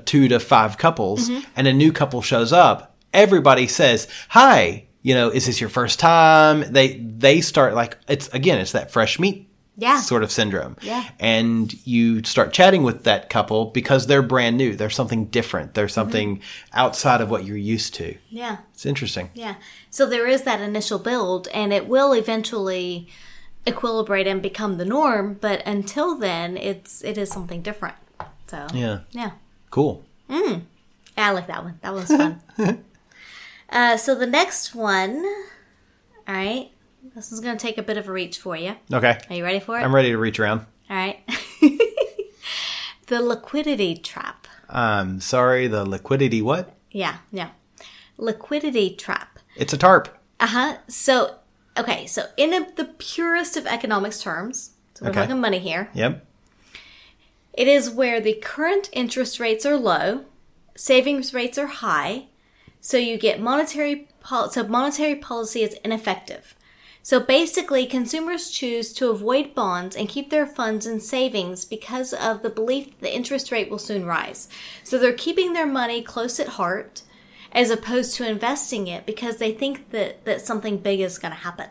two 0.04 0.28
to 0.28 0.40
five 0.40 0.78
couples, 0.78 1.28
Mm-hmm. 1.28 1.40
and 1.56 1.66
a 1.66 1.72
new 1.72 1.92
couple 1.92 2.22
shows 2.22 2.52
up, 2.52 2.96
everybody 3.12 3.66
says, 3.66 4.08
"Hi, 4.30 4.84
you 5.02 5.14
know, 5.14 5.28
is 5.30 5.46
this 5.46 5.60
your 5.60 5.70
first 5.70 5.98
time?" 5.98 6.72
They 6.72 6.98
they 6.98 7.40
start 7.40 7.74
like 7.74 7.98
it's 8.08 8.28
again, 8.28 8.58
it's 8.58 8.72
that 8.72 8.90
fresh 8.90 9.18
meat. 9.18 9.48
Yeah. 9.76 10.00
Sort 10.02 10.22
of 10.22 10.30
syndrome. 10.30 10.76
Yeah. 10.82 11.02
And 11.18 11.74
you 11.84 12.22
start 12.22 12.52
chatting 12.52 12.84
with 12.84 13.02
that 13.04 13.28
couple 13.28 13.66
because 13.72 14.06
they're 14.06 14.22
brand 14.22 14.56
new. 14.56 14.76
There's 14.76 14.94
something 14.94 15.24
different. 15.26 15.74
There's 15.74 15.90
Mm-hmm. 15.90 16.00
something 16.00 16.40
outside 16.72 17.20
of 17.20 17.28
what 17.28 17.44
you're 17.44 17.56
used 17.56 17.92
to. 17.94 18.16
Yeah. 18.30 18.58
It's 18.72 18.86
interesting. 18.86 19.30
Yeah. 19.34 19.56
So 19.90 20.06
there 20.06 20.28
is 20.28 20.42
that 20.42 20.60
initial 20.60 21.00
build, 21.00 21.48
and 21.52 21.72
it 21.72 21.88
will 21.88 22.12
eventually 22.12 23.08
equilibrate 23.66 24.28
and 24.28 24.40
become 24.40 24.76
the 24.76 24.84
norm. 24.84 25.38
But 25.40 25.66
until 25.66 26.16
then, 26.18 26.56
it's 26.56 27.02
it 27.02 27.18
is 27.18 27.30
something 27.30 27.60
different. 27.62 27.96
So 28.46 28.66
Yeah. 28.72 29.00
yeah, 29.10 29.32
Cool. 29.74 30.04
yeah 30.28 30.60
I 31.18 31.30
like 31.32 31.48
that 31.48 31.64
one. 31.64 31.80
That 31.82 31.92
one's 31.94 32.06
fun. 32.06 32.40
uh, 33.70 33.96
so 33.96 34.14
the 34.14 34.24
next 34.26 34.72
one, 34.72 35.16
all 36.28 36.34
right. 36.34 36.70
This 37.16 37.32
is 37.32 37.40
going 37.40 37.56
to 37.58 37.60
take 37.60 37.76
a 37.76 37.82
bit 37.82 37.96
of 37.96 38.08
a 38.08 38.12
reach 38.12 38.38
for 38.38 38.56
you. 38.56 38.76
Okay. 38.92 39.18
Are 39.28 39.34
you 39.34 39.42
ready 39.42 39.58
for 39.58 39.76
it? 39.76 39.82
I'm 39.82 39.92
ready 39.92 40.10
to 40.10 40.16
reach 40.16 40.38
around. 40.38 40.60
all 40.88 40.96
right. 40.96 41.18
the 43.08 43.20
liquidity 43.20 43.96
trap. 43.96 44.46
I'm 44.70 45.20
sorry, 45.20 45.66
the 45.66 45.84
liquidity 45.84 46.40
what? 46.40 46.72
Yeah. 46.92 47.16
Yeah. 47.32 47.50
Liquidity 48.16 48.94
trap. 48.94 49.40
It's 49.56 49.72
a 49.72 49.76
tarp. 49.76 50.06
Uh 50.38 50.46
huh. 50.46 50.76
So, 50.86 51.34
okay. 51.76 52.06
So, 52.06 52.26
in 52.36 52.54
a, 52.54 52.72
the 52.76 52.84
purest 52.98 53.56
of 53.56 53.66
economics 53.66 54.22
terms, 54.22 54.70
so 54.94 55.04
we're 55.06 55.10
Okay. 55.10 55.22
talking 55.22 55.40
money 55.40 55.58
here, 55.58 55.90
Yep. 55.94 56.24
It 57.56 57.68
is 57.68 57.90
where 57.90 58.20
the 58.20 58.34
current 58.34 58.90
interest 58.92 59.40
rates 59.40 59.64
are 59.64 59.76
low, 59.76 60.24
savings 60.76 61.32
rates 61.32 61.56
are 61.56 61.66
high, 61.66 62.26
so 62.80 62.96
you 62.96 63.16
get 63.16 63.40
monetary 63.40 64.08
pol- 64.20 64.50
so 64.50 64.66
monetary 64.66 65.14
policy 65.14 65.62
is 65.62 65.76
ineffective. 65.84 66.54
So 67.02 67.20
basically, 67.20 67.84
consumers 67.84 68.50
choose 68.50 68.92
to 68.94 69.10
avoid 69.10 69.54
bonds 69.54 69.94
and 69.94 70.08
keep 70.08 70.30
their 70.30 70.46
funds 70.46 70.86
in 70.86 71.00
savings 71.00 71.66
because 71.66 72.14
of 72.14 72.42
the 72.42 72.48
belief 72.48 72.86
that 72.86 73.00
the 73.02 73.14
interest 73.14 73.52
rate 73.52 73.70
will 73.70 73.78
soon 73.78 74.06
rise. 74.06 74.48
So 74.82 74.98
they're 74.98 75.12
keeping 75.12 75.52
their 75.52 75.66
money 75.66 76.00
close 76.00 76.40
at 76.40 76.48
heart 76.48 77.02
as 77.52 77.70
opposed 77.70 78.14
to 78.16 78.28
investing 78.28 78.86
it 78.86 79.04
because 79.04 79.36
they 79.36 79.52
think 79.52 79.90
that, 79.90 80.24
that 80.24 80.40
something 80.40 80.78
big 80.78 81.00
is 81.00 81.18
going 81.18 81.32
to 81.32 81.40
happen. 81.40 81.68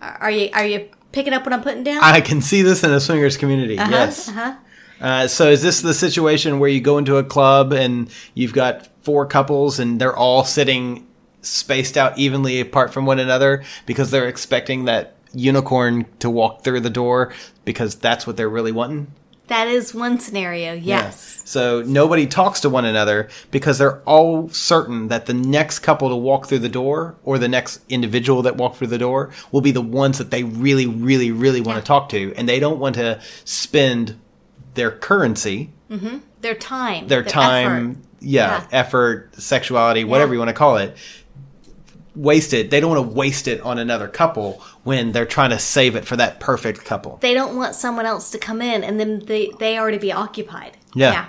Are 0.00 0.30
you 0.30 0.48
are 0.54 0.64
you 0.64 0.88
picking 1.12 1.32
up 1.32 1.44
what 1.44 1.52
I'm 1.52 1.62
putting 1.62 1.84
down? 1.84 2.02
I 2.02 2.20
can 2.20 2.40
see 2.40 2.62
this 2.62 2.84
in 2.84 2.90
a 2.92 3.00
swingers 3.00 3.36
community. 3.36 3.74
Yes. 3.74 4.28
Uh-huh. 4.28 4.56
Uh, 5.00 5.26
so 5.26 5.50
is 5.50 5.62
this 5.62 5.80
the 5.80 5.94
situation 5.94 6.58
where 6.58 6.68
you 6.68 6.80
go 6.80 6.98
into 6.98 7.16
a 7.16 7.24
club 7.24 7.72
and 7.72 8.10
you've 8.34 8.52
got 8.52 8.88
four 9.02 9.24
couples 9.26 9.78
and 9.78 10.00
they're 10.00 10.16
all 10.16 10.44
sitting 10.44 11.06
spaced 11.42 11.96
out 11.96 12.18
evenly 12.18 12.60
apart 12.60 12.92
from 12.92 13.06
one 13.06 13.18
another 13.18 13.64
because 13.86 14.10
they're 14.10 14.28
expecting 14.28 14.84
that 14.84 15.16
unicorn 15.32 16.04
to 16.18 16.28
walk 16.28 16.62
through 16.62 16.80
the 16.80 16.90
door 16.90 17.32
because 17.64 17.94
that's 17.94 18.26
what 18.26 18.36
they're 18.36 18.48
really 18.48 18.72
wanting? 18.72 19.10
That 19.50 19.66
is 19.66 19.92
one 19.92 20.20
scenario, 20.20 20.74
yes. 20.74 21.42
So 21.44 21.82
nobody 21.82 22.28
talks 22.28 22.60
to 22.60 22.70
one 22.70 22.84
another 22.84 23.28
because 23.50 23.78
they're 23.78 23.98
all 24.02 24.48
certain 24.50 25.08
that 25.08 25.26
the 25.26 25.34
next 25.34 25.80
couple 25.80 26.08
to 26.08 26.14
walk 26.14 26.46
through 26.46 26.60
the 26.60 26.68
door 26.68 27.16
or 27.24 27.36
the 27.36 27.48
next 27.48 27.80
individual 27.88 28.42
that 28.42 28.54
walk 28.56 28.76
through 28.76 28.86
the 28.86 28.98
door 28.98 29.30
will 29.50 29.60
be 29.60 29.72
the 29.72 29.80
ones 29.82 30.18
that 30.18 30.30
they 30.30 30.44
really, 30.44 30.86
really, 30.86 31.32
really 31.32 31.60
want 31.60 31.76
Yeah. 31.76 31.80
to 31.80 31.86
talk 31.86 32.08
to. 32.10 32.32
And 32.36 32.48
they 32.48 32.60
don't 32.60 32.78
want 32.78 32.94
to 32.94 33.20
spend 33.44 34.18
their 34.74 34.92
currency, 34.92 35.70
mm-hmm. 35.90 36.18
Their 36.42 36.54
time. 36.54 37.08
their 37.08 37.24
time, 37.24 37.90
effort. 37.90 37.98
yeah, 38.20 38.50
Yeah. 38.60 38.66
effort, 38.70 39.30
sexuality, 39.36 40.04
whatever 40.04 40.32
Yeah. 40.32 40.34
you 40.34 40.38
want 40.38 40.50
to 40.50 40.54
call 40.54 40.76
it, 40.76 40.96
waste 42.20 42.52
it. 42.52 42.70
They 42.70 42.80
don't 42.80 42.90
want 42.90 43.10
to 43.10 43.16
waste 43.16 43.48
it 43.48 43.60
on 43.62 43.78
another 43.78 44.06
couple 44.06 44.62
when 44.84 45.12
they're 45.12 45.26
trying 45.26 45.50
to 45.50 45.58
save 45.58 45.96
it 45.96 46.04
for 46.04 46.16
that 46.16 46.38
perfect 46.38 46.84
couple. 46.84 47.16
They 47.16 47.32
don't 47.32 47.56
want 47.56 47.74
someone 47.74 48.04
else 48.04 48.30
to 48.32 48.38
come 48.38 48.60
in 48.60 48.84
and 48.84 49.00
then 49.00 49.20
they, 49.20 49.50
they 49.58 49.78
already 49.78 49.98
be 49.98 50.12
occupied. 50.12 50.76
Yeah. 50.94 51.12
Yeah. 51.12 51.28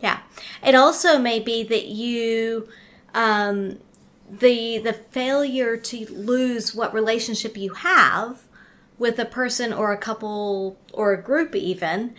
Yeah. 0.00 0.20
It 0.64 0.74
also 0.76 1.18
may 1.18 1.40
be 1.40 1.64
that 1.64 1.86
you, 1.86 2.68
um, 3.14 3.78
the, 4.30 4.78
the 4.78 4.92
failure 4.92 5.76
to 5.76 6.06
lose 6.12 6.72
what 6.72 6.94
relationship 6.94 7.56
you 7.56 7.74
have 7.74 8.42
with 8.96 9.18
a 9.18 9.24
person 9.24 9.72
or 9.72 9.90
a 9.92 9.96
couple 9.96 10.78
or 10.92 11.12
a 11.12 11.20
group 11.20 11.56
even, 11.56 12.14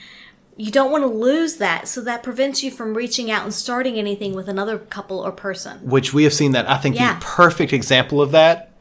you 0.60 0.72
don't 0.72 0.92
want 0.92 1.04
to 1.04 1.08
lose 1.08 1.56
that. 1.56 1.88
So 1.88 2.02
that 2.02 2.22
prevents 2.22 2.62
you 2.62 2.70
from 2.70 2.94
reaching 2.94 3.32
out 3.32 3.44
and 3.44 3.54
starting 3.54 3.96
anything 3.98 4.34
with 4.36 4.50
another 4.50 4.78
couple 4.78 5.20
or 5.20 5.32
person. 5.32 5.78
Which 5.90 6.14
we 6.14 6.26
have 6.26 6.34
seen 6.34 6.52
that. 6.52 6.70
I 6.70 6.76
think 6.78 6.98
Yeah. 6.98 7.14
the 7.14 7.22
perfect 7.22 7.72
example 7.72 8.22
of 8.22 8.32
that 8.32 8.72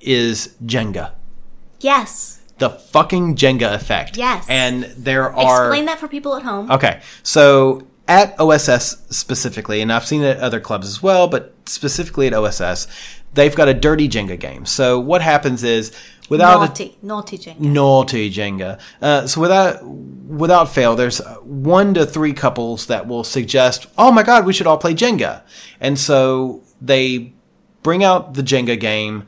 is 0.00 0.50
Jenga. 0.64 1.10
Yes. 1.80 2.40
The 2.58 2.70
fucking 2.70 3.34
Jenga 3.34 3.74
effect. 3.74 4.16
Yes. 4.16 4.46
And 4.48 4.84
there 4.96 5.34
are. 5.34 5.64
Explain 5.66 5.86
that 5.86 5.98
for 5.98 6.06
people 6.06 6.36
at 6.36 6.42
home. 6.44 6.70
Okay. 6.70 7.00
So 7.24 7.82
at 8.06 8.38
OSS 8.38 8.98
specifically, 9.10 9.80
and 9.80 9.92
I've 9.92 10.06
seen 10.06 10.22
it 10.22 10.36
at 10.36 10.42
other 10.42 10.60
clubs 10.60 10.86
as 10.86 11.02
well, 11.02 11.26
but 11.26 11.54
specifically 11.66 12.28
at 12.28 12.34
OSS, 12.34 12.86
they've 13.32 13.54
got 13.54 13.66
a 13.68 13.74
dirty 13.74 14.08
Jenga 14.08 14.38
game. 14.38 14.64
So 14.66 15.00
what 15.00 15.22
happens 15.22 15.64
is 15.64 15.90
without 16.28 16.56
a, 16.56 16.66
naughty. 16.66 16.98
Naughty 17.02 17.38
Jenga. 17.38 17.60
naughty 17.60 18.30
Jenga. 18.30 18.80
Uh, 19.00 19.26
so 19.26 19.40
without 19.40 19.84
without 19.84 20.68
fail, 20.68 20.96
there's 20.96 21.18
one 21.42 21.94
to 21.94 22.06
three 22.06 22.32
couples 22.32 22.86
that 22.86 23.06
will 23.06 23.24
suggest, 23.24 23.86
"Oh 23.96 24.10
my 24.10 24.22
God, 24.22 24.46
we 24.46 24.52
should 24.52 24.66
all 24.66 24.78
play 24.78 24.94
Jenga," 24.94 25.42
and 25.80 25.98
so 25.98 26.62
they 26.80 27.32
bring 27.82 28.02
out 28.02 28.34
the 28.34 28.42
Jenga 28.42 28.78
game. 28.78 29.24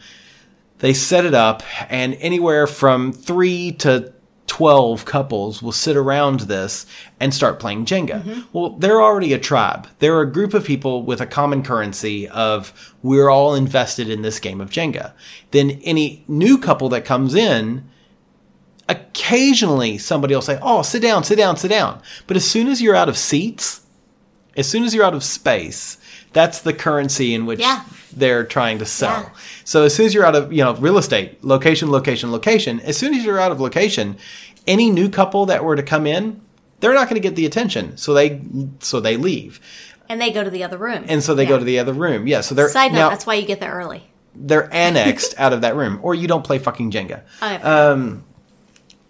They 0.78 0.92
set 0.92 1.24
it 1.24 1.34
up, 1.34 1.62
and 1.88 2.14
anywhere 2.20 2.66
from 2.66 3.12
three 3.12 3.72
to 3.72 4.12
12 4.46 5.04
couples 5.04 5.62
will 5.62 5.72
sit 5.72 5.96
around 5.96 6.40
this 6.40 6.86
and 7.18 7.34
start 7.34 7.58
playing 7.58 7.84
Jenga. 7.84 8.22
Mm-hmm. 8.22 8.40
Well, 8.52 8.70
they're 8.70 9.02
already 9.02 9.32
a 9.32 9.38
tribe. 9.38 9.88
They're 9.98 10.20
a 10.20 10.30
group 10.30 10.54
of 10.54 10.64
people 10.64 11.02
with 11.02 11.20
a 11.20 11.26
common 11.26 11.62
currency 11.62 12.28
of 12.28 12.94
we're 13.02 13.28
all 13.28 13.54
invested 13.54 14.08
in 14.08 14.22
this 14.22 14.38
game 14.38 14.60
of 14.60 14.70
Jenga. 14.70 15.12
Then 15.50 15.72
any 15.82 16.24
new 16.28 16.58
couple 16.58 16.88
that 16.90 17.04
comes 17.04 17.34
in, 17.34 17.88
occasionally 18.88 19.98
somebody 19.98 20.34
will 20.34 20.42
say, 20.42 20.58
Oh, 20.62 20.82
sit 20.82 21.02
down, 21.02 21.24
sit 21.24 21.36
down, 21.36 21.56
sit 21.56 21.68
down. 21.68 22.00
But 22.26 22.36
as 22.36 22.48
soon 22.48 22.68
as 22.68 22.80
you're 22.80 22.94
out 22.96 23.08
of 23.08 23.18
seats, 23.18 23.82
as 24.56 24.68
soon 24.68 24.84
as 24.84 24.94
you're 24.94 25.04
out 25.04 25.14
of 25.14 25.24
space, 25.24 25.98
that's 26.32 26.60
the 26.60 26.72
currency 26.72 27.34
in 27.34 27.46
which 27.46 27.60
Yeah. 27.60 27.82
They're 28.16 28.44
trying 28.44 28.78
to 28.78 28.86
sell. 28.86 29.22
Yeah. 29.22 29.30
So 29.64 29.82
as 29.84 29.94
soon 29.94 30.06
as 30.06 30.14
you're 30.14 30.24
out 30.24 30.34
of, 30.34 30.52
you 30.52 30.64
know, 30.64 30.74
real 30.74 30.98
estate, 30.98 31.44
location, 31.44 31.90
location, 31.90 32.32
location, 32.32 32.80
as 32.80 32.96
soon 32.96 33.14
as 33.14 33.24
you're 33.24 33.38
out 33.38 33.52
of 33.52 33.60
location, 33.60 34.16
any 34.66 34.90
new 34.90 35.08
couple 35.08 35.46
that 35.46 35.62
were 35.62 35.76
to 35.76 35.82
come 35.82 36.06
in, 36.06 36.40
they're 36.80 36.94
not 36.94 37.08
going 37.08 37.20
to 37.20 37.26
get 37.28 37.36
the 37.36 37.46
attention. 37.46 37.96
So 37.96 38.14
they 38.14 38.40
so 38.80 39.00
they 39.00 39.16
leave. 39.16 39.60
And 40.08 40.20
they 40.20 40.30
go 40.30 40.42
to 40.44 40.50
the 40.50 40.62
other 40.64 40.78
room. 40.78 41.04
And 41.08 41.22
so 41.22 41.34
they 41.34 41.42
Yeah. 41.44 41.48
go 41.50 41.58
to 41.58 41.64
the 41.64 41.78
other 41.78 41.92
room. 41.92 42.26
Yeah, 42.26 42.40
so 42.40 42.54
they're 42.54 42.68
Side 42.68 42.92
note, 42.92 42.98
now 42.98 43.08
that's 43.10 43.26
why 43.26 43.34
you 43.34 43.46
get 43.46 43.60
there 43.60 43.72
early. 43.72 44.02
they're 44.34 44.72
annexed 44.72 45.34
out 45.38 45.52
of 45.52 45.60
that 45.62 45.74
room 45.76 45.98
or 46.02 46.14
you 46.14 46.28
don't 46.28 46.44
play 46.44 46.58
fucking 46.58 46.90
Jenga. 46.90 47.22
Okay. 47.42 47.56
Um 47.62 48.24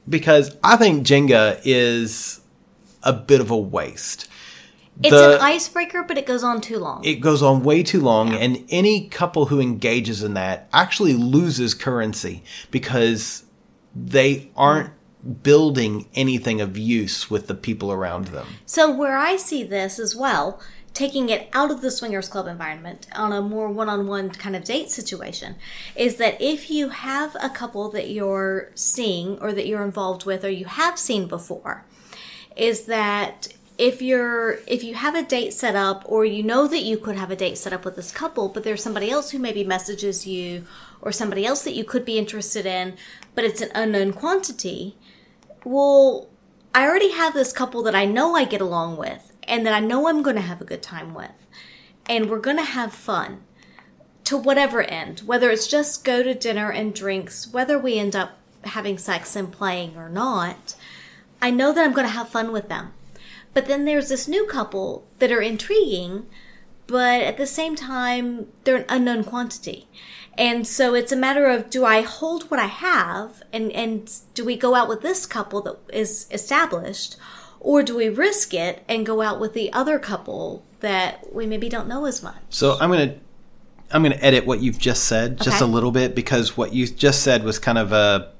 because 0.08 0.56
I 0.62 0.76
think 0.76 1.06
Jenga 1.06 1.60
is 1.64 2.40
a 3.02 3.12
bit 3.12 3.40
of 3.40 3.50
a 3.50 3.56
waste. 3.56 4.28
It's 5.02 5.10
the- 5.10 5.36
an 5.36 5.40
icebreaker, 5.42 6.02
but 6.02 6.16
it 6.18 6.26
goes 6.26 6.42
on 6.42 6.60
too 6.60 6.78
long. 6.78 7.04
it 7.04 7.16
goes 7.16 7.42
on 7.42 7.62
way 7.62 7.82
too 7.82 8.00
long 8.00 8.32
and 8.34 8.64
any 8.70 9.08
couple 9.08 9.46
who 9.46 9.60
engages 9.60 10.22
in 10.22 10.34
that 10.34 10.68
actually 10.72 11.12
loses 11.12 11.74
currency 11.74 12.42
because 12.70 13.44
they 13.94 14.50
aren't 14.56 14.90
building 15.42 16.06
anything 16.14 16.60
of 16.60 16.78
use 16.78 17.30
with 17.30 17.46
the 17.48 17.54
people 17.54 17.90
around 17.90 18.26
them 18.28 18.46
So 18.64 18.90
where 18.90 19.16
I 19.16 19.36
see 19.36 19.64
this 19.64 19.98
as 19.98 20.14
well, 20.14 20.60
taking 20.94 21.28
it 21.28 21.48
out 21.52 21.70
of 21.70 21.82
the 21.82 21.90
swingers 21.90 22.28
club 22.28 22.46
environment 22.46 23.06
on 23.14 23.32
a 23.32 23.42
more 23.42 23.68
one-on-one 23.68 24.30
kind 24.30 24.54
of 24.56 24.64
date 24.64 24.90
situation, 24.90 25.56
is 25.94 26.16
that 26.16 26.40
if 26.40 26.70
you 26.70 26.90
have 26.90 27.36
a 27.40 27.50
couple 27.50 27.90
that 27.90 28.08
you're 28.10 28.70
seeing 28.74 29.38
or 29.40 29.52
that 29.52 29.66
you're 29.66 29.84
involved 29.84 30.24
with 30.24 30.44
or 30.44 30.50
you 30.50 30.64
have 30.66 30.98
seen 30.98 31.26
before, 31.26 31.84
is 32.56 32.82
that 32.82 33.48
if 33.78 34.00
you're 34.00 34.58
if 34.66 34.82
you 34.82 34.94
have 34.94 35.14
a 35.14 35.22
date 35.22 35.52
set 35.52 35.76
up 35.76 36.02
or 36.06 36.24
you 36.24 36.42
know 36.42 36.66
that 36.66 36.82
you 36.82 36.96
could 36.96 37.16
have 37.16 37.30
a 37.30 37.36
date 37.36 37.58
set 37.58 37.72
up 37.72 37.84
with 37.84 37.94
this 37.94 38.10
couple 38.10 38.48
but 38.48 38.64
there's 38.64 38.82
somebody 38.82 39.10
else 39.10 39.30
who 39.30 39.38
maybe 39.38 39.62
messages 39.62 40.26
you 40.26 40.64
or 41.02 41.12
somebody 41.12 41.44
else 41.44 41.62
that 41.62 41.74
you 41.74 41.84
could 41.84 42.04
be 42.04 42.18
interested 42.18 42.64
in 42.64 42.96
but 43.34 43.44
it's 43.44 43.60
an 43.60 43.70
unknown 43.74 44.12
quantity 44.12 44.96
well, 45.66 46.28
I 46.72 46.86
already 46.86 47.10
have 47.10 47.34
this 47.34 47.52
couple 47.52 47.82
that 47.82 47.94
I 47.96 48.04
know 48.04 48.36
I 48.36 48.44
get 48.44 48.60
along 48.60 48.98
with 48.98 49.32
and 49.42 49.66
that 49.66 49.74
I 49.74 49.80
know 49.80 50.06
I'm 50.06 50.22
going 50.22 50.36
to 50.36 50.42
have 50.42 50.60
a 50.60 50.64
good 50.64 50.80
time 50.80 51.12
with. 51.12 51.32
And 52.08 52.30
we're 52.30 52.38
going 52.38 52.58
to 52.58 52.62
have 52.62 52.92
fun 52.92 53.40
to 54.22 54.36
whatever 54.36 54.82
end, 54.82 55.22
whether 55.26 55.50
it's 55.50 55.66
just 55.66 56.04
go 56.04 56.22
to 56.22 56.34
dinner 56.34 56.70
and 56.70 56.94
drinks, 56.94 57.48
whether 57.48 57.80
we 57.80 57.98
end 57.98 58.14
up 58.14 58.38
having 58.62 58.96
sex 58.96 59.34
and 59.34 59.50
playing 59.50 59.96
or 59.96 60.08
not. 60.08 60.76
I 61.42 61.50
know 61.50 61.72
that 61.72 61.84
I'm 61.84 61.92
going 61.92 62.06
to 62.06 62.12
have 62.12 62.28
fun 62.28 62.52
with 62.52 62.68
them. 62.68 62.92
But 63.56 63.68
then 63.68 63.86
there's 63.86 64.10
this 64.10 64.28
new 64.28 64.44
couple 64.46 65.06
that 65.18 65.32
are 65.32 65.40
intriguing, 65.40 66.26
but 66.86 67.22
at 67.22 67.38
the 67.38 67.46
same 67.46 67.74
time, 67.74 68.48
they're 68.64 68.76
an 68.76 68.84
unknown 68.90 69.24
quantity. 69.24 69.88
And 70.36 70.66
so 70.66 70.92
it's 70.94 71.10
a 71.10 71.16
matter 71.16 71.46
of 71.46 71.70
do 71.70 71.82
I 71.86 72.02
hold 72.02 72.50
what 72.50 72.60
I 72.60 72.66
have 72.66 73.42
and, 73.54 73.72
and 73.72 74.12
do 74.34 74.44
we 74.44 74.56
go 74.58 74.74
out 74.74 74.88
with 74.90 75.00
this 75.00 75.24
couple 75.24 75.62
that 75.62 75.76
is 75.90 76.26
established 76.30 77.16
or 77.58 77.82
do 77.82 77.96
we 77.96 78.10
risk 78.10 78.52
it 78.52 78.84
and 78.90 79.06
go 79.06 79.22
out 79.22 79.40
with 79.40 79.54
the 79.54 79.72
other 79.72 79.98
couple 79.98 80.62
that 80.80 81.32
we 81.34 81.46
maybe 81.46 81.70
don't 81.70 81.88
know 81.88 82.04
as 82.04 82.22
much? 82.22 82.36
so 82.50 82.76
i'm 82.78 82.90
going 82.90 83.08
to 83.08 83.18
i'm 83.90 84.02
going 84.02 84.12
to 84.12 84.22
edit 84.22 84.44
what 84.44 84.60
you've 84.60 84.78
just 84.78 85.04
said 85.04 85.38
just 85.38 85.62
Okay. 85.62 85.64
a 85.64 85.66
little 85.74 85.90
bit 85.90 86.14
because 86.14 86.54
what 86.58 86.74
you 86.74 86.86
just 86.86 87.22
said 87.22 87.42
was 87.42 87.58
kind 87.58 87.78
of 87.78 87.92
a 87.92 88.30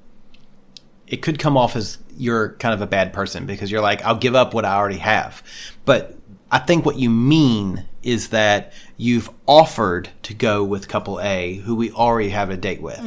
it 1.07 1.19
could 1.23 1.39
come 1.39 1.57
off 1.57 1.77
as 1.77 1.99
you're 2.17 2.51
kind 2.55 2.75
of 2.75 2.81
a 2.81 2.87
bad 2.87 3.13
person 3.13 3.47
because 3.47 3.71
you're 3.71 3.81
like 3.81 4.03
i'll 4.05 4.17
give 4.17 4.35
up 4.35 4.55
what 4.55 4.65
i 4.65 4.75
already 4.75 4.99
have 4.99 5.43
but 5.85 6.17
i 6.51 6.59
think 6.59 6.85
what 6.87 6.99
you 6.99 7.11
mean 7.11 7.85
is 8.03 8.29
that 8.31 8.73
you've 8.97 9.29
offered 9.47 10.09
to 10.23 10.33
go 10.35 10.65
with 10.65 10.89
couple 10.89 11.21
a 11.21 11.55
who 11.65 11.75
we 11.77 11.91
already 11.93 12.31
have 12.31 12.51
a 12.51 12.57
date 12.57 12.81
with 12.81 13.01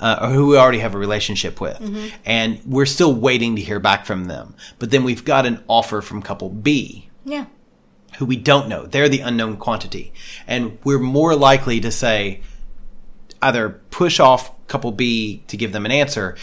uh, 0.00 0.18
or 0.22 0.28
who 0.30 0.46
we 0.48 0.56
already 0.56 0.78
have 0.78 0.94
a 0.94 0.98
relationship 0.98 1.60
with 1.60 1.78
and 2.24 2.60
we're 2.66 2.86
still 2.86 3.14
waiting 3.14 3.56
to 3.56 3.62
hear 3.62 3.78
back 3.80 4.06
from 4.06 4.24
them 4.26 4.54
but 4.78 4.90
then 4.90 5.04
we've 5.04 5.24
got 5.24 5.44
an 5.46 5.62
offer 5.68 6.00
from 6.00 6.22
couple 6.22 6.48
b 6.48 7.08
Yeah. 7.24 7.46
who 8.18 8.24
we 8.24 8.36
don't 8.36 8.68
know. 8.68 8.86
They're 8.86 9.10
the 9.10 9.20
unknown 9.20 9.56
quantity. 9.58 10.12
And 10.46 10.78
we're 10.84 10.98
more 11.00 11.34
likely 11.36 11.80
to 11.80 11.90
say 11.90 12.40
either 13.42 13.68
push 13.90 14.18
off 14.20 14.52
couple 14.68 14.90
B 14.92 15.42
to 15.48 15.56
give 15.56 15.72
them 15.72 15.84
an 15.84 15.92
answer 15.92 16.34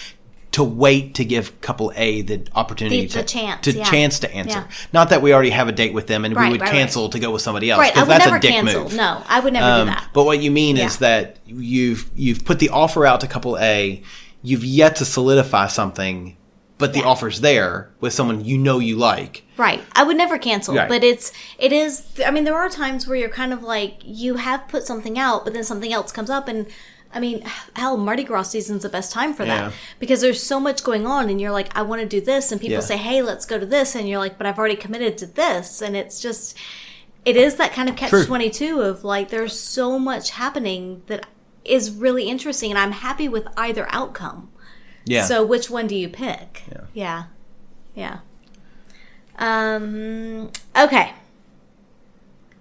to 0.54 0.64
wait 0.64 1.16
to 1.16 1.26
give 1.26 1.60
couple 1.62 1.91
A 1.95 2.22
the 2.22 2.41
opportunity 2.56 3.01
The- 3.01 3.08
to 3.10 3.18
the 3.20 3.24
chance, 3.24 3.62
to 3.64 3.72
yeah. 3.74 3.84
chance 3.84 4.20
to 4.20 4.34
answer. 4.34 4.60
Yeah. 4.70 4.76
Not 4.93 5.10
that 5.10 5.22
we 5.22 5.34
already 5.34 5.49
have 5.49 5.68
a 5.68 5.72
date 5.72 5.93
with 5.93 6.08
them 6.08 6.26
and 6.26 6.36
Right, 6.36 6.45
we 6.45 6.51
would 6.54 6.62
right, 6.62 6.72
cancel 6.72 7.04
right. 7.04 7.12
to 7.14 7.20
go 7.20 7.32
with 7.32 7.41
somebody 7.41 7.70
else 7.72 7.80
Right. 7.80 7.88
I 7.88 7.93
because 7.95 8.08
would 8.08 8.12
that's 8.14 8.26
never 8.26 8.38
a 8.38 8.39
dick 8.39 8.51
cancel. 8.51 8.84
move. 8.84 8.93
No, 8.95 9.22
I 9.28 9.39
would 9.39 9.51
never 9.54 9.66
Um, 9.66 9.88
do 9.88 9.93
that. 9.93 10.08
But 10.14 10.24
what 10.26 10.39
you 10.41 10.51
mean 10.51 10.78
is 10.78 10.97
that 10.97 11.38
you've 11.45 12.10
you've 12.16 12.45
put 12.45 12.60
the 12.60 12.70
offer 12.70 13.06
out 13.06 13.20
to 13.22 13.28
couple 13.28 13.58
A, 13.60 14.01
you've 14.43 14.64
yet 14.64 14.95
to 14.97 15.06
solidify 15.06 15.68
something, 15.68 16.38
but 16.78 16.93
the 16.93 16.99
Yeah. 16.99 17.06
offer's 17.06 17.41
there 17.41 17.89
with 17.99 18.14
someone 18.14 18.45
you 18.45 18.58
know 18.60 18.78
you 18.80 18.95
like. 18.95 19.43
Right. 19.58 19.82
I 19.93 20.04
would 20.04 20.18
never 20.18 20.38
cancel, 20.38 20.76
but 20.76 21.04
it's 21.04 21.32
it 21.58 21.72
is 21.74 22.04
I 22.26 22.30
mean 22.30 22.43
there 22.43 22.56
are 22.56 22.70
times 22.70 23.08
where 23.08 23.18
you're 23.18 23.30
kind 23.30 23.54
of 23.54 23.64
like 23.64 23.95
you 24.06 24.36
have 24.36 24.68
put 24.68 24.84
something 24.86 25.18
out 25.18 25.45
but 25.45 25.54
then 25.56 25.64
something 25.64 25.91
else 25.91 26.12
comes 26.12 26.30
up 26.30 26.47
and 26.47 26.68
I 27.14 27.20
mean 27.20 27.43
hell 27.76 27.97
Mardi 27.97 28.24
Gras 28.24 28.43
season's 28.43 28.84
the 28.84 28.89
best 28.89 29.11
time 29.11 29.34
for 29.34 29.43
Yeah. 29.45 29.70
that 29.70 29.74
because 29.99 30.22
there's 30.22 30.41
so 30.41 30.59
much 30.59 30.84
going 30.84 31.05
on 31.05 31.30
and 31.30 31.39
you're 31.39 31.51
like 31.51 31.76
I 31.78 31.82
want 31.84 32.01
to 32.01 32.07
do 32.07 32.20
this 32.22 32.51
and 32.51 32.59
people 32.59 32.76
Yeah. 32.76 32.80
say 32.82 32.97
hey 32.97 33.22
let's 33.22 33.45
go 33.45 33.59
to 33.59 33.66
this 33.66 33.95
and 33.95 34.07
you're 34.09 34.20
like 34.20 34.38
but 34.38 34.47
I've 34.47 34.57
already 34.57 34.76
committed 34.76 35.18
to 35.20 35.26
this 35.26 35.82
and 35.82 35.95
it's 35.95 36.20
just 36.20 36.57
it 37.26 37.38
is 37.38 37.55
that 37.55 37.72
kind 37.74 37.88
of 37.89 37.95
catch 37.95 38.09
True. 38.09 38.26
22 38.26 38.82
of 38.82 39.03
like 39.03 39.30
there's 39.30 39.57
so 39.57 39.97
much 39.99 40.32
happening 40.32 41.03
that 41.07 41.26
is 41.64 41.91
really 41.91 42.28
interesting 42.28 42.70
and 42.72 42.78
I'm 42.78 42.91
happy 42.91 43.30
with 43.30 43.47
either 43.55 43.88
outcome. 43.89 44.49
Yeah. 45.05 45.26
So 45.26 45.45
which 45.45 45.70
one 45.70 45.88
do 45.88 45.95
you 45.95 46.09
pick? 46.09 46.64
Yeah. 46.93 47.24
Yeah. 47.95 48.20
Um 49.39 50.49
okay. 50.76 51.14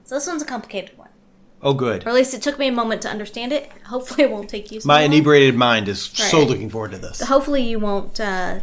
So 0.05 0.15
this 0.17 0.27
one's 0.27 0.43
a 0.43 0.47
complicated 0.47 0.97
one. 0.99 1.02
Oh 1.63 1.75
good. 1.75 2.05
Or 2.07 2.11
at 2.11 2.15
least 2.15 2.35
it 2.35 2.43
took 2.43 2.59
me 2.59 2.69
a 2.69 2.73
moment 2.73 3.03
to 3.03 3.09
understand 3.09 3.53
it. 3.53 3.71
Hopefully 3.87 4.25
it 4.25 4.31
won't 4.31 4.49
take 4.49 4.71
you 4.71 4.81
so 4.81 4.87
My 4.87 5.03
long. 5.03 5.13
inebriated 5.13 5.55
mind 5.55 5.89
is 5.89 6.03
so 6.03 6.43
looking 6.43 6.71
forward 6.71 6.93
to 6.93 6.99
this. 6.99 7.21
Hopefully 7.21 7.63
you 7.63 7.79
won't 7.79 8.21
uh, 8.21 8.61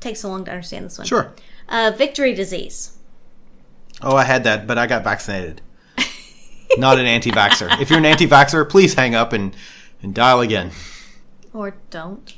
take 0.00 0.16
so 0.16 0.28
long 0.28 0.44
to 0.44 0.50
understand 0.50 0.86
this 0.86 0.98
one. 0.98 1.06
Sure. 1.06 1.32
Uh, 1.68 1.92
victory 1.96 2.34
disease. 2.34 2.96
Oh, 4.02 4.16
I 4.16 4.24
had 4.24 4.44
that, 4.44 4.66
but 4.66 4.78
I 4.78 4.86
got 4.86 5.04
vaccinated. 5.04 5.60
not 6.78 6.98
an 6.98 7.06
anti-vaxer. 7.06 7.80
If 7.80 7.90
you're 7.90 7.98
an 7.98 8.06
anti-vaxer, 8.06 8.68
please 8.68 8.94
hang 8.94 9.14
up 9.14 9.32
and, 9.32 9.54
and 10.02 10.14
dial 10.14 10.40
again. 10.40 10.70
or 11.52 11.76
don't. 11.90 12.34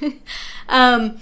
um, 0.68 1.18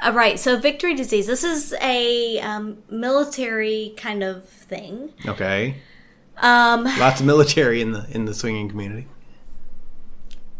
all 0.00 0.12
right, 0.12 0.38
so 0.38 0.56
victory 0.58 0.94
disease. 0.94 1.26
This 1.26 1.44
is 1.44 1.74
a 1.80 2.40
um, 2.40 2.78
military 2.90 3.94
kind 3.96 4.22
of 4.22 4.48
thing. 4.48 5.12
Okay. 5.26 5.76
Um, 6.42 6.84
Lots 6.84 7.20
of 7.20 7.26
military 7.26 7.80
in 7.80 7.92
the 7.92 8.06
in 8.10 8.24
the 8.26 8.34
swinging 8.34 8.68
community. 8.68 9.06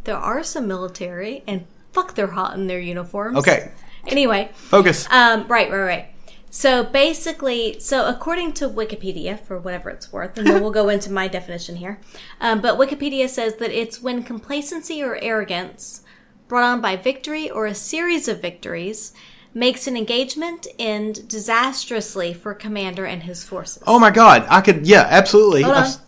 there 0.04 0.16
are 0.16 0.42
some 0.42 0.66
military, 0.66 1.42
and 1.46 1.66
fuck, 1.92 2.14
they're 2.14 2.28
hot 2.28 2.54
in 2.54 2.66
their 2.68 2.80
uniforms. 2.80 3.36
Okay. 3.38 3.70
Anyway, 4.06 4.50
Focus. 4.54 5.06
um, 5.10 5.46
right, 5.48 5.70
right, 5.70 5.84
right. 5.84 6.06
So 6.50 6.84
basically, 6.84 7.78
so 7.78 8.06
according 8.06 8.52
to 8.54 8.68
Wikipedia, 8.68 9.38
for 9.40 9.58
whatever 9.58 9.90
it's 9.90 10.12
worth, 10.12 10.36
and 10.36 10.46
then 10.46 10.60
we'll 10.60 10.70
go 10.72 10.88
into 10.88 11.10
my 11.10 11.26
definition 11.28 11.76
here. 11.76 11.98
Um, 12.40 12.60
but 12.60 12.78
Wikipedia 12.78 13.28
says 13.28 13.56
that 13.56 13.70
it's 13.70 14.02
when 14.02 14.22
complacency 14.22 15.02
or 15.02 15.16
arrogance, 15.22 16.02
brought 16.48 16.64
on 16.64 16.80
by 16.80 16.96
victory 16.96 17.48
or 17.50 17.64
a 17.66 17.74
series 17.74 18.28
of 18.28 18.42
victories, 18.42 19.14
makes 19.54 19.86
an 19.86 19.96
engagement 19.96 20.66
end 20.78 21.28
disastrously 21.28 22.32
for 22.32 22.54
commander 22.54 23.04
and 23.04 23.24
his 23.24 23.44
forces. 23.44 23.82
oh 23.86 23.98
my 23.98 24.10
god. 24.10 24.46
I 24.48 24.60
could 24.60 24.86
yeah, 24.86 25.06
absolutely. 25.10 25.64
I've- 25.64 25.98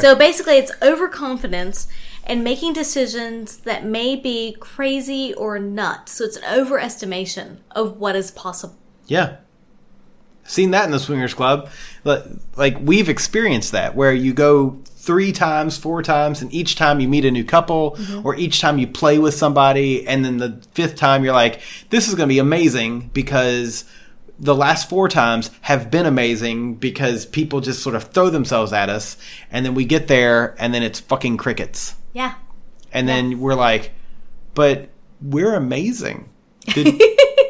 So 0.00 0.14
basically, 0.16 0.54
it's 0.58 0.72
overconfidence 0.82 1.86
and 2.24 2.42
making 2.42 2.72
decisions 2.72 3.58
that 3.58 3.84
may 3.84 4.16
be 4.16 4.56
crazy 4.58 5.32
or 5.34 5.58
nuts. 5.60 6.12
So 6.12 6.24
it's 6.24 6.36
an 6.36 6.42
overestimation 6.42 7.58
of 7.70 7.96
what 7.98 8.16
is 8.16 8.32
possible. 8.32 8.76
Yeah. 9.06 9.36
Seen 10.44 10.72
that 10.72 10.84
in 10.86 10.90
the 10.90 10.98
swingers 10.98 11.34
club. 11.34 11.68
Like, 12.04 12.24
like 12.56 12.76
we've 12.80 13.08
experienced 13.08 13.72
that 13.72 13.94
where 13.94 14.12
you 14.12 14.32
go 14.34 14.78
three 15.06 15.30
times, 15.30 15.78
four 15.78 16.02
times, 16.02 16.42
and 16.42 16.52
each 16.52 16.74
time 16.74 16.98
you 16.98 17.08
meet 17.08 17.24
a 17.24 17.30
new 17.30 17.44
couple 17.44 17.92
mm-hmm. 17.92 18.26
or 18.26 18.34
each 18.34 18.60
time 18.60 18.76
you 18.78 18.86
play 18.88 19.18
with 19.18 19.32
somebody, 19.32 20.06
and 20.06 20.24
then 20.24 20.38
the 20.38 20.60
fifth 20.72 20.96
time 20.96 21.24
you're 21.24 21.32
like, 21.32 21.60
this 21.90 22.08
is 22.08 22.14
going 22.16 22.28
to 22.28 22.32
be 22.32 22.40
amazing 22.40 23.08
because 23.14 23.84
the 24.38 24.54
last 24.54 24.90
four 24.90 25.08
times 25.08 25.50
have 25.62 25.90
been 25.90 26.04
amazing 26.04 26.74
because 26.74 27.24
people 27.24 27.60
just 27.60 27.82
sort 27.82 27.94
of 27.94 28.04
throw 28.04 28.28
themselves 28.28 28.72
at 28.72 28.90
us, 28.90 29.16
and 29.50 29.64
then 29.64 29.74
we 29.74 29.84
get 29.84 30.08
there, 30.08 30.56
and 30.58 30.74
then 30.74 30.82
it's 30.82 30.98
fucking 30.98 31.36
crickets. 31.36 31.94
Yeah. 32.12 32.34
And 32.92 33.08
then 33.08 33.38
we're 33.38 33.54
like, 33.54 33.92
but 34.54 34.88
we're 35.22 35.54
amazing. 35.54 36.28
Did, 36.62 37.00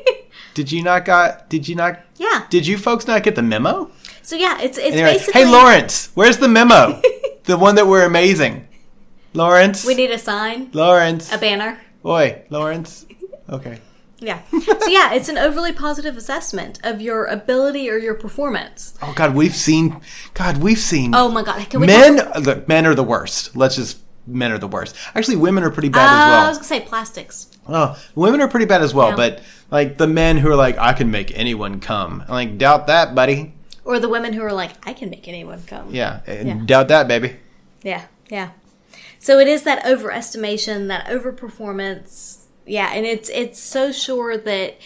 did 0.55 0.71
you 0.71 0.83
not 0.83 1.07
got, 1.07 1.49
did 1.49 1.67
you 1.69 1.75
not, 1.75 2.01
Yeah. 2.17 2.47
did 2.51 2.67
you 2.67 2.77
folks 2.77 3.07
not 3.07 3.23
get 3.23 3.35
the 3.35 3.43
memo? 3.43 3.91
So 4.27 4.35
yeah, 4.35 4.61
it's 4.61 4.77
it's 4.77 4.97
you're 4.97 5.07
like, 5.07 5.19
basically. 5.19 5.45
hey, 5.45 5.49
Lawrence, 5.49 6.11
where's 6.15 6.39
the 6.39 6.49
memo? 6.49 7.01
the 7.47 7.57
one 7.57 7.75
that 7.77 7.87
we're 7.87 8.05
amazing. 8.05 8.69
Lawrence, 9.35 9.85
We 9.85 9.95
need 9.95 10.11
a 10.11 10.19
sign, 10.19 10.71
Lawrence, 10.73 11.31
a 11.33 11.39
banner. 11.39 11.79
Oi, 12.05 12.43
Lawrence. 12.51 13.07
Okay. 13.51 13.81
Yeah. 14.19 14.41
so 14.51 14.87
yeah, 14.89 15.13
it's 15.13 15.29
an 15.29 15.37
overly 15.37 15.73
positive 15.73 16.17
assessment 16.17 16.81
of 16.83 17.03
your 17.03 17.27
ability 17.27 17.91
or 17.91 17.99
your 17.99 18.15
performance. 18.15 18.95
Oh 19.03 19.13
God, 19.15 19.35
we've 19.35 19.55
seen, 19.55 20.01
God, 20.33 20.57
we've 20.59 20.79
seen 20.79 21.15
Oh 21.15 21.29
my 21.31 21.43
god, 21.43 21.69
can 21.69 21.81
we 21.81 21.87
men. 21.87 22.17
talk- 22.17 22.39
Look, 22.39 22.69
men 22.69 22.87
are 22.87 22.95
the 22.95 23.05
worst. 23.05 23.55
Let's 23.55 23.77
just, 23.77 23.99
men 24.27 24.53
are 24.53 24.59
the 24.59 24.69
worst. 24.69 24.97
Actually, 25.15 25.37
women 25.37 25.63
are 25.65 25.71
pretty 25.71 25.91
bad 25.91 26.07
Uh, 26.09 26.25
as 26.25 26.31
well. 26.31 26.45
I 26.45 26.49
was 26.49 26.57
gonna 26.59 26.67
say 26.69 26.81
plastics. 26.81 27.49
Oh, 27.69 27.99
women 28.15 28.41
are 28.41 28.49
pretty 28.49 28.65
bad 28.67 28.81
as 28.81 28.95
well, 28.95 29.11
Yeah. 29.11 29.17
but 29.17 29.43
like 29.71 29.99
the 29.99 30.07
men 30.07 30.39
who 30.39 30.49
are 30.51 30.57
like, 30.57 30.79
I 30.79 30.95
can 30.95 31.11
make 31.11 31.37
anyone 31.37 31.79
come. 31.81 32.23
I'm 32.27 32.33
like, 32.35 32.57
doubt 32.59 32.87
that, 32.87 33.15
buddy. 33.15 33.53
Or 33.87 34.01
the 34.01 34.09
women 34.09 34.33
who 34.33 34.43
are 34.43 34.53
like, 34.53 34.73
I 34.87 34.93
can 34.93 35.09
make 35.11 35.29
anyone 35.29 35.63
come. 35.67 35.95
Yeah, 35.95 36.21
and 36.27 36.49
Yeah. 36.49 36.61
doubt 36.67 36.89
that, 36.89 37.07
baby. 37.07 37.37
Yeah, 37.83 38.03
yeah. 38.29 38.51
So 39.21 39.39
it 39.39 39.47
is 39.47 39.63
that 39.63 39.85
overestimation, 39.85 40.89
that 40.89 41.07
overperformance. 41.07 42.39
Yeah, 42.67 42.91
and 42.93 43.07
it's 43.07 43.29
it's 43.31 43.61
so 43.61 43.93
sure 43.93 44.37
that 44.37 44.79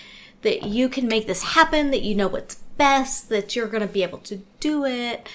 that 0.43 0.65
you 0.65 0.89
can 0.89 1.09
make 1.09 1.27
this 1.27 1.43
happen, 1.43 1.91
that 1.93 2.03
you 2.03 2.15
know 2.15 2.29
what's 2.29 2.57
best, 2.77 3.29
that 3.31 3.57
you're 3.57 3.67
going 3.69 3.87
to 3.87 3.93
be 3.93 4.03
able 4.03 4.19
to 4.19 4.37
do 4.61 4.85
it, 4.85 5.27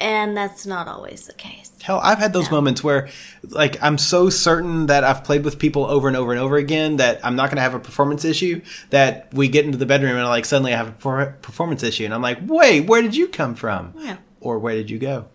and 0.00 0.36
that's 0.36 0.64
not 0.66 0.88
always 0.88 1.26
the 1.26 1.34
case. 1.34 1.70
Hell, 1.82 2.00
I've 2.02 2.18
had 2.18 2.32
those 2.32 2.50
moments 2.50 2.82
where, 2.82 3.08
like, 3.48 3.82
I'm 3.82 3.98
so 3.98 4.30
certain 4.30 4.86
that 4.86 5.04
I've 5.04 5.24
played 5.24 5.44
with 5.44 5.58
people 5.58 5.84
over 5.84 6.08
and 6.08 6.16
over 6.16 6.32
and 6.32 6.40
over 6.40 6.56
again 6.56 6.96
that 6.96 7.24
I'm 7.24 7.36
not 7.36 7.46
going 7.46 7.56
to 7.56 7.62
have 7.62 7.74
a 7.74 7.80
performance 7.80 8.24
issue. 8.24 8.62
That 8.90 9.32
we 9.32 9.48
get 9.48 9.64
into 9.64 9.78
the 9.78 9.86
bedroom 9.86 10.16
and 10.16 10.26
like 10.26 10.44
suddenly 10.44 10.74
I 10.74 10.76
have 10.76 10.88
a 10.88 11.36
performance 11.42 11.82
issue, 11.82 12.04
and 12.04 12.14
I'm 12.14 12.22
like, 12.22 12.38
wait, 12.42 12.80
where 12.80 13.02
did 13.02 13.14
you 13.14 13.28
come 13.28 13.54
from? 13.54 13.94
Yeah. 13.96 14.16
Or 14.40 14.58
where 14.58 14.74
did 14.74 14.90
you 14.90 14.98
go? 14.98 15.26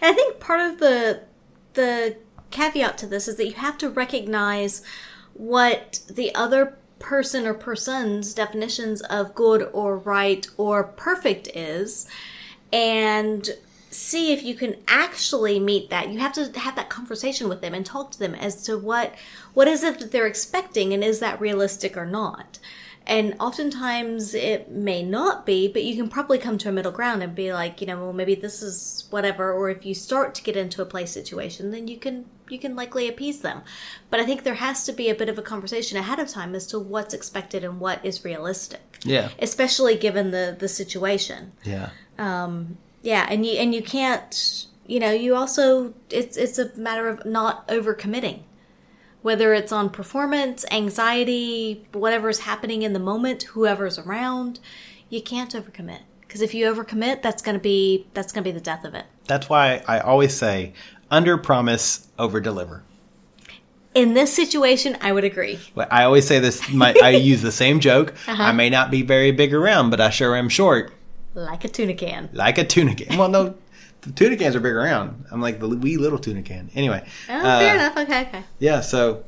And 0.00 0.12
I 0.12 0.12
think 0.12 0.40
part 0.40 0.60
of 0.60 0.78
the 0.78 1.22
the 1.74 2.16
caveat 2.50 2.98
to 2.98 3.06
this 3.06 3.28
is 3.28 3.36
that 3.36 3.46
you 3.46 3.54
have 3.54 3.78
to 3.78 3.88
recognize 3.88 4.82
what 5.34 6.00
the 6.10 6.34
other 6.34 6.76
person 6.98 7.46
or 7.46 7.54
person's 7.54 8.34
definitions 8.34 9.00
of 9.02 9.34
good 9.34 9.68
or 9.72 9.96
right 9.98 10.46
or 10.56 10.84
perfect 10.84 11.48
is 11.54 12.06
and 12.72 13.50
see 13.90 14.32
if 14.32 14.44
you 14.44 14.54
can 14.54 14.76
actually 14.86 15.58
meet 15.58 15.90
that. 15.90 16.10
You 16.10 16.20
have 16.20 16.32
to 16.34 16.58
have 16.60 16.76
that 16.76 16.88
conversation 16.88 17.48
with 17.48 17.60
them 17.60 17.74
and 17.74 17.84
talk 17.84 18.12
to 18.12 18.18
them 18.18 18.34
as 18.34 18.62
to 18.64 18.78
what 18.78 19.14
what 19.52 19.68
is 19.68 19.82
it 19.82 19.98
that 19.98 20.12
they're 20.12 20.28
expecting 20.28 20.94
and 20.94 21.02
is 21.02 21.18
that 21.20 21.40
realistic 21.40 21.96
or 21.96 22.06
not. 22.06 22.60
And 23.06 23.34
oftentimes 23.40 24.34
it 24.34 24.70
may 24.70 25.02
not 25.02 25.44
be, 25.44 25.66
but 25.66 25.82
you 25.82 25.96
can 25.96 26.08
probably 26.08 26.38
come 26.38 26.58
to 26.58 26.68
a 26.68 26.72
middle 26.72 26.92
ground 26.92 27.22
and 27.22 27.34
be 27.34 27.52
like, 27.52 27.80
you 27.80 27.86
know, 27.88 27.98
well 27.98 28.12
maybe 28.12 28.36
this 28.36 28.62
is 28.62 29.06
whatever 29.10 29.52
or 29.52 29.68
if 29.68 29.84
you 29.84 29.94
start 29.94 30.34
to 30.36 30.42
get 30.42 30.56
into 30.56 30.82
a 30.82 30.86
play 30.86 31.06
situation, 31.06 31.72
then 31.72 31.88
you 31.88 31.98
can 31.98 32.26
you 32.48 32.58
can 32.58 32.76
likely 32.76 33.08
appease 33.08 33.40
them. 33.40 33.62
But 34.08 34.20
I 34.20 34.24
think 34.24 34.44
there 34.44 34.54
has 34.54 34.84
to 34.84 34.92
be 34.92 35.08
a 35.08 35.14
bit 35.16 35.28
of 35.28 35.38
a 35.38 35.42
conversation 35.42 35.98
ahead 35.98 36.20
of 36.20 36.28
time 36.28 36.54
as 36.54 36.66
to 36.68 36.78
what's 36.78 37.14
expected 37.14 37.64
and 37.64 37.80
what 37.80 38.04
is 38.04 38.24
realistic. 38.24 38.98
Yeah. 39.02 39.30
Especially 39.40 39.96
given 39.96 40.30
the 40.30 40.54
the 40.56 40.68
situation. 40.68 41.52
Yeah. 41.64 41.90
Um, 42.18 42.76
Yeah, 43.02 43.26
and 43.28 43.46
you 43.46 43.52
and 43.52 43.74
you 43.74 43.82
can't, 43.82 44.66
you 44.86 45.00
know, 45.00 45.10
you 45.10 45.34
also 45.34 45.94
it's 46.10 46.36
it's 46.36 46.58
a 46.58 46.70
matter 46.76 47.08
of 47.08 47.24
not 47.24 47.66
overcommitting. 47.68 48.42
Whether 49.22 49.52
it's 49.52 49.72
on 49.72 49.90
performance, 49.90 50.64
anxiety, 50.70 51.86
whatever's 51.92 52.40
happening 52.40 52.82
in 52.82 52.94
the 52.94 52.98
moment, 52.98 53.42
whoever's 53.44 53.98
around, 53.98 54.60
you 55.10 55.20
can't 55.20 55.52
overcommit. 55.52 56.00
Because 56.20 56.40
if 56.40 56.54
you 56.54 56.72
overcommit, 56.72 57.22
that's 57.22 57.42
gonna 57.42 57.58
be 57.58 58.06
that's 58.14 58.32
gonna 58.32 58.44
be 58.44 58.52
the 58.52 58.60
death 58.60 58.84
of 58.84 58.94
it. 58.94 59.06
That's 59.26 59.48
why 59.48 59.82
I 59.86 60.00
always 60.00 60.36
say, 60.36 60.72
under 61.10 61.36
promise, 61.36 62.08
over 62.18 62.40
deliver. 62.40 62.82
In 63.94 64.14
this 64.14 64.32
situation, 64.32 64.96
I 65.00 65.12
would 65.12 65.24
agree. 65.24 65.58
I 65.76 66.04
always 66.04 66.26
say 66.26 66.38
this. 66.38 66.70
My, 66.70 66.94
I 67.02 67.10
use 67.10 67.42
the 67.42 67.52
same 67.52 67.80
joke. 67.80 68.14
Uh-huh. 68.28 68.42
I 68.42 68.52
may 68.52 68.70
not 68.70 68.92
be 68.92 69.02
very 69.02 69.32
big 69.32 69.52
around, 69.52 69.90
but 69.90 70.00
I 70.00 70.10
sure 70.10 70.36
am 70.36 70.48
short, 70.48 70.92
Like 71.34 71.64
a 71.64 71.68
tuna 71.68 71.94
can. 71.94 72.28
like 72.32 72.58
a 72.58 72.64
tuna 72.64 72.94
can. 72.94 73.16
Well, 73.18 73.28
no, 73.28 73.54
the 74.02 74.12
tuna 74.12 74.36
cans 74.36 74.56
are 74.56 74.60
big 74.60 74.72
around. 74.72 75.26
I'm 75.30 75.40
like 75.40 75.60
the 75.60 75.68
wee 75.68 75.96
little 75.96 76.18
tuna 76.18 76.42
can. 76.42 76.70
Anyway, 76.74 77.06
Oh, 77.28 77.34
uh, 77.38 77.58
fair 77.60 77.74
enough. 77.76 77.96
Okay, 77.96 78.22
okay. 78.22 78.42
yeah. 78.58 78.80
So 78.80 79.24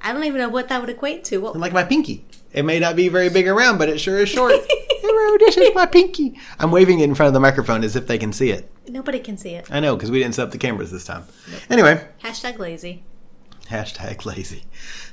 I 0.00 0.12
don't 0.12 0.24
even 0.24 0.38
know 0.40 0.48
what 0.48 0.68
that 0.68 0.80
would 0.80 0.90
equate 0.90 1.24
to. 1.26 1.38
What 1.38 1.56
like 1.56 1.72
my 1.72 1.84
pinky. 1.84 2.24
It 2.52 2.64
may 2.64 2.78
not 2.78 2.94
be 2.94 3.08
very 3.08 3.28
big 3.30 3.48
around, 3.48 3.78
but 3.78 3.88
it 3.88 3.98
sure 3.98 4.18
is 4.18 4.28
short. 4.28 4.54
Hello, 4.68 5.36
this 5.38 5.56
is 5.56 5.74
my 5.74 5.86
pinky. 5.86 6.38
I'm 6.58 6.70
waving 6.70 7.00
it 7.00 7.04
in 7.04 7.14
front 7.14 7.28
of 7.28 7.34
the 7.34 7.40
microphone 7.40 7.82
as 7.84 7.94
if 7.96 8.06
they 8.06 8.16
can 8.18 8.32
see 8.32 8.50
it. 8.50 8.70
nobody 8.88 9.18
can 9.18 9.36
see 9.36 9.50
it. 9.50 9.66
I 9.70 9.80
know 9.80 9.96
because 9.96 10.10
we 10.10 10.20
didn't 10.20 10.34
set 10.36 10.44
up 10.44 10.50
the 10.52 10.58
cameras 10.58 10.90
this 10.92 11.04
time. 11.04 11.24
Anyway, 11.68 12.06
Hashtag 12.22 12.58
lazy. 12.58 13.02
hashtag 13.68 14.24
lazy. 14.24 14.64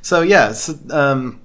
So 0.03 0.21
yeah, 0.21 0.51
so, 0.51 0.75
um, 0.91 1.41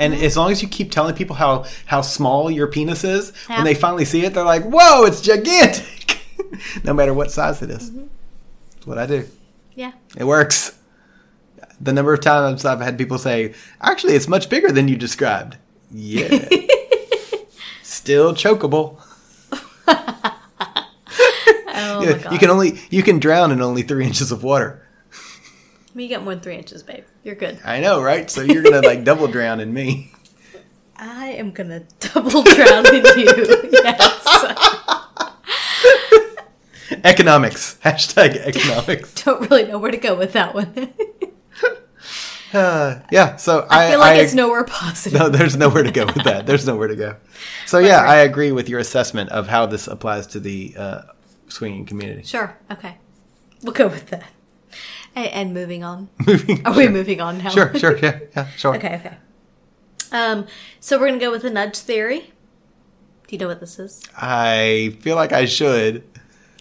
and 0.00 0.12
as 0.14 0.36
long 0.36 0.50
as 0.50 0.60
you 0.62 0.68
keep 0.68 0.90
telling 0.90 1.14
people 1.14 1.36
how 1.36 1.64
how 1.86 2.00
small 2.00 2.50
your 2.50 2.66
penis 2.66 3.04
is, 3.04 3.32
Yeah. 3.48 3.56
when 3.58 3.64
they 3.64 3.74
finally 3.74 4.04
see 4.04 4.24
it, 4.24 4.34
they're 4.34 4.44
like, 4.44 4.64
"Whoa, 4.64 5.04
it's 5.04 5.20
gigantic!" 5.20 6.18
no 6.84 6.92
matter 6.92 7.14
what 7.14 7.30
size 7.30 7.62
it 7.62 7.70
is. 7.70 7.90
Mm-hmm. 7.90 8.06
That's 8.74 8.86
what 8.86 8.98
I 8.98 9.06
do. 9.06 9.28
Yeah. 9.74 9.92
It 10.16 10.24
works. 10.24 10.76
The 11.80 11.92
number 11.92 12.12
of 12.12 12.20
times 12.20 12.64
I've 12.64 12.80
had 12.80 12.98
people 12.98 13.18
say, 13.18 13.54
"Actually, 13.80 14.14
it's 14.14 14.26
much 14.28 14.48
bigger 14.48 14.72
than 14.72 14.88
you 14.88 14.96
described." 14.96 15.56
Yeah. 15.92 16.48
Still 17.82 18.34
chokeable. 18.34 18.98
Oh 21.82 22.04
my 22.04 22.12
god. 22.12 22.32
you 22.32 22.38
can 22.38 22.50
only 22.50 22.78
you 22.90 23.02
can 23.02 23.18
drown 23.18 23.50
in 23.52 23.60
only 23.62 23.82
three 23.82 24.04
inches 24.06 24.30
of 24.32 24.42
water. 24.42 24.86
You 26.00 26.08
get 26.08 26.22
more 26.22 26.34
than 26.34 26.42
three 26.42 26.56
inches, 26.56 26.82
babe. 26.82 27.04
You're 27.24 27.34
good. 27.34 27.58
I 27.64 27.80
know, 27.80 28.02
right? 28.02 28.30
So 28.30 28.40
you're 28.42 28.62
gonna 28.62 28.80
like 28.82 29.04
double 29.04 29.26
drown 29.28 29.60
in 29.60 29.72
me. 29.72 30.12
I 30.96 31.28
am 31.32 31.50
gonna 31.52 31.80
double 32.00 32.42
drown 32.42 32.86
in 32.94 33.04
you. 33.18 33.70
Yes. 33.72 34.26
Economics. 37.04 37.78
Hashtag 37.84 38.36
economics. 38.36 39.14
Don't 39.24 39.48
really 39.50 39.64
know 39.64 39.78
where 39.78 39.90
to 39.92 39.96
go 39.96 40.14
with 40.14 40.32
that 40.34 40.54
one. 40.54 40.92
Uh, 42.52 42.98
yeah. 43.12 43.36
So 43.36 43.64
I, 43.70 43.86
I 43.86 43.90
feel 43.90 44.00
like 44.00 44.16
I- 44.16 44.22
it's 44.22 44.34
nowhere 44.34 44.64
positive. 44.64 45.20
No, 45.20 45.28
there's 45.28 45.56
nowhere 45.56 45.84
to 45.84 45.92
go 45.92 46.06
with 46.06 46.24
that. 46.24 46.46
There's 46.46 46.66
nowhere 46.66 46.88
to 46.88 46.96
go. 46.96 47.14
So 47.66 47.78
yeah, 47.78 47.98
I 47.98 48.16
agree 48.22 48.50
with 48.50 48.68
your 48.68 48.80
assessment 48.80 49.30
of 49.30 49.46
how 49.46 49.66
this 49.66 49.86
applies 49.86 50.26
to 50.28 50.40
the 50.40 50.74
uh, 50.76 51.02
swinging 51.46 51.86
community. 51.86 52.24
Sure. 52.24 52.58
Okay. 52.68 52.98
We'll 53.62 53.72
go 53.72 53.86
with 53.86 54.08
that. 54.10 54.24
And, 55.16 55.26
and 55.28 55.54
moving 55.54 55.82
on. 55.84 56.08
Moving. 56.26 56.64
Are 56.66 56.74
we 56.76 56.88
moving 56.88 57.20
on 57.20 57.38
now? 57.38 57.50
Sure, 57.50 57.76
sure, 57.78 57.96
yeah, 57.98 58.20
yeah, 58.36 58.46
sure. 58.56 58.76
Okay. 58.76 58.94
Okay. 58.96 59.16
Um. 60.12 60.46
So 60.80 60.98
we're 60.98 61.08
gonna 61.08 61.20
go 61.20 61.30
with 61.30 61.42
the 61.42 61.50
nudge 61.50 61.78
theory. 61.78 62.32
Do 63.26 63.36
you 63.36 63.38
know 63.38 63.48
what 63.48 63.60
this 63.60 63.78
is? 63.78 64.02
I 64.16 64.96
feel 65.00 65.16
like 65.16 65.32
I 65.32 65.44
should. 65.46 66.04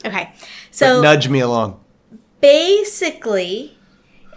Okay. 0.06 0.32
But 0.34 0.48
So 0.72 1.02
nudge 1.02 1.28
me 1.30 1.40
along. 1.40 1.80
basically, 2.42 3.78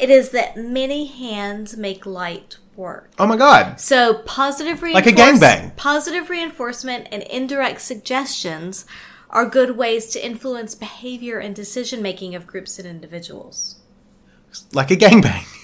it 0.00 0.10
is 0.10 0.30
that 0.30 0.56
many 0.56 1.06
hands 1.06 1.76
make 1.76 2.04
light 2.06 2.56
work. 2.76 3.10
Oh 3.18 3.26
my 3.26 3.36
god. 3.36 3.78
So 3.80 4.14
positive 4.24 4.82
reinforcement, 4.82 5.18
Like 5.18 5.40
a 5.40 5.46
gangbang. 5.46 5.76
Positive 5.76 6.28
reinforcement 6.30 7.08
and 7.12 7.22
indirect 7.24 7.80
suggestions 7.82 8.86
are 9.30 9.46
good 9.46 9.76
ways 9.76 10.06
to 10.08 10.24
influence 10.24 10.74
behavior 10.74 11.38
and 11.38 11.54
decision 11.54 12.02
making 12.02 12.34
of 12.34 12.46
groups 12.46 12.78
and 12.78 12.86
individuals. 12.88 13.76
Like 14.72 14.90
a 14.90 14.96
gangbang. 14.96 15.44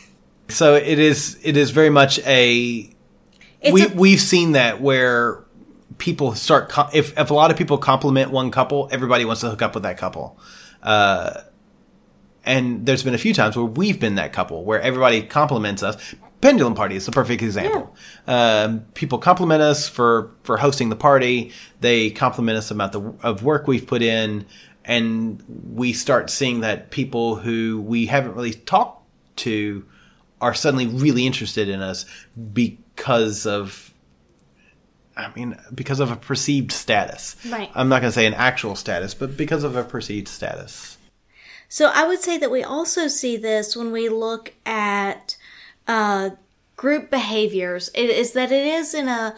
So 0.51 0.77
it 0.77 0.99
is 0.99 1.39
it 1.43 1.59
is 1.59 1.73
very 1.73 1.91
much 1.91 2.19
a 2.21 2.91
It's 3.61 3.71
we 3.71 3.83
a- 3.85 3.89
we've 3.89 4.19
seen 4.21 4.53
that 4.53 4.81
where 4.81 5.45
people 5.99 6.35
start 6.35 6.73
if 6.95 7.19
if 7.19 7.29
a 7.29 7.35
lot 7.35 7.51
of 7.51 7.59
people 7.59 7.77
compliment 7.77 8.31
one 8.31 8.51
couple, 8.51 8.89
everybody 8.91 9.27
wants 9.27 9.43
to 9.43 9.51
hook 9.51 9.61
up 9.61 9.75
with 9.75 9.83
that 9.83 9.99
couple. 9.99 10.39
Uh 10.83 11.43
and 12.47 12.87
there's 12.87 13.03
been 13.03 13.13
a 13.15 13.19
few 13.19 13.35
times 13.35 13.57
where 13.59 13.67
we've 13.67 14.01
been 14.01 14.15
that 14.15 14.33
couple 14.33 14.65
where 14.65 14.81
everybody 14.81 15.21
compliments 15.23 15.83
us. 15.83 16.15
Pendulum 16.41 16.75
party 16.75 16.95
is 16.97 17.05
the 17.05 17.13
perfect 17.13 17.43
example. 17.43 17.95
Um, 18.27 18.87
people 18.95 19.19
compliment 19.19 19.61
us 19.61 19.87
for 19.89 20.31
for 20.45 20.57
hosting 20.57 20.89
the 20.89 20.97
party. 20.97 21.53
They 21.81 22.11
compliment 22.11 22.57
us 22.57 22.71
about 22.71 22.93
the 22.93 23.03
of 23.23 23.43
work 23.43 23.67
we've 23.67 23.87
put 23.87 24.01
in, 24.03 24.47
and 24.89 25.45
we 25.75 25.93
start 25.93 26.31
seeing 26.31 26.61
that 26.61 26.91
people 26.91 27.37
who 27.37 27.81
we 27.81 28.07
haven't 28.07 28.35
really 28.35 28.55
talked 28.55 29.07
to 29.37 29.85
are 30.41 30.55
suddenly 30.55 30.87
really 30.87 31.27
interested 31.27 31.69
in 31.69 31.83
us 31.83 32.07
because 32.53 33.47
of 33.47 33.85
I 35.17 35.33
mean, 35.35 35.59
because 35.75 35.99
of 35.99 36.13
a 36.13 36.17
perceived 36.17 36.71
status. 36.71 37.35
Right. 37.51 37.71
I'm 37.75 37.89
not 37.89 38.01
going 38.03 38.11
to 38.11 38.15
say 38.15 38.27
an 38.27 38.35
actual 38.35 38.77
status, 38.77 39.15
but 39.15 39.37
because 39.37 39.65
of 39.65 39.75
a 39.75 39.83
perceived 39.83 40.29
status. 40.29 40.97
So 41.69 41.91
I 41.93 42.07
would 42.07 42.21
say 42.21 42.39
that 42.39 42.53
we 42.53 42.63
also 42.63 43.09
see 43.09 43.37
this 43.37 43.77
when 43.77 43.91
we 43.91 44.09
look 44.09 44.55
at 44.65 45.37
uh, 45.89 46.31
group 46.77 47.11
behaviors. 47.11 47.91
It 47.95 48.11
is 48.11 48.33
that 48.33 48.53
it 48.53 48.65
is 48.65 48.95
in 48.95 49.09
a 49.09 49.35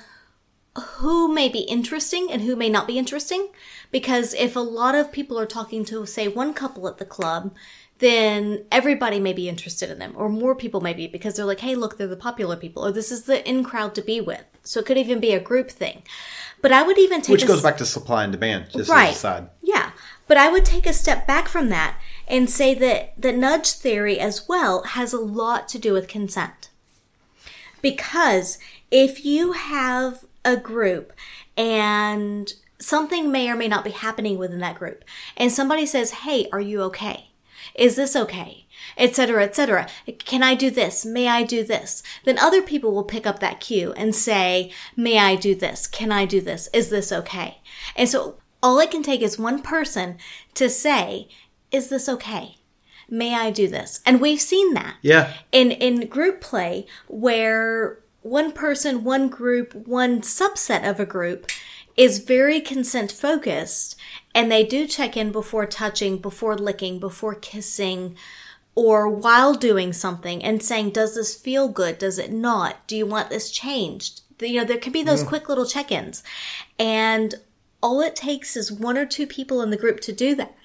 who 0.78 1.32
may 1.32 1.48
be 1.48 1.60
interesting 1.60 2.30
and 2.30 2.42
who 2.42 2.56
may 2.56 2.68
not 2.68 2.86
be 2.86 2.98
interesting. 2.98 3.48
Because 3.90 4.34
if 4.34 4.54
a 4.54 4.60
lot 4.60 4.94
of 4.94 5.10
people 5.10 5.38
are 5.38 5.46
talking 5.46 5.84
to, 5.86 6.06
say, 6.06 6.28
one 6.28 6.54
couple 6.54 6.86
at 6.86 6.98
the 6.98 7.04
club, 7.04 7.52
then 7.98 8.64
everybody 8.70 9.20
may 9.20 9.32
be 9.32 9.48
interested 9.48 9.90
in 9.90 9.98
them, 9.98 10.14
or 10.16 10.28
more 10.28 10.54
people 10.54 10.80
may 10.80 10.94
be 10.94 11.06
because 11.06 11.34
they're 11.34 11.44
like, 11.44 11.60
hey, 11.60 11.74
look, 11.74 11.98
they're 11.98 12.06
the 12.06 12.16
popular 12.16 12.56
people, 12.56 12.86
or 12.86 12.92
this 12.92 13.10
is 13.12 13.24
the 13.24 13.46
in 13.48 13.62
crowd 13.64 13.94
to 13.96 14.02
be 14.02 14.20
with. 14.20 14.44
So 14.62 14.80
it 14.80 14.86
could 14.86 14.96
even 14.96 15.20
be 15.20 15.32
a 15.32 15.40
group 15.40 15.70
thing. 15.70 16.02
But 16.62 16.72
I 16.72 16.82
would 16.82 16.98
even 16.98 17.20
take 17.20 17.32
Which 17.32 17.46
goes 17.46 17.58
s- 17.58 17.62
back 17.62 17.76
to 17.78 17.86
supply 17.86 18.24
and 18.24 18.32
demand, 18.32 18.68
just 18.70 18.88
right. 18.90 19.14
side. 19.14 19.48
Yeah. 19.62 19.90
But 20.26 20.36
I 20.36 20.50
would 20.50 20.64
take 20.64 20.86
a 20.86 20.92
step 20.92 21.26
back 21.26 21.48
from 21.48 21.68
that 21.70 21.98
and 22.28 22.48
say 22.48 22.74
that 22.74 23.20
the 23.20 23.32
nudge 23.32 23.72
theory 23.72 24.20
as 24.20 24.48
well 24.48 24.82
has 24.84 25.12
a 25.12 25.20
lot 25.20 25.66
to 25.68 25.78
do 25.78 25.92
with 25.92 26.06
consent. 26.06 26.68
Because 27.82 28.58
if 28.90 29.24
you 29.24 29.52
have 29.52 30.24
a 30.44 30.56
group 30.56 31.12
and 31.56 32.52
something 32.80 33.30
may 33.30 33.48
or 33.50 33.56
may 33.56 33.68
not 33.68 33.84
be 33.84 33.90
happening 33.90 34.38
within 34.38 34.60
that 34.60 34.78
group, 34.78 35.04
and 35.36 35.52
somebody 35.52 35.86
says, 35.86 36.10
Hey, 36.10 36.48
are 36.52 36.60
you 36.60 36.82
okay? 36.82 37.30
Is 37.74 37.96
this 37.96 38.16
okay? 38.16 38.66
Etc., 38.96 39.42
etc. 39.44 39.88
Can 40.18 40.42
I 40.42 40.54
do 40.54 40.70
this? 40.70 41.04
May 41.04 41.28
I 41.28 41.42
do 41.42 41.62
this? 41.62 42.02
Then 42.24 42.38
other 42.38 42.62
people 42.62 42.92
will 42.92 43.04
pick 43.04 43.26
up 43.26 43.38
that 43.40 43.60
cue 43.60 43.92
and 43.92 44.14
say, 44.14 44.72
May 44.96 45.18
I 45.18 45.36
do 45.36 45.54
this? 45.54 45.86
Can 45.86 46.10
I 46.10 46.24
do 46.24 46.40
this? 46.40 46.68
Is 46.72 46.90
this 46.90 47.12
okay? 47.12 47.58
And 47.94 48.08
so 48.08 48.38
all 48.62 48.78
it 48.80 48.90
can 48.90 49.02
take 49.02 49.20
is 49.22 49.38
one 49.38 49.62
person 49.62 50.18
to 50.54 50.68
say, 50.68 51.28
Is 51.70 51.88
this 51.88 52.08
okay? 52.08 52.56
May 53.08 53.34
I 53.34 53.50
do 53.50 53.68
this? 53.68 54.00
And 54.06 54.20
we've 54.20 54.40
seen 54.40 54.74
that 54.74 54.96
Yeah. 55.02 55.32
in 55.52 55.70
in 55.72 56.06
group 56.08 56.40
play 56.40 56.86
where 57.08 57.98
one 58.22 58.52
person, 58.52 59.02
one 59.02 59.28
group, 59.28 59.74
one 59.74 60.20
subset 60.20 60.88
of 60.88 61.00
a 61.00 61.06
group 61.06 61.46
is 62.00 62.18
very 62.20 62.62
consent 62.62 63.12
focused 63.12 63.94
and 64.34 64.50
they 64.50 64.64
do 64.64 64.86
check 64.86 65.18
in 65.18 65.30
before 65.30 65.66
touching, 65.66 66.16
before 66.16 66.56
licking, 66.56 66.98
before 66.98 67.34
kissing 67.34 68.16
or 68.74 69.06
while 69.06 69.52
doing 69.52 69.92
something 69.92 70.42
and 70.42 70.62
saying, 70.62 70.88
does 70.88 71.14
this 71.14 71.34
feel 71.34 71.68
good? 71.68 71.98
Does 71.98 72.18
it 72.18 72.32
not? 72.32 72.86
Do 72.86 72.96
you 72.96 73.04
want 73.04 73.28
this 73.28 73.50
changed? 73.50 74.22
You 74.40 74.60
know, 74.60 74.64
there 74.64 74.78
can 74.78 74.94
be 74.94 75.02
those 75.02 75.22
mm. 75.22 75.26
quick 75.26 75.50
little 75.50 75.66
check-ins 75.66 76.22
and 76.78 77.34
all 77.82 78.00
it 78.00 78.16
takes 78.16 78.56
is 78.56 78.72
one 78.72 78.96
or 78.96 79.04
two 79.04 79.26
people 79.26 79.60
in 79.60 79.68
the 79.68 79.76
group 79.76 80.00
to 80.00 80.12
do 80.12 80.34
that. 80.36 80.56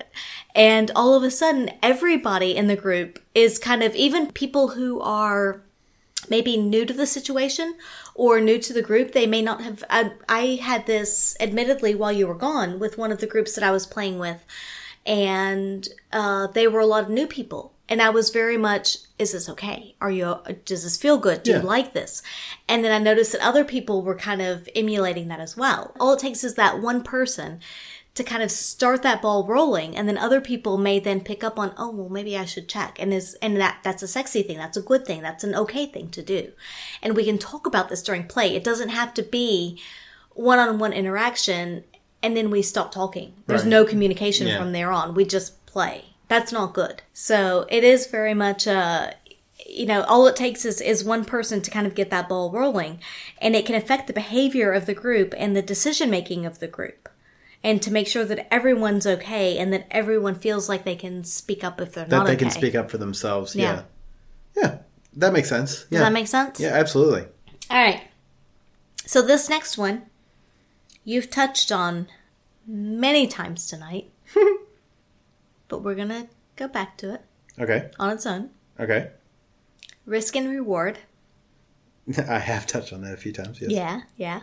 And 0.55 0.89
all 0.95 1.15
of 1.15 1.23
a 1.23 1.31
sudden, 1.31 1.69
everybody 1.83 2.55
in 2.55 2.67
the 2.67 2.77
group 2.77 3.19
is 3.33 3.59
kind 3.59 3.83
of, 3.83 3.93
even 3.95 4.31
people 4.31 4.69
who 4.69 5.01
are 5.01 5.61
maybe 6.29 6.55
new 6.55 6.85
to 6.85 6.93
the 6.93 7.05
situation 7.05 7.75
or 8.15 8.39
new 8.41 8.57
to 8.57 8.73
the 8.73 8.81
group, 8.81 9.11
they 9.11 9.27
may 9.27 9.41
not 9.43 9.61
have. 9.61 9.83
I, 9.89 10.13
I 10.27 10.41
had 10.61 10.87
this 10.87 11.35
admittedly 11.39 11.93
while 11.93 12.11
you 12.11 12.25
were 12.27 12.33
gone 12.33 12.79
with 12.79 12.97
one 12.97 13.11
of 13.11 13.19
the 13.19 13.27
groups 13.27 13.53
that 13.55 13.63
I 13.63 13.71
was 13.71 13.85
playing 13.85 14.17
with, 14.19 14.43
and 15.05 15.87
uh, 16.11 16.47
they 16.47 16.67
were 16.67 16.79
a 16.79 16.85
lot 16.85 17.03
of 17.03 17.09
new 17.09 17.27
people. 17.27 17.73
And 17.87 18.01
I 18.01 18.09
was 18.09 18.31
very 18.31 18.57
much, 18.57 18.97
is 19.19 19.33
this 19.33 19.47
okay? 19.49 19.95
Are 20.01 20.09
you, 20.09 20.37
does 20.65 20.83
this 20.83 20.97
feel 20.97 21.19
good? 21.19 21.43
Do 21.43 21.51
Yeah. 21.51 21.59
you 21.59 21.67
like 21.67 21.93
this? 21.93 22.23
And 22.67 22.83
then 22.83 22.91
I 22.91 22.97
noticed 22.97 23.33
that 23.33 23.45
other 23.45 23.63
people 23.63 24.01
were 24.01 24.15
kind 24.15 24.41
of 24.41 24.67
emulating 24.75 25.27
that 25.27 25.39
as 25.39 25.55
well. 25.55 25.93
All 25.99 26.13
it 26.13 26.19
takes 26.19 26.43
is 26.43 26.55
that 26.55 26.81
one 26.81 27.03
person 27.03 27.59
to 28.15 28.23
kind 28.23 28.41
of 28.41 28.49
start 28.49 29.03
that 29.03 29.21
ball 29.21 29.45
rolling 29.45 29.95
and 29.95 30.07
then 30.07 30.17
other 30.17 30.39
people 30.41 30.77
may 30.77 30.99
then 30.99 31.19
pick 31.21 31.43
up 31.43 31.59
on 31.59 31.73
oh 31.77 31.91
well 31.91 32.09
maybe 32.09 32.37
i 32.37 32.45
should 32.45 32.67
check 32.67 32.97
and 32.99 33.13
is 33.13 33.35
and 33.41 33.57
that 33.57 33.77
that's 33.83 34.01
a 34.01 34.07
sexy 34.07 34.41
thing 34.41 34.57
that's 34.57 34.77
a 34.77 34.81
good 34.81 35.05
thing 35.05 35.21
that's 35.21 35.43
an 35.43 35.53
okay 35.53 35.85
thing 35.85 36.09
to 36.09 36.23
do. 36.23 36.51
And 37.03 37.15
we 37.15 37.25
can 37.25 37.37
talk 37.37 37.67
about 37.67 37.89
this 37.89 38.01
during 38.01 38.25
play. 38.25 38.55
It 38.55 38.63
doesn't 38.63 38.89
have 38.89 39.13
to 39.15 39.23
be 39.23 39.79
one-on-one 40.33 40.93
interaction 40.93 41.83
and 42.23 42.35
then 42.35 42.49
we 42.49 42.61
stop 42.61 42.91
talking. 42.91 43.33
There's 43.47 43.61
Right. 43.61 43.69
no 43.69 43.85
communication 43.85 44.47
Yeah. 44.47 44.57
from 44.57 44.71
there 44.71 44.91
on. 44.91 45.13
We 45.13 45.25
just 45.25 45.63
play. 45.65 46.05
That's 46.27 46.51
not 46.51 46.73
good. 46.73 47.03
So 47.13 47.67
it 47.69 47.83
is 47.83 48.07
very 48.07 48.33
much 48.33 48.67
uh 48.67 49.11
you 49.67 49.85
know 49.85 50.03
all 50.03 50.27
it 50.27 50.35
takes 50.35 50.63
is 50.65 50.79
is 50.81 51.03
one 51.03 51.25
person 51.25 51.61
to 51.61 51.71
kind 51.71 51.87
of 51.87 51.95
get 51.95 52.09
that 52.11 52.29
ball 52.29 52.51
rolling 52.51 52.99
and 53.39 53.55
it 53.55 53.65
can 53.65 53.75
affect 53.75 54.07
the 54.07 54.13
behavior 54.13 54.71
of 54.71 54.85
the 54.85 54.93
group 54.93 55.33
and 55.37 55.55
the 55.55 55.61
decision 55.61 56.09
making 56.09 56.45
of 56.45 56.59
the 56.59 56.67
group 56.67 57.09
and 57.65 57.81
to 57.81 57.91
make 57.91 58.07
sure 58.07 58.23
that 58.23 58.53
everyone's 58.53 59.07
okay 59.07 59.57
and 59.57 59.73
that 59.73 59.87
everyone 59.89 60.35
feels 60.35 60.69
like 60.69 60.83
they 60.83 60.95
can 60.95 61.23
speak 61.23 61.63
up 61.63 61.81
if 61.81 61.93
they're 61.93 62.05
That 62.05 62.17
not 62.17 62.27
they 62.27 62.33
okay. 62.33 62.43
can 62.43 62.51
speak 62.51 62.75
up 62.75 62.91
for 62.91 62.99
themselves. 62.99 63.55
Yeah. 63.55 63.81
Yeah. 64.55 64.61
Yeah. 64.63 64.77
That 65.15 65.33
makes 65.33 65.49
sense. 65.49 65.79
Does 65.79 65.87
yeah. 65.89 65.99
that 66.01 66.13
make 66.13 66.27
sense? 66.27 66.59
Yeah, 66.59 66.73
absolutely. 66.73 67.21
All 67.71 67.83
right. 67.83 68.03
So 69.07 69.23
this 69.23 69.49
next 69.49 69.79
one, 69.79 70.03
you've 71.03 71.31
touched 71.31 71.71
on 71.71 72.07
many 72.67 73.25
times 73.25 73.65
tonight, 73.65 74.11
but 75.67 75.81
we're 75.81 75.95
gonna 75.95 76.27
go 76.55 76.67
back 76.67 76.97
to 76.97 77.15
it 77.15 77.21
Okay. 77.59 77.89
on 77.97 78.11
its 78.11 78.27
own. 78.27 78.51
Okay. 78.79 79.09
Risk 80.05 80.35
and 80.35 80.49
reward. 80.49 80.99
I 82.29 82.37
have 82.37 82.67
touched 82.67 82.93
on 82.93 83.01
that 83.01 83.13
a 83.13 83.17
few 83.17 83.33
times. 83.33 83.59
Yes. 83.59 83.71
Yeah, 83.71 84.01
yeah. 84.17 84.41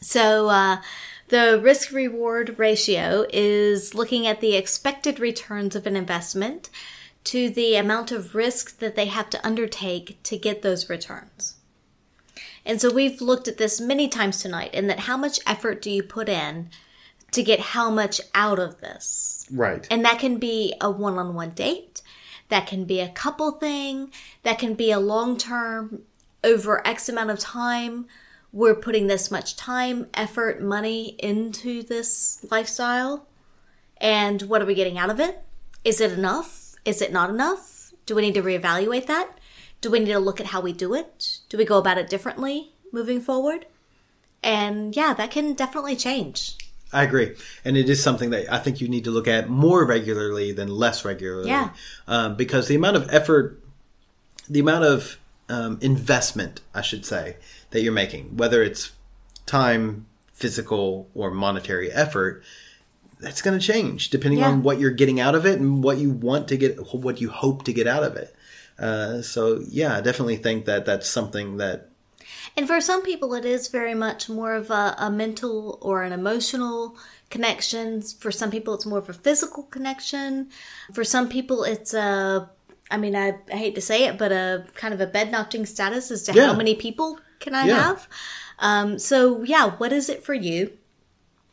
So 0.00 0.48
uh, 0.48 0.78
the 1.32 1.58
risk 1.58 1.92
reward 1.92 2.58
ratio 2.58 3.24
is 3.32 3.94
looking 3.94 4.26
at 4.26 4.42
the 4.42 4.54
expected 4.54 5.18
returns 5.18 5.74
of 5.74 5.86
an 5.86 5.96
investment 5.96 6.68
to 7.24 7.48
the 7.48 7.74
amount 7.74 8.12
of 8.12 8.34
risk 8.34 8.80
that 8.80 8.96
they 8.96 9.06
have 9.06 9.30
to 9.30 9.46
undertake 9.46 10.22
to 10.24 10.36
get 10.36 10.60
those 10.60 10.90
returns. 10.90 11.54
And 12.66 12.82
so 12.82 12.92
we've 12.92 13.22
looked 13.22 13.48
at 13.48 13.56
this 13.56 13.80
many 13.80 14.08
times 14.08 14.42
tonight, 14.42 14.72
and 14.74 14.90
that 14.90 15.00
how 15.00 15.16
much 15.16 15.40
effort 15.46 15.80
do 15.80 15.90
you 15.90 16.02
put 16.02 16.28
in 16.28 16.68
to 17.30 17.42
get 17.42 17.60
how 17.60 17.90
much 17.90 18.20
out 18.34 18.58
of 18.58 18.82
this? 18.82 19.46
Right. 19.50 19.86
And 19.90 20.04
that 20.04 20.18
can 20.18 20.36
be 20.36 20.74
a 20.82 20.90
one 20.90 21.16
on 21.16 21.34
one 21.34 21.52
date. 21.52 22.02
That 22.50 22.66
can 22.66 22.84
be 22.84 23.00
a 23.00 23.08
couple 23.08 23.52
thing. 23.52 24.12
That 24.42 24.58
can 24.58 24.74
be 24.74 24.90
a 24.90 25.00
long 25.00 25.38
term, 25.38 26.02
over 26.44 26.86
X 26.86 27.08
amount 27.08 27.30
of 27.30 27.38
time. 27.38 28.06
We're 28.52 28.74
putting 28.74 29.06
this 29.06 29.30
much 29.30 29.56
time, 29.56 30.08
effort, 30.14 30.62
money 30.62 31.16
into 31.18 31.82
this 31.82 32.44
lifestyle. 32.50 33.26
And 33.96 34.42
what 34.42 34.60
are 34.60 34.66
we 34.66 34.74
getting 34.74 34.98
out 34.98 35.10
of 35.10 35.20
it? 35.20 35.42
Is 35.84 36.00
it 36.00 36.12
enough? 36.12 36.74
Is 36.84 37.00
it 37.00 37.12
not 37.12 37.30
enough? 37.30 37.92
Do 38.04 38.14
we 38.14 38.22
need 38.22 38.34
to 38.34 38.42
reevaluate 38.42 39.06
that? 39.06 39.38
Do 39.80 39.90
we 39.90 40.00
need 40.00 40.12
to 40.12 40.18
look 40.18 40.40
at 40.40 40.48
how 40.48 40.60
we 40.60 40.72
do 40.72 40.94
it? 40.94 41.38
Do 41.48 41.56
we 41.56 41.64
go 41.64 41.78
about 41.78 41.98
it 41.98 42.10
differently 42.10 42.72
moving 42.92 43.20
forward? 43.20 43.66
And 44.42 44.94
yeah, 44.94 45.14
that 45.14 45.30
can 45.30 45.54
definitely 45.54 45.96
change. 45.96 46.56
I 46.92 47.04
agree, 47.04 47.34
and 47.64 47.76
it 47.76 47.88
is 47.88 48.02
something 48.02 48.30
that 48.30 48.52
I 48.52 48.58
think 48.58 48.82
you 48.82 48.88
need 48.88 49.04
to 49.04 49.10
look 49.10 49.26
at 49.26 49.48
more 49.48 49.86
regularly 49.86 50.52
than 50.52 50.68
less 50.68 51.06
regularly. 51.06 51.48
Yeah. 51.48 51.70
um, 52.06 52.36
because 52.36 52.68
the 52.68 52.74
amount 52.74 52.96
of 52.96 53.08
effort, 53.10 53.62
the 54.46 54.60
amount 54.60 54.84
of 54.84 55.18
um, 55.48 55.78
investment, 55.80 56.60
I 56.74 56.82
should 56.82 57.06
say, 57.06 57.36
that 57.72 57.82
you're 57.82 57.92
making, 57.92 58.36
whether 58.36 58.62
it's 58.62 58.92
time, 59.46 60.06
physical, 60.32 61.08
or 61.14 61.30
monetary 61.30 61.90
effort, 61.92 62.42
that's 63.20 63.42
going 63.42 63.58
to 63.58 63.64
change 63.64 64.10
depending 64.10 64.40
Yeah. 64.40 64.48
on 64.48 64.62
what 64.62 64.78
you're 64.80 64.90
getting 64.90 65.20
out 65.20 65.34
of 65.34 65.44
it 65.46 65.58
and 65.60 65.82
what 65.82 65.98
you 65.98 66.10
want 66.10 66.48
to 66.48 66.56
get, 66.56 66.78
what 66.94 67.20
you 67.20 67.28
hope 67.30 67.64
to 67.64 67.72
get 67.72 67.86
out 67.86 68.02
of 68.04 68.16
it. 68.16 68.34
Uh, 68.78 69.22
so 69.22 69.62
yeah, 69.68 69.96
I 69.96 70.00
definitely 70.00 70.36
think 70.36 70.64
that 70.64 70.84
that's 70.86 71.08
something 71.08 71.56
that 71.58 71.88
And 72.56 72.66
for 72.66 72.80
some 72.80 73.02
people, 73.02 73.32
it 73.34 73.44
is 73.44 73.68
very 73.68 73.94
much 73.94 74.28
more 74.28 74.54
of 74.54 74.70
a, 74.70 74.94
a 74.98 75.10
mental 75.10 75.78
or 75.80 76.02
an 76.02 76.12
emotional 76.12 76.96
connection. 77.30 78.02
For 78.02 78.30
some 78.32 78.50
people, 78.50 78.74
it's 78.74 78.84
more 78.86 78.98
of 78.98 79.08
a 79.08 79.12
physical 79.12 79.62
connection. 79.64 80.48
For 80.92 81.04
some 81.04 81.28
people, 81.28 81.64
it's 81.64 81.94
a, 81.94 82.50
I 82.90 82.96
mean, 82.96 83.14
I, 83.16 83.34
I 83.52 83.56
hate 83.56 83.74
to 83.76 83.80
say 83.80 84.04
it, 84.04 84.18
but 84.18 84.32
a 84.32 84.66
kind 84.74 84.92
of 84.92 85.00
a 85.00 85.06
bed 85.06 85.30
knocking 85.30 85.64
status 85.64 86.10
as 86.10 86.24
to 86.24 86.32
Yeah. 86.34 86.46
how 86.48 86.54
many 86.54 86.74
people 86.74 87.18
can 87.42 87.54
I 87.54 87.66
Yeah. 87.66 87.76
have. 87.76 88.08
Um, 88.58 88.98
so, 88.98 89.42
yeah, 89.42 89.72
what 89.72 89.92
is 89.92 90.08
it 90.08 90.24
for 90.24 90.32
you? 90.34 90.78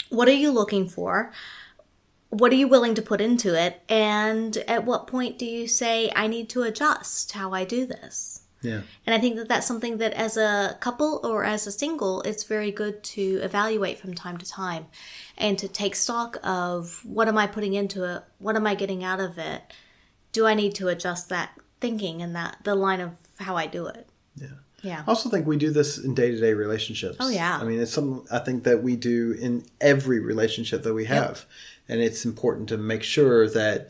What 0.09 0.27
are 0.27 0.31
you 0.31 0.51
looking 0.51 0.87
for? 0.87 1.31
What 2.29 2.51
are 2.51 2.55
you 2.55 2.67
willing 2.67 2.95
to 2.95 3.01
put 3.01 3.19
into 3.21 3.59
it? 3.59 3.81
And 3.89 4.55
at 4.67 4.85
what 4.85 5.07
point 5.07 5.37
do 5.39 5.45
you 5.45 5.67
say, 5.67 6.11
I 6.15 6.27
need 6.27 6.47
to 6.49 6.61
adjust 6.63 7.31
how 7.33 7.53
I 7.53 7.63
do 7.65 7.85
this? 7.85 8.41
yeah. 8.61 8.81
And 9.05 9.15
I 9.15 9.19
think 9.19 9.37
that 9.37 9.47
that's 9.47 9.65
something 9.65 9.99
that 9.99 10.13
as 10.13 10.35
a 10.37 10.77
couple 10.81 11.21
or 11.23 11.45
as 11.45 11.65
a 11.65 11.71
single, 11.71 12.21
it's 12.23 12.43
very 12.43 12.71
good 12.71 13.01
to 13.15 13.39
evaluate 13.41 13.97
from 13.99 14.13
time 14.13 14.37
to 14.37 14.45
time 14.45 14.87
and 15.37 15.57
to 15.59 15.67
take 15.69 15.95
stock 15.95 16.37
of 16.43 17.01
what 17.05 17.27
am 17.29 17.37
I 17.37 17.47
putting 17.47 17.73
into 17.73 18.03
it? 18.03 18.23
What 18.37 18.55
am 18.57 18.67
I 18.67 18.75
getting 18.75 19.01
out 19.03 19.21
of 19.21 19.37
it? 19.37 19.61
Do 20.33 20.45
I 20.45 20.53
need 20.55 20.75
to 20.75 20.89
adjust 20.89 21.29
that 21.29 21.51
thinking 21.79 22.21
and 22.21 22.35
that 22.35 22.57
the 22.63 22.75
line 22.75 22.99
of 22.99 23.11
how 23.39 23.55
I 23.55 23.65
do 23.65 23.87
it? 23.87 24.09
Yeah. 24.35 24.59
Yeah. 24.81 25.03
I 25.05 25.09
also 25.09 25.29
think 25.29 25.45
we 25.45 25.57
do 25.57 25.71
this 25.71 25.97
in 25.97 26.13
day 26.13 26.31
to 26.31 26.39
day 26.39 26.53
relationships. 26.53 27.17
Oh, 27.19 27.29
yeah. 27.29 27.59
I 27.59 27.63
mean, 27.63 27.79
it's 27.79 27.91
something 27.91 28.25
I 28.31 28.39
think 28.39 28.63
that 28.63 28.83
we 28.83 28.95
do 28.95 29.33
in 29.33 29.65
every 29.81 30.19
relationship 30.19 30.83
that 30.83 30.93
we 30.93 31.05
have. 31.05 31.45
And 31.87 32.01
it's 32.01 32.25
important 32.25 32.69
to 32.69 32.77
make 32.77 33.03
sure 33.03 33.49
that 33.49 33.89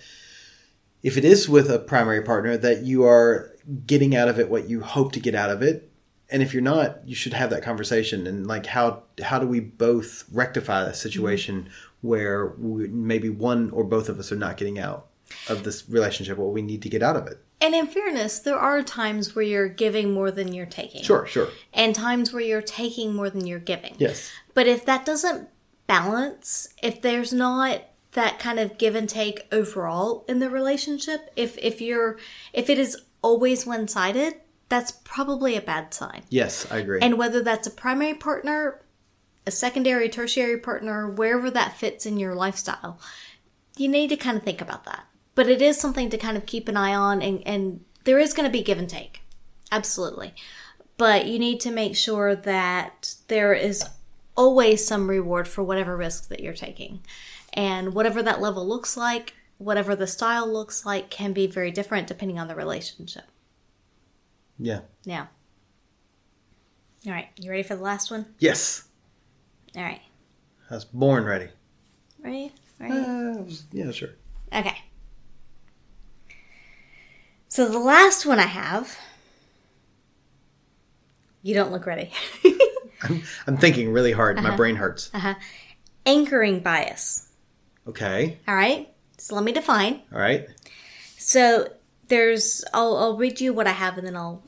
if 1.04 1.18
it 1.18 1.26
is 1.26 1.48
with 1.50 1.70
a 1.70 1.80
primary 1.80 2.22
partner, 2.22 2.58
that 2.58 2.84
you 2.84 3.04
are 3.04 3.56
getting 3.86 4.16
out 4.16 4.30
of 4.30 4.40
it 4.40 4.50
what 4.50 4.70
you 4.70 4.82
hope 4.82 5.12
to 5.14 5.20
get 5.20 5.36
out 5.36 5.50
of 5.50 5.62
it. 5.62 5.92
And 6.32 6.44
if 6.44 6.54
you're 6.54 6.62
not, 6.62 7.08
you 7.08 7.16
should 7.16 7.34
have 7.34 7.50
that 7.50 7.64
conversation 7.64 8.28
and 8.28 8.46
like 8.46 8.68
how 8.68 9.04
how 9.24 9.40
do 9.40 9.48
we 9.48 9.60
both 9.60 10.26
rectify 10.32 10.84
a 10.84 10.94
situation 10.94 11.70
Mm-hmm. 12.00 12.08
where 12.08 12.54
we, 12.58 12.88
maybe 12.88 13.30
one 13.30 13.70
or 13.72 13.84
both 13.84 14.08
of 14.08 14.20
us 14.20 14.32
are 14.32 14.38
not 14.38 14.56
getting 14.56 14.80
out 14.80 15.08
of 15.50 15.64
this 15.64 15.90
relationship 15.90 16.38
what 16.38 16.54
we 16.54 16.62
need 16.62 16.82
to 16.84 16.90
get 16.90 17.04
out 17.04 17.18
of 17.18 17.28
it. 17.28 17.44
And 17.62 17.76
in 17.76 17.88
fairness, 17.88 18.40
there 18.40 18.58
are 18.58 18.82
times 18.82 19.36
where 19.36 19.44
you're 19.44 19.68
giving 19.68 20.14
more 20.14 20.32
than 20.32 20.54
you're 20.54 20.66
taking. 20.66 21.04
Sure, 21.04 21.26
sure. 21.26 21.50
And 21.74 21.94
times 21.94 22.32
where 22.32 22.42
you're 22.42 22.62
taking 22.62 23.14
more 23.14 23.30
than 23.30 23.46
you're 23.46 23.60
giving. 23.60 23.96
Yes. 23.98 24.32
But 24.54 24.68
if 24.68 24.86
that 24.86 25.06
doesn't 25.06 25.50
balance, 25.86 26.70
if 26.82 27.02
there's 27.02 27.34
not 27.34 27.82
that 28.14 28.40
kind 28.40 28.60
of 28.60 28.78
give 28.78 28.96
and 28.96 29.10
take 29.10 29.46
overall 29.52 30.26
in 30.28 30.40
the 30.40 30.50
relationship, 30.50 31.32
if 31.36 31.58
if 31.58 31.82
you're 31.82 32.18
if 32.54 32.70
it 32.70 32.80
is 32.80 32.98
always 33.22 33.66
one-sided, 33.66 34.36
that's 34.70 34.92
probably 34.92 35.58
a 35.58 35.62
bad 35.62 35.94
sign. 35.94 36.22
Yes, 36.30 36.66
I 36.72 36.78
agree. 36.78 37.00
And 37.02 37.18
whether 37.18 37.44
that's 37.44 37.68
a 37.68 37.72
primary 37.72 38.14
partner, 38.14 38.82
a 39.46 39.52
secondary, 39.52 40.08
tertiary 40.08 40.58
partner, 40.58 41.10
wherever 41.10 41.52
that 41.52 41.78
fits 41.78 42.06
in 42.06 42.18
your 42.18 42.36
lifestyle, 42.36 43.00
you 43.76 43.90
need 43.90 44.10
to 44.10 44.16
kind 44.16 44.38
of 44.38 44.44
think 44.44 44.62
about 44.62 44.86
that. 44.86 45.06
But 45.40 45.48
it 45.48 45.62
is 45.62 45.80
something 45.80 46.10
to 46.10 46.18
kind 46.18 46.36
of 46.36 46.46
keep 46.46 46.68
an 46.68 46.76
eye 46.76 46.94
on, 46.94 47.22
and, 47.22 47.42
and 47.48 47.86
there 48.04 48.20
is 48.20 48.34
going 48.34 48.46
to 48.46 48.52
be 48.52 48.62
give 48.62 48.78
and 48.78 48.90
take. 48.90 49.22
Absolutely. 49.72 50.34
But 50.98 51.28
you 51.28 51.40
need 51.40 51.62
to 51.62 51.72
make 51.72 51.96
sure 51.96 52.36
that 52.36 53.16
there 53.30 53.54
is 53.54 53.86
always 54.36 54.86
some 54.86 55.10
reward 55.10 55.48
for 55.48 55.64
whatever 55.64 55.96
risk 55.96 56.28
that 56.28 56.42
you're 56.42 56.52
taking. 56.52 57.00
And 57.54 57.94
whatever 57.94 58.22
that 58.22 58.42
level 58.42 58.68
looks 58.68 58.98
like, 58.98 59.34
whatever 59.60 59.96
the 59.96 60.08
style 60.08 60.46
looks 60.46 60.86
like, 60.86 61.10
can 61.10 61.32
be 61.32 61.48
very 61.48 61.72
different 61.72 62.08
depending 62.08 62.38
on 62.38 62.50
the 62.50 62.56
relationship. 62.56 63.24
yeah. 64.58 64.82
Yeah. 65.06 65.28
All 67.08 67.14
right. 67.14 67.30
You 67.38 67.50
ready 67.50 67.64
for 67.64 67.78
the 67.78 67.82
last 67.82 68.12
one? 68.12 68.26
Yes. 68.40 68.90
All 69.74 69.84
right. 69.84 70.02
I 70.70 70.76
was 70.76 70.84
born 70.84 71.24
ready. 71.24 71.48
Ready? 72.22 72.52
Ready? 72.78 72.94
Uh, 72.94 73.44
yeah, 73.72 73.92
sure. 73.92 74.16
Okay. 74.54 74.76
So 77.50 77.68
the 77.68 77.80
last 77.80 78.28
one 78.28 78.40
I 78.40 78.46
have. 78.46 78.98
You 81.42 81.56
don't 81.56 81.72
look 81.72 81.88
ready. 81.88 82.12
I'm 83.48 83.58
thinking 83.58 83.92
really 83.92 84.12
hard. 84.12 84.38
Uh-huh. 84.38 84.50
My 84.50 84.56
brain 84.56 84.76
hurts. 84.76 85.10
Anchoring 86.06 86.60
bias. 86.60 87.28
Okay. 87.88 88.38
All 88.48 88.56
right. 88.56 88.94
So 89.18 89.34
let 89.34 89.44
me 89.44 89.52
define. 89.52 90.02
All 90.14 90.20
right. 90.20 90.48
So 91.18 91.74
there's, 92.08 92.64
I'll, 92.72 92.96
I'll 92.98 93.18
read 93.18 93.42
you 93.42 93.52
what 93.52 93.68
I 93.68 93.72
have 93.72 93.98
and 93.98 94.06
then 94.06 94.16
I'll. 94.16 94.44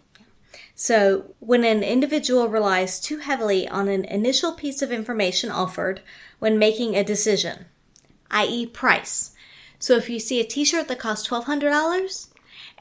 So 0.76 1.34
when 1.40 1.64
an 1.64 1.84
individual 1.84 2.48
relies 2.50 3.00
too 3.00 3.18
heavily 3.18 3.68
on 3.68 3.88
an 3.88 4.06
initial 4.06 4.52
piece 4.52 4.82
of 4.84 4.92
information 4.92 5.50
offered 5.50 6.02
when 6.38 6.60
making 6.60 6.96
a 6.96 7.04
decision, 7.04 7.66
i.e., 8.30 8.68
price. 8.68 9.32
So 9.80 9.96
if 9.96 10.10
you 10.10 10.20
see 10.20 10.40
a 10.40 10.44
t 10.44 10.64
shirt 10.66 10.88
that 10.88 11.00
costs 11.00 11.28
$1,200 11.30 12.31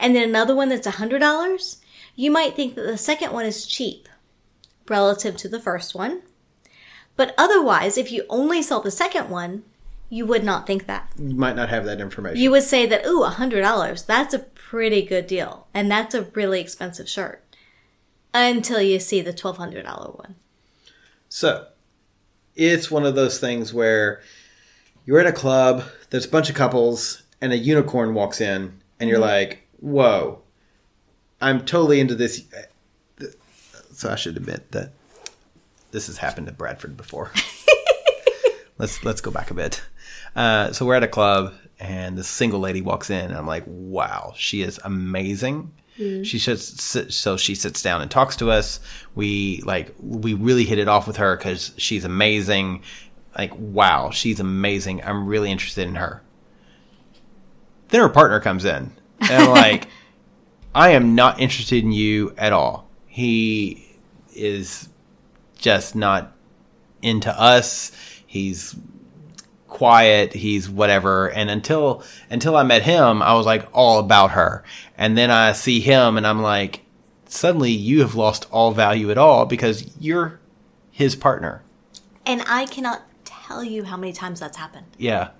and 0.00 0.16
then 0.16 0.28
another 0.28 0.56
one 0.56 0.70
that's 0.70 0.86
$100, 0.86 1.76
you 2.16 2.30
might 2.30 2.56
think 2.56 2.74
that 2.74 2.82
the 2.82 2.96
second 2.96 3.32
one 3.32 3.44
is 3.44 3.66
cheap 3.66 4.08
relative 4.88 5.36
to 5.36 5.48
the 5.48 5.60
first 5.60 5.94
one. 5.94 6.22
But 7.16 7.34
otherwise, 7.36 7.98
if 7.98 8.10
you 8.10 8.24
only 8.28 8.62
saw 8.62 8.80
the 8.80 8.90
second 8.90 9.28
one, 9.28 9.62
you 10.08 10.26
would 10.26 10.42
not 10.42 10.66
think 10.66 10.86
that. 10.86 11.12
You 11.18 11.34
might 11.34 11.54
not 11.54 11.68
have 11.68 11.84
that 11.84 12.00
information. 12.00 12.40
You 12.40 12.50
would 12.50 12.62
say 12.64 12.86
that, 12.86 13.06
ooh, 13.06 13.22
$100, 13.22 14.06
that's 14.06 14.34
a 14.34 14.40
pretty 14.40 15.02
good 15.02 15.26
deal. 15.26 15.68
And 15.72 15.90
that's 15.90 16.14
a 16.14 16.22
really 16.34 16.60
expensive 16.60 17.08
shirt. 17.08 17.44
Until 18.32 18.80
you 18.80 18.98
see 18.98 19.20
the 19.20 19.32
$1,200 19.32 20.18
one. 20.18 20.36
so, 21.28 21.66
it's 22.54 22.90
one 22.90 23.04
of 23.04 23.14
those 23.14 23.38
things 23.38 23.72
where 23.72 24.20
you're 25.04 25.20
at 25.20 25.26
a 25.26 25.32
club, 25.32 25.84
there's 26.10 26.26
a 26.26 26.30
bunch 26.30 26.48
of 26.48 26.56
couples, 26.56 27.22
and 27.40 27.52
a 27.52 27.56
unicorn 27.56 28.14
walks 28.14 28.40
in, 28.40 28.80
and 28.98 29.08
you're 29.08 29.18
mm-hmm. 29.18 29.28
like, 29.28 29.68
whoa, 29.80 30.42
I'm 31.40 31.64
totally 31.64 32.00
into 32.00 32.14
this. 32.14 32.44
So, 33.92 34.10
I 34.10 34.14
should 34.14 34.36
admit 34.36 34.72
that 34.72 34.92
this 35.90 36.06
has 36.06 36.18
happened 36.18 36.46
to 36.46 36.52
Bradford 36.52 36.96
before. 36.96 37.32
let's 38.78 39.04
let's 39.04 39.20
go 39.20 39.30
back 39.30 39.50
a 39.50 39.54
bit. 39.54 39.82
Uh, 40.34 40.72
so 40.72 40.86
we're 40.86 40.94
at 40.94 41.02
a 41.02 41.08
club, 41.08 41.54
and 41.78 42.16
this 42.16 42.28
single 42.28 42.60
lady 42.60 42.80
walks 42.80 43.10
in, 43.10 43.26
and 43.26 43.36
I'm 43.36 43.46
like, 43.46 43.64
"Wow, 43.66 44.32
she 44.36 44.62
is 44.62 44.80
amazing." 44.84 45.72
She 46.24 46.38
sits, 46.38 46.82
sit, 46.82 47.12
so 47.12 47.36
she 47.36 47.54
sits 47.54 47.82
down 47.82 48.00
and 48.00 48.10
talks 48.10 48.34
to 48.36 48.50
us. 48.50 48.80
We 49.14 49.60
like 49.66 49.94
we 50.00 50.32
really 50.32 50.64
hit 50.64 50.78
it 50.78 50.88
off 50.88 51.06
with 51.06 51.18
her 51.18 51.36
because 51.36 51.72
she's 51.76 52.06
amazing. 52.06 52.82
Like, 53.36 53.52
wow, 53.56 54.10
she's 54.10 54.40
amazing. 54.40 55.04
I'm 55.04 55.26
really 55.26 55.50
interested 55.50 55.86
in 55.86 55.96
her. 55.96 56.22
Then 57.88 58.00
her 58.00 58.08
partner 58.08 58.40
comes 58.40 58.64
in, 58.64 58.92
and 59.20 59.50
like, 59.50 59.88
I 60.74 60.90
am 60.90 61.14
not 61.14 61.40
interested 61.40 61.82
in 61.82 61.92
you 61.92 62.34
at 62.38 62.52
all. 62.52 62.88
He 63.06 63.96
is 64.34 64.88
just 65.58 65.94
not 65.94 66.32
into 67.02 67.30
us. 67.30 67.92
He's 68.26 68.76
quiet. 69.66 70.32
He's 70.32 70.68
whatever. 70.68 71.30
And 71.30 71.50
until 71.50 72.02
until 72.28 72.56
I 72.56 72.62
met 72.62 72.82
him, 72.82 73.22
I 73.22 73.34
was 73.34 73.46
like 73.46 73.66
all 73.72 73.98
about 73.98 74.32
her. 74.32 74.62
And 74.96 75.16
then 75.16 75.30
I 75.30 75.52
see 75.52 75.80
him, 75.80 76.16
and 76.16 76.26
I'm 76.26 76.42
like, 76.42 76.84
suddenly 77.24 77.70
you 77.70 78.00
have 78.00 78.14
lost 78.14 78.46
all 78.50 78.72
value 78.72 79.10
at 79.10 79.18
all 79.18 79.46
because 79.46 79.96
you're 79.98 80.40
his 80.90 81.16
partner. 81.16 81.62
And 82.26 82.42
I 82.46 82.66
cannot 82.66 83.02
tell 83.24 83.64
you 83.64 83.84
how 83.84 83.96
many 83.96 84.12
times 84.12 84.40
that's 84.40 84.56
happened. 84.56 84.86
Yeah. 84.98 85.30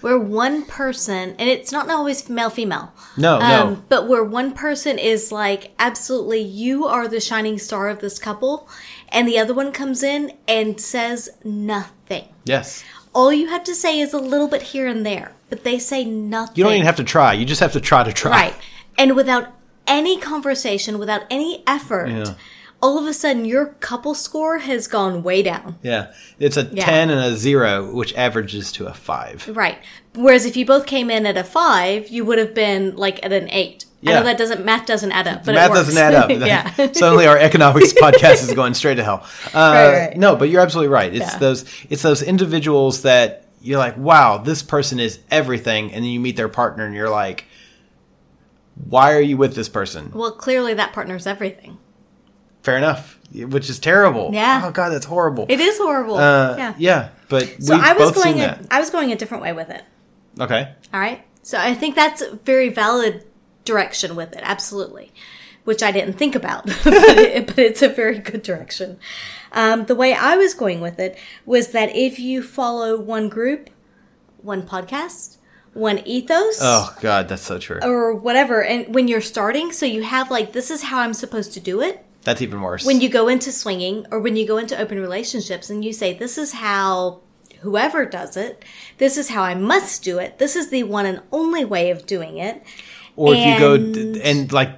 Where 0.00 0.18
one 0.18 0.64
person, 0.64 1.34
and 1.38 1.48
it's 1.48 1.72
not 1.72 1.90
always 1.90 2.28
male 2.28 2.50
female. 2.50 2.92
No, 3.16 3.34
um, 3.36 3.40
no. 3.40 3.82
But 3.88 4.06
where 4.08 4.22
one 4.22 4.52
person 4.52 4.98
is 4.98 5.32
like, 5.32 5.72
absolutely, 5.78 6.40
you 6.40 6.86
are 6.86 7.08
the 7.08 7.20
shining 7.20 7.58
star 7.58 7.88
of 7.88 8.00
this 8.00 8.18
couple. 8.18 8.68
And 9.08 9.26
the 9.26 9.38
other 9.38 9.54
one 9.54 9.72
comes 9.72 10.02
in 10.02 10.32
and 10.46 10.80
says 10.80 11.30
nothing. 11.44 12.28
Yes. 12.44 12.84
All 13.12 13.32
you 13.32 13.48
have 13.48 13.64
to 13.64 13.74
say 13.74 13.98
is 13.98 14.12
a 14.12 14.18
little 14.18 14.48
bit 14.48 14.62
here 14.62 14.86
and 14.86 15.04
there, 15.04 15.32
but 15.50 15.64
they 15.64 15.78
say 15.78 16.04
nothing. 16.04 16.56
You 16.56 16.64
don't 16.64 16.74
even 16.74 16.86
have 16.86 16.96
to 16.96 17.04
try. 17.04 17.32
You 17.32 17.44
just 17.44 17.60
have 17.60 17.72
to 17.72 17.80
try 17.80 18.04
to 18.04 18.12
try. 18.12 18.30
Right. 18.30 18.54
And 18.96 19.16
without 19.16 19.48
any 19.86 20.20
conversation, 20.20 20.98
without 20.98 21.22
any 21.30 21.64
effort 21.66 22.08
Yeah. 22.08 22.34
All 22.80 22.98
of 22.98 23.06
a 23.06 23.12
sudden 23.12 23.44
your 23.44 23.66
couple 23.80 24.14
score 24.14 24.58
has 24.58 24.86
gone 24.86 25.22
way 25.22 25.42
down. 25.42 25.76
Yeah. 25.82 26.12
It's 26.38 26.56
a 26.56 26.62
Yeah. 26.72 26.84
10 26.84 27.10
and 27.10 27.20
a 27.20 27.36
0, 27.36 27.92
which 27.92 28.14
averages 28.14 28.70
to 28.72 28.86
a 28.86 28.94
5. 28.94 29.50
Right. 29.54 29.78
Whereas 30.14 30.46
if 30.46 30.56
you 30.56 30.64
both 30.64 30.86
came 30.86 31.10
in 31.10 31.26
at 31.26 31.36
a 31.36 31.44
five, 31.44 32.08
you 32.08 32.24
would 32.24 32.38
have 32.38 32.54
been 32.54 32.96
like 32.96 33.24
at 33.24 33.32
an 33.32 33.48
eight. 33.50 33.84
I 34.06 34.12
know 34.12 34.22
that 34.24 34.38
doesn't 34.38 34.64
math 34.64 34.86
doesn't 34.86 35.10
add 35.10 35.26
up, 35.26 35.44
but 35.44 35.56
Math 35.56 35.70
it 35.70 35.72
works. 35.72 35.86
doesn't 35.86 35.98
add 36.02 36.14
up. 36.14 36.30
yeah. 36.46 36.70
Suddenly 36.92 37.26
our 37.26 37.36
economics 37.36 37.92
podcast 38.00 38.42
is 38.48 38.52
going 38.54 38.74
straight 38.74 38.94
to 38.94 39.04
hell. 39.04 39.24
Uh, 39.52 39.58
Right, 39.74 39.98
right. 40.08 40.16
No, 40.16 40.36
but 40.36 40.48
you're 40.50 40.60
absolutely 40.60 40.92
right. 40.92 41.12
It's 41.12 41.32
Yeah. 41.32 41.38
those 41.38 41.64
it's 41.90 42.02
those 42.02 42.22
individuals 42.22 43.02
that 43.02 43.44
you're 43.60 43.78
like, 43.78 43.96
wow, 43.96 44.38
this 44.38 44.62
person 44.62 45.00
is 45.00 45.18
everything, 45.32 45.86
and 45.92 46.04
then 46.04 46.10
you 46.12 46.20
meet 46.20 46.36
their 46.36 46.48
partner 46.48 46.84
and 46.84 46.94
you're 46.94 47.10
like, 47.10 47.46
why 48.88 49.12
are 49.14 49.20
you 49.20 49.36
with 49.36 49.54
this 49.56 49.68
person? 49.68 50.12
Well, 50.14 50.30
clearly 50.32 50.74
that 50.74 50.92
partner's 50.92 51.26
everything. 51.26 51.78
Fair 52.62 52.76
enough. 52.76 53.18
Which 53.34 53.68
is 53.68 53.78
terrible. 53.78 54.30
Yeah. 54.32 54.62
Oh 54.64 54.70
god, 54.70 54.88
that's 54.90 55.04
horrible. 55.06 55.46
It 55.48 55.60
is 55.60 55.76
horrible. 55.78 56.16
Uh, 56.16 56.54
yeah. 56.56 56.74
yeah. 56.78 57.08
but 57.28 57.62
So 57.62 57.74
I 57.74 57.92
was 57.92 58.12
going. 58.12 58.40
A. 58.40 58.58
I 58.70 58.80
was 58.80 58.88
going 58.90 59.12
a 59.12 59.16
different 59.16 59.42
way 59.42 59.52
with 59.52 59.68
it. 59.68 59.82
Okay. 60.40 60.72
All 60.94 61.00
right. 61.00 61.22
So 61.42 61.58
I 61.58 61.74
think 61.74 61.94
that's 61.94 62.22
a 62.22 62.36
very 62.36 62.68
valid 62.70 63.24
direction 63.64 64.16
with 64.16 64.32
it. 64.34 64.40
Absolutely. 64.42 65.12
Which 65.64 65.82
I 65.82 65.92
didn't 65.92 66.14
think 66.14 66.34
about, 66.34 66.64
but, 66.84 66.86
it- 66.86 67.46
but 67.48 67.58
it's 67.58 67.82
a 67.82 67.88
very 67.90 68.18
good 68.18 68.42
direction. 68.42 68.98
Um, 69.52 69.84
the 69.84 69.94
way 69.94 70.14
I 70.14 70.36
was 70.36 70.54
going 70.54 70.80
with 70.80 70.98
it 70.98 71.18
was 71.44 71.68
that 71.72 71.94
if 71.94 72.18
you 72.18 72.42
follow 72.42 72.98
one 72.98 73.28
group, 73.28 73.68
one 74.38 74.62
podcast, 74.62 75.36
one 75.74 75.98
ethos, 76.06 76.58
Oh 76.62 76.94
god, 77.02 77.28
that's 77.28 77.42
so 77.42 77.58
true. 77.58 77.80
or 77.82 78.14
whatever, 78.14 78.62
and 78.64 78.94
when 78.94 79.06
you're 79.08 79.20
starting, 79.20 79.70
so 79.72 79.84
you 79.84 80.02
have 80.02 80.30
like, 80.30 80.52
this 80.52 80.70
is 80.70 80.84
how 80.84 81.00
I'm 81.00 81.12
supposed 81.14 81.52
to 81.54 81.60
do 81.60 81.82
it. 81.82 82.04
That's 82.24 82.42
even 82.42 82.60
worse. 82.60 82.84
When 82.84 83.00
you 83.00 83.08
go 83.08 83.28
into 83.28 83.50
swinging 83.52 84.06
or 84.10 84.18
when 84.20 84.36
you 84.36 84.46
go 84.46 84.58
into 84.58 84.78
open 84.78 85.00
relationships 85.00 85.70
and 85.70 85.84
you 85.84 85.92
say, 85.92 86.12
this 86.14 86.36
is 86.36 86.52
how 86.54 87.20
whoever 87.60 88.04
does 88.04 88.36
it, 88.36 88.64
this 88.98 89.16
is 89.16 89.30
how 89.30 89.42
I 89.42 89.54
must 89.54 90.02
do 90.04 90.18
it, 90.18 90.38
this 90.38 90.54
is 90.56 90.70
the 90.70 90.82
one 90.84 91.06
and 91.06 91.22
only 91.32 91.64
way 91.64 91.90
of 91.90 92.06
doing 92.06 92.38
it. 92.38 92.62
or 93.16 93.34
if 93.34 93.40
you 93.44 93.58
go 93.58 93.74
and- 93.74 94.16
and 94.18 94.52
like 94.52 94.70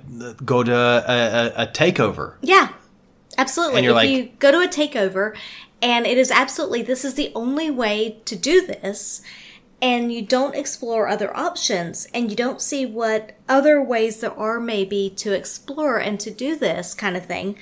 go 0.46 0.62
to 0.62 0.74
a, 0.74 0.96
a, 1.58 1.64
a 1.64 1.66
takeover. 1.66 2.34
Yeah, 2.40 2.68
absolutely. 3.36 3.76
And 3.78 3.84
you're 3.84 3.92
if 3.92 3.96
like- 3.96 4.08
you 4.10 4.30
go 4.38 4.50
to 4.50 4.58
a 4.60 4.68
takeover 4.68 5.34
and 5.82 6.06
it 6.06 6.16
is 6.18 6.30
absolutely, 6.30 6.82
this 6.82 7.04
is 7.04 7.14
the 7.14 7.32
only 7.34 7.70
way 7.70 8.20
to 8.26 8.36
do 8.36 8.66
this, 8.66 9.20
and 9.82 10.12
you 10.12 10.22
don't 10.22 10.54
explore 10.54 11.08
other 11.08 11.34
options 11.36 12.06
and 12.12 12.30
you 12.30 12.36
don't 12.36 12.60
see 12.60 12.84
what 12.84 13.32
other 13.48 13.82
ways 13.82 14.20
there 14.20 14.38
are 14.38 14.60
maybe 14.60 15.10
to 15.16 15.32
explore 15.32 15.98
and 15.98 16.20
to 16.20 16.30
do 16.30 16.56
this 16.56 16.94
kind 16.94 17.16
of 17.16 17.26
thing, 17.26 17.56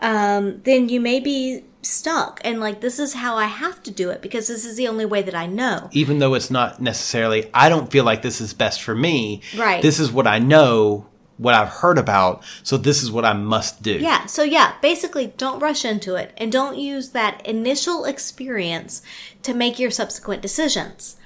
um, 0.00 0.60
then 0.62 0.88
you 0.88 1.00
may 1.00 1.20
be 1.20 1.64
stuck 1.82 2.40
and 2.44 2.60
like, 2.60 2.80
this 2.80 2.98
is 2.98 3.14
how 3.14 3.36
I 3.36 3.46
have 3.46 3.82
to 3.84 3.90
do 3.90 4.10
it 4.10 4.20
because 4.20 4.48
this 4.48 4.64
is 4.64 4.76
the 4.76 4.88
only 4.88 5.04
way 5.06 5.22
that 5.22 5.34
I 5.34 5.46
know. 5.46 5.88
even 5.92 6.18
though 6.18 6.34
it's 6.34 6.50
not 6.50 6.80
necessarily 6.80 7.50
I 7.54 7.68
don't 7.68 7.90
feel 7.90 8.04
like 8.04 8.22
this 8.22 8.40
is 8.40 8.52
best 8.52 8.82
for 8.82 8.94
me. 8.94 9.40
Right. 9.56 9.80
This 9.80 9.98
is 10.00 10.10
what 10.12 10.26
I 10.26 10.38
know, 10.38 11.06
what 11.38 11.54
I've 11.54 11.68
heard 11.68 11.96
about, 11.96 12.42
so 12.62 12.76
this 12.76 13.02
is 13.02 13.10
what 13.10 13.24
I 13.24 13.32
must 13.32 13.82
do. 13.82 13.92
Yeah, 13.92 14.26
so 14.26 14.42
yeah, 14.42 14.74
basically 14.82 15.28
don't 15.38 15.60
rush 15.60 15.84
into 15.84 16.16
it 16.16 16.34
and 16.36 16.50
don't 16.52 16.76
use 16.76 17.10
that 17.10 17.46
initial 17.46 18.04
experience 18.04 19.02
to 19.42 19.54
make 19.54 19.78
your 19.78 19.90
subsequent 19.90 20.42
decisions. 20.42 21.16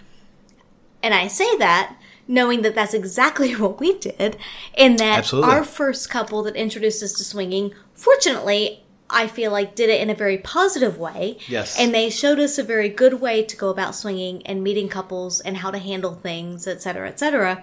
And 1.05 1.13
I 1.13 1.29
say 1.29 1.57
that 1.59 1.97
knowing 2.27 2.63
that 2.63 2.75
that's 2.75 2.95
exactly 2.95 3.53
what 3.57 3.79
we 3.79 3.99
did, 3.99 4.39
in 4.77 4.97
that 4.97 5.19
Absolutely. 5.19 5.51
our 5.51 5.63
first 5.63 6.09
couple 6.09 6.43
that 6.45 6.57
introduced 6.57 7.03
us 7.03 7.13
to 7.13 7.25
swinging, 7.25 7.75
fortunately, 7.93 8.83
I 9.11 9.29
feel 9.29 9.53
like 9.53 9.75
did 9.75 9.91
it 9.91 10.01
in 10.01 10.09
a 10.09 10.15
very 10.15 10.39
positive 10.39 10.97
way. 10.99 11.37
Yes. 11.47 11.79
And 11.79 11.95
they 11.95 12.09
showed 12.09 12.39
us 12.39 12.57
a 12.57 12.63
very 12.63 12.89
good 12.89 13.21
way 13.21 13.43
to 13.43 13.57
go 13.57 13.69
about 13.69 13.95
swinging 13.95 14.45
and 14.47 14.65
meeting 14.65 14.89
couples 14.89 15.41
and 15.41 15.59
how 15.59 15.71
to 15.71 15.79
handle 15.79 16.15
things, 16.15 16.67
et 16.67 16.81
cetera, 16.81 17.07
et 17.07 17.21
cetera. 17.21 17.63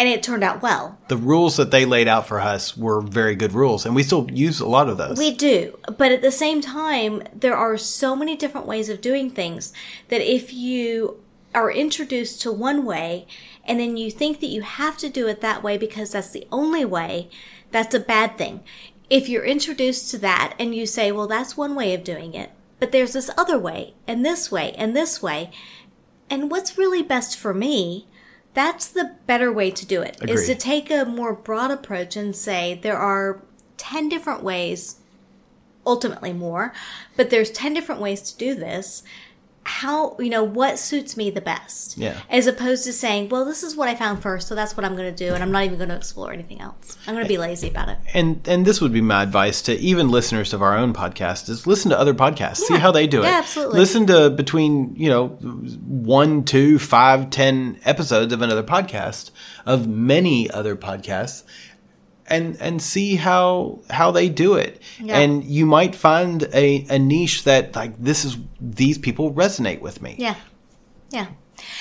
And 0.00 0.08
it 0.08 0.22
turned 0.22 0.42
out 0.42 0.62
well. 0.62 0.98
The 1.08 1.18
rules 1.18 1.56
that 1.58 1.70
they 1.70 1.84
laid 1.84 2.08
out 2.08 2.26
for 2.26 2.40
us 2.40 2.76
were 2.76 3.00
very 3.00 3.36
good 3.36 3.52
rules, 3.52 3.86
and 3.86 3.94
we 3.94 4.02
still 4.02 4.28
use 4.32 4.58
a 4.58 4.66
lot 4.66 4.88
of 4.88 4.96
those. 4.96 5.18
We 5.18 5.32
do. 5.32 5.78
But 5.86 6.10
at 6.10 6.22
the 6.22 6.32
same 6.32 6.60
time, 6.60 7.22
there 7.32 7.56
are 7.56 7.76
so 7.76 8.16
many 8.16 8.34
different 8.34 8.66
ways 8.66 8.88
of 8.88 9.00
doing 9.00 9.30
things 9.30 9.72
that 10.08 10.20
if 10.20 10.52
you 10.52 11.22
are 11.54 11.70
introduced 11.70 12.42
to 12.42 12.52
one 12.52 12.84
way 12.84 13.26
and 13.66 13.80
then 13.80 13.96
you 13.96 14.10
think 14.10 14.40
that 14.40 14.48
you 14.48 14.62
have 14.62 14.96
to 14.98 15.08
do 15.08 15.26
it 15.26 15.40
that 15.40 15.62
way 15.62 15.78
because 15.78 16.12
that's 16.12 16.30
the 16.30 16.46
only 16.52 16.84
way, 16.84 17.30
that's 17.70 17.94
a 17.94 18.00
bad 18.00 18.36
thing. 18.36 18.60
If 19.08 19.28
you're 19.28 19.44
introduced 19.44 20.10
to 20.10 20.18
that 20.18 20.54
and 20.58 20.74
you 20.74 20.86
say, 20.86 21.12
well, 21.12 21.26
that's 21.26 21.56
one 21.56 21.74
way 21.74 21.94
of 21.94 22.04
doing 22.04 22.34
it, 22.34 22.50
but 22.78 22.92
there's 22.92 23.12
this 23.12 23.30
other 23.36 23.58
way, 23.58 23.94
and 24.06 24.24
this 24.24 24.50
way, 24.50 24.72
and 24.72 24.94
this 24.94 25.22
way, 25.22 25.50
and 26.28 26.50
what's 26.50 26.78
really 26.78 27.02
best 27.02 27.36
for 27.36 27.54
me, 27.54 28.06
that's 28.54 28.86
the 28.86 29.16
better 29.26 29.52
way 29.52 29.70
to 29.70 29.86
do 29.86 30.00
it. 30.02 30.16
Is 30.22 30.42
Agreed. 30.42 30.46
to 30.46 30.54
take 30.54 30.90
a 30.90 31.04
more 31.04 31.34
broad 31.34 31.70
approach 31.70 32.16
and 32.16 32.34
say 32.34 32.78
there 32.82 32.98
are 32.98 33.42
10 33.76 34.08
different 34.08 34.42
ways 34.42 34.96
ultimately 35.86 36.32
more, 36.32 36.72
but 37.16 37.30
there's 37.30 37.50
10 37.50 37.74
different 37.74 38.00
ways 38.00 38.22
to 38.22 38.38
do 38.38 38.54
this. 38.54 39.02
How, 39.66 40.16
you 40.18 40.28
know, 40.28 40.44
what 40.44 40.78
suits 40.78 41.16
me 41.16 41.30
the 41.30 41.40
best? 41.40 41.96
Yeah. 41.96 42.20
As 42.28 42.46
opposed 42.46 42.84
to 42.84 42.92
saying, 42.92 43.30
well, 43.30 43.44
this 43.44 43.62
is 43.62 43.76
what 43.76 43.88
I 43.88 43.94
found 43.94 44.22
first, 44.22 44.46
so 44.46 44.54
that's 44.54 44.76
what 44.76 44.84
I'm 44.84 44.94
going 44.94 45.14
to 45.14 45.24
do, 45.26 45.32
and 45.32 45.42
I'm 45.42 45.50
not 45.52 45.64
even 45.64 45.78
going 45.78 45.88
to 45.88 45.96
explore 45.96 46.32
anything 46.32 46.60
else. 46.60 46.98
I'm 47.06 47.14
going 47.14 47.24
to 47.24 47.28
be 47.28 47.38
lazy 47.38 47.68
about 47.68 47.88
it. 47.88 47.98
and 48.12 48.46
and 48.46 48.66
this 48.66 48.80
would 48.80 48.92
be 48.92 49.00
my 49.00 49.22
advice 49.22 49.62
to 49.62 49.72
even 49.78 50.08
listeners 50.08 50.52
of 50.52 50.60
our 50.62 50.76
own 50.76 50.92
podcast 50.92 51.48
is 51.48 51.66
listen 51.66 51.90
to 51.90 51.98
other 51.98 52.12
podcasts 52.14 52.58
see 52.58 52.76
how 52.76 52.90
they 52.90 53.06
do 53.06 53.22
it 53.22 53.26
absolutely. 53.26 53.78
listen 53.78 54.06
to 54.06 54.30
between 54.30 54.94
you 54.96 55.08
know 55.08 55.28
one 55.28 56.44
two 56.44 56.78
five 56.78 57.30
ten 57.30 57.78
episodes 57.84 58.32
of 58.32 58.42
another 58.42 58.62
podcast 58.62 59.30
of 59.66 59.86
many 59.88 60.50
other 60.50 60.76
podcasts 60.76 61.42
and 62.26 62.56
and 62.60 62.80
see 62.82 63.16
how 63.16 63.78
how 63.90 64.10
they 64.10 64.28
do 64.28 64.54
it 64.54 64.80
Yeah. 65.00 65.18
and 65.18 65.44
you 65.44 65.66
might 65.66 65.94
find 65.94 66.44
a, 66.54 66.86
a 66.88 66.98
niche 66.98 67.44
that 67.44 67.74
like 67.76 67.92
this 68.02 68.24
is 68.24 68.38
these 68.60 68.98
people 68.98 69.32
resonate 69.32 69.80
with 69.80 70.00
me 70.02 70.14
Yeah. 70.18 70.36
Yeah. 71.10 71.26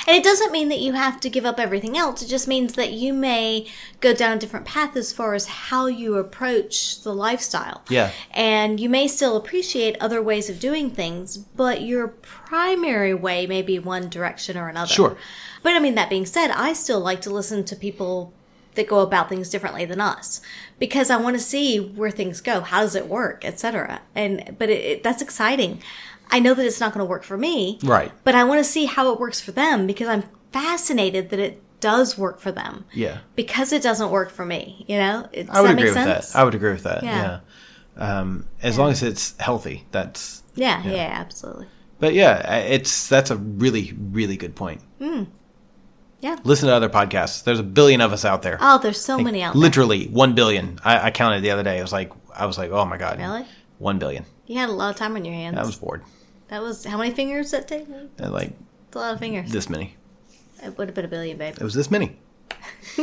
And 0.08 0.16
it 0.16 0.24
doesn't 0.24 0.52
mean 0.52 0.70
that 0.70 0.80
you 0.80 0.94
have 0.94 1.20
to 1.22 1.30
give 1.30 1.46
up 1.46 1.60
everything 1.60 1.98
else. 1.98 2.22
It 2.22 2.28
just 2.28 2.48
means 2.48 2.74
that 2.74 2.91
you 2.94 3.12
may 3.14 3.66
go 4.02 4.14
down 4.14 4.38
a 4.38 4.39
different 4.39 4.66
path 4.68 4.96
as 4.96 5.12
far 5.12 5.34
as 5.34 5.48
how 5.48 5.88
you 5.88 6.16
approach 6.16 7.02
the 7.02 7.14
lifestyle. 7.14 7.84
Yeah. 7.89 8.12
And 8.32 8.80
you 8.80 8.88
may 8.88 9.08
still 9.08 9.36
appreciate 9.36 9.98
other 10.00 10.22
ways 10.22 10.50
of 10.50 10.60
doing 10.60 10.91
things, 10.91 11.38
but 11.38 11.82
your 11.82 12.08
primary 12.08 13.14
way 13.16 13.48
may 13.48 13.62
be 13.62 13.80
one 13.80 14.10
direction 14.10 14.58
or 14.58 14.70
another. 14.70 14.94
Sure. 14.94 15.18
But 15.64 15.74
I 15.74 15.80
mean, 15.80 15.96
that 15.96 16.10
being 16.10 16.28
said, 16.28 16.52
I 16.52 16.74
still 16.74 17.00
like 17.00 17.22
to 17.22 17.32
listen 17.32 17.64
to 17.66 17.76
people 17.76 18.32
that 18.76 18.88
go 18.88 19.00
about 19.00 19.30
things 19.30 19.50
differently 19.50 19.86
than 19.86 20.02
us 20.02 20.42
because 20.80 21.10
I 21.10 21.18
want 21.18 21.36
to 21.36 21.42
see 21.42 21.80
where 21.80 22.12
things 22.12 22.42
go. 22.42 22.62
How 22.62 22.82
does 22.82 22.96
it 22.96 23.08
work, 23.08 23.44
etc. 23.46 24.02
And 24.16 24.56
but 24.58 24.70
it, 24.70 24.82
it, 24.86 25.04
that's 25.04 25.22
exciting. 25.22 25.82
I 26.32 26.40
know 26.40 26.54
that 26.54 26.66
it's 26.66 26.80
not 26.80 26.94
going 26.94 27.06
to 27.06 27.10
work 27.10 27.24
for 27.24 27.38
me, 27.38 27.80
Right. 27.84 28.12
But 28.24 28.34
I 28.36 28.44
want 28.44 28.60
to 28.60 28.64
see 28.64 28.86
how 28.86 29.12
it 29.14 29.20
works 29.20 29.40
for 29.42 29.52
them 29.52 29.86
because 29.86 30.08
I'm 30.08 30.24
fascinated 30.52 31.30
that 31.30 31.40
it 31.40 31.62
does 31.80 32.18
work 32.18 32.40
for 32.40 32.52
them. 32.52 32.86
Yeah. 32.94 33.20
Because 33.36 33.74
it 33.74 33.84
doesn't 33.84 34.10
work 34.10 34.30
for 34.30 34.46
me, 34.46 34.86
you 34.88 34.98
know. 34.98 35.28
Does 35.34 35.50
I 35.50 35.62
would 35.62 35.70
that 35.70 35.74
agree 35.74 35.84
make 35.84 35.96
with 35.96 36.04
sense? 36.04 36.32
that. 36.32 36.40
I 36.40 36.44
would 36.44 36.56
agree 36.56 36.72
with 36.72 36.84
that. 36.84 37.04
Yeah. 37.04 37.40
Yeah. 37.98 38.20
Um, 38.20 38.48
as 38.64 38.78
long 38.80 38.92
as 38.92 39.04
it's 39.04 39.38
healthy, 39.40 39.86
that's. 39.92 40.42
yeah, 40.56 40.82
yeah, 40.84 41.10
absolutely. 41.14 41.68
But 42.00 42.14
yeah, 42.16 42.58
it's 42.58 43.08
that's 43.08 43.30
a 43.32 43.36
really 43.38 43.94
really 43.98 44.36
good 44.36 44.56
point. 44.56 44.82
Hmm. 45.00 45.24
Yeah. 46.24 46.38
Listen 46.46 46.70
to 46.70 46.74
other 46.74 46.88
podcasts. 46.88 47.44
There's 47.44 47.60
a 47.60 47.64
billion 47.64 48.00
of 48.00 48.14
us 48.14 48.24
out 48.24 48.44
there. 48.44 48.58
Oh, 48.62 48.80
there's 48.82 49.00
so 49.00 49.20
many 49.20 49.44
out 49.44 49.54
there. 49.54 49.62
Literally 49.62 50.08
one 50.08 50.34
billion. 50.36 50.80
I, 50.84 51.08
I 51.08 51.12
counted 51.12 51.42
the 51.42 51.52
other 51.52 51.64
day. 51.64 51.78
I 51.80 51.82
was 51.82 51.92
like, 51.92 52.14
I 52.34 52.46
was 52.46 52.58
like, 52.58 52.72
oh 52.72 52.86
my 52.86 52.96
god, 52.98 53.20
Really? 53.20 53.46
one 53.78 54.00
billion. 54.00 54.26
You 54.48 54.58
had 54.58 54.70
a 54.70 54.72
lot 54.72 54.90
of 54.92 54.96
time 54.96 55.18
on 55.18 55.26
your 55.26 55.34
hands. 55.36 55.58
I 55.58 55.64
was 55.64 55.76
bored. 55.76 56.02
that 56.48 56.62
was 56.62 56.86
how 56.86 56.98
many 56.98 57.12
fingers 57.12 57.52
that 57.52 57.68
take? 57.68 57.88
Uh, 58.22 58.30
Like 58.30 58.54
It's 58.88 58.96
a 58.96 59.00
lot 59.00 59.14
of 59.14 59.20
fingers. 59.20 59.52
this 59.52 59.70
many. 59.70 59.98
It 60.64 60.78
would 60.78 60.88
have 60.88 60.96
been 60.96 61.04
a 61.06 61.10
billion, 61.10 61.38
babe. 61.38 61.56
It 61.60 61.64
was 61.64 61.74
this 61.74 61.92
many. 61.92 62.16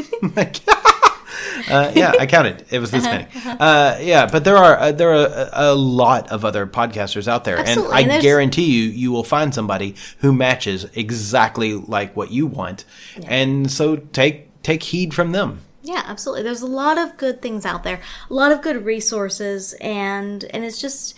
uh, 1.68 1.92
yeah, 1.94 2.12
I 2.18 2.26
counted. 2.26 2.64
It 2.70 2.78
was 2.78 2.90
this 2.90 3.04
many. 3.04 3.26
Uh, 3.44 3.98
yeah, 4.00 4.26
but 4.30 4.44
there 4.44 4.56
are 4.56 4.76
uh, 4.78 4.92
there 4.92 5.10
are 5.10 5.26
a, 5.26 5.50
a 5.52 5.74
lot 5.74 6.30
of 6.30 6.44
other 6.44 6.66
podcasters 6.66 7.26
out 7.28 7.44
there, 7.44 7.58
Absolutely, 7.58 7.96
and 7.96 8.04
I 8.06 8.08
there's- 8.08 8.22
guarantee 8.22 8.64
you, 8.70 8.84
you 8.90 9.12
will 9.12 9.24
find 9.24 9.54
somebody 9.54 9.94
who 10.18 10.32
matches 10.32 10.86
exactly 10.94 11.74
like 11.74 12.16
what 12.16 12.30
you 12.30 12.46
want, 12.46 12.84
and 13.26 13.70
so 13.70 13.96
take 13.96 14.62
take 14.62 14.82
heed 14.84 15.12
from 15.14 15.32
them. 15.32 15.60
Yeah, 15.82 16.02
absolutely. 16.06 16.42
There's 16.42 16.60
a 16.62 16.66
lot 16.66 16.98
of 16.98 17.16
good 17.16 17.40
things 17.40 17.64
out 17.64 17.84
there, 17.84 18.00
a 18.28 18.34
lot 18.34 18.52
of 18.52 18.60
good 18.62 18.84
resources, 18.84 19.72
and 19.80 20.44
and 20.44 20.64
it's 20.64 20.80
just, 20.80 21.14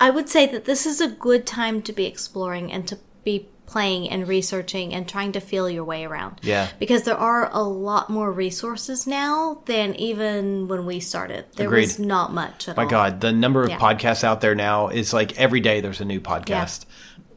I 0.00 0.10
would 0.10 0.28
say 0.28 0.46
that 0.46 0.64
this 0.64 0.86
is 0.86 1.00
a 1.00 1.08
good 1.08 1.46
time 1.46 1.82
to 1.82 1.92
be 1.92 2.06
exploring 2.06 2.72
and 2.72 2.88
to 2.88 2.98
be 3.24 3.48
playing 3.70 4.10
and 4.10 4.26
researching 4.26 4.92
and 4.92 5.08
trying 5.08 5.30
to 5.32 5.40
feel 5.40 5.70
your 5.70 5.84
way 5.84 6.04
around. 6.04 6.40
Yeah. 6.42 6.68
Because 6.80 7.04
there 7.04 7.16
are 7.16 7.48
a 7.52 7.62
lot 7.62 8.10
more 8.10 8.32
resources 8.32 9.06
now 9.06 9.62
than 9.66 9.94
even 9.94 10.66
when 10.66 10.84
we 10.86 10.98
started. 10.98 11.44
There 11.54 11.68
Agreed. 11.68 11.82
was 11.82 11.98
not 12.00 12.32
much 12.32 12.68
at 12.68 12.76
My 12.76 12.82
all. 12.82 12.90
God, 12.90 13.20
the 13.20 13.32
number 13.32 13.62
of 13.62 13.70
Yeah. 13.70 13.78
podcasts 13.78 14.24
out 14.24 14.40
there 14.40 14.56
now 14.56 14.88
is 14.88 15.12
like 15.12 15.38
every 15.38 15.60
day 15.60 15.80
there's 15.80 16.00
a 16.00 16.04
new 16.04 16.20
podcast, 16.20 16.84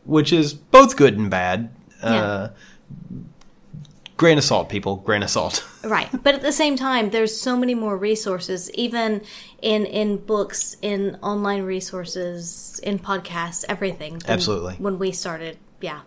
which 0.06 0.34
is 0.34 0.54
both 0.56 0.96
good 0.98 1.18
and 1.18 1.30
bad. 1.30 1.70
Uh, 2.02 2.50
grain 4.18 4.38
of 4.38 4.44
salt, 4.44 4.70
people. 4.70 4.96
Grain 4.98 5.24
of 5.24 5.30
salt. 5.30 5.64
Right. 5.84 6.08
But 6.24 6.34
at 6.36 6.42
the 6.42 6.54
same 6.54 6.78
time, 6.78 7.10
there's 7.10 7.36
so 7.36 7.58
many 7.58 7.76
more 7.76 7.98
resources, 7.98 8.72
even 8.72 9.22
in 9.62 9.86
in 9.86 10.16
books, 10.16 10.78
in 10.82 11.18
online 11.22 11.64
resources, 11.64 12.80
in 12.82 13.00
podcasts, 13.00 13.66
everything. 13.68 14.22
Absolutely. 14.26 14.76
When 14.76 14.98
we 14.98 15.12
started, 15.12 15.58
yeah. 15.82 16.00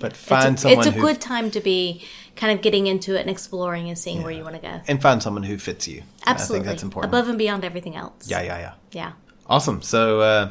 But 0.00 0.16
find 0.16 0.54
it's 0.54 0.62
a, 0.62 0.68
someone 0.68 0.86
it's 0.86 0.96
a 0.96 0.98
who 0.98 1.00
good 1.00 1.20
time 1.20 1.50
to 1.50 1.60
be 1.60 2.04
kind 2.36 2.52
of 2.56 2.62
getting 2.62 2.86
into 2.86 3.16
it 3.16 3.20
and 3.22 3.30
exploring 3.30 3.88
and 3.88 3.98
seeing 3.98 4.22
where 4.22 4.30
you 4.30 4.44
want 4.44 4.54
to 4.54 4.62
go. 4.62 4.80
and 4.86 5.02
find 5.02 5.20
someone 5.22 5.42
who 5.42 5.58
fits 5.58 5.88
you. 5.88 6.02
Absolutely. 6.26 6.60
I 6.60 6.62
think 6.62 6.66
that's 6.66 6.82
important. 6.84 7.12
Above 7.12 7.28
and 7.28 7.36
beyond 7.38 7.64
everything 7.64 7.96
else. 7.96 8.28
yeah, 8.30 8.42
yeah, 8.42 8.58
yeah. 8.58 8.72
Yeah. 8.92 9.12
Awesome. 9.46 9.82
So, 9.82 10.20
uh, 10.20 10.50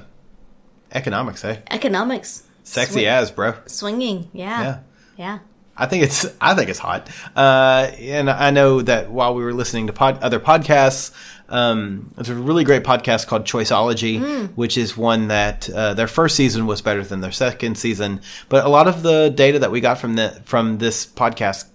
economics, 0.92 1.44
eh? 1.46 1.58
Economics. 1.72 2.44
Sexy 2.64 3.02
Swi- 3.04 3.08
as, 3.08 3.32
bro. 3.32 3.54
Swinging. 3.68 4.30
Yeah. 4.34 4.62
Yeah. 4.62 4.80
Yeah. 5.18 5.40
I 5.80 5.86
think 5.86 6.04
it's 6.04 6.26
I 6.42 6.56
think 6.56 6.70
it's 6.72 6.80
hot, 6.80 7.08
uh, 7.36 7.92
and 8.00 8.32
I 8.32 8.50
know 8.50 8.82
that 8.82 9.12
while 9.12 9.36
we 9.36 9.44
were 9.44 9.54
listening 9.54 9.86
to 9.88 9.94
pod, 9.94 10.18
other 10.24 10.40
podcasts, 10.40 11.12
um, 11.50 12.12
there's 12.16 12.30
a 12.30 12.36
really 12.36 12.64
great 12.64 12.84
podcast 12.84 13.28
called 13.28 13.46
Choiceology, 13.46 14.20
Hmm. 14.20 14.46
which 14.56 14.78
is 14.78 14.98
one 14.98 15.28
that 15.30 15.70
uh, 15.70 15.94
their 15.94 16.08
first 16.08 16.36
season 16.36 16.66
was 16.68 16.82
better 16.82 17.04
than 17.04 17.22
their 17.22 17.32
second 17.32 17.78
season, 17.78 18.22
but 18.50 18.66
a 18.66 18.70
lot 18.70 18.88
of 18.88 19.04
the 19.04 19.30
data 19.30 19.60
that 19.60 19.72
we 19.72 19.80
got 19.82 19.98
from 19.98 20.16
the 20.16 20.42
from 20.46 20.78
this 20.80 21.06
podcast 21.06 21.66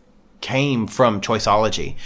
came 0.41 0.87
from 0.87 1.20
Choiceology. 1.20 1.97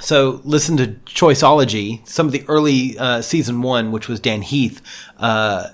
So 0.00 0.40
listen 0.44 0.76
to 0.76 0.86
Choiceology, 1.06 2.06
some 2.08 2.26
of 2.26 2.32
the 2.32 2.44
early 2.48 2.96
uh, 2.98 3.20
season 3.22 3.62
one, 3.62 3.90
which 3.92 4.08
was 4.08 4.20
Dan 4.20 4.42
Heath. 4.42 4.80
Uh, 5.18 5.68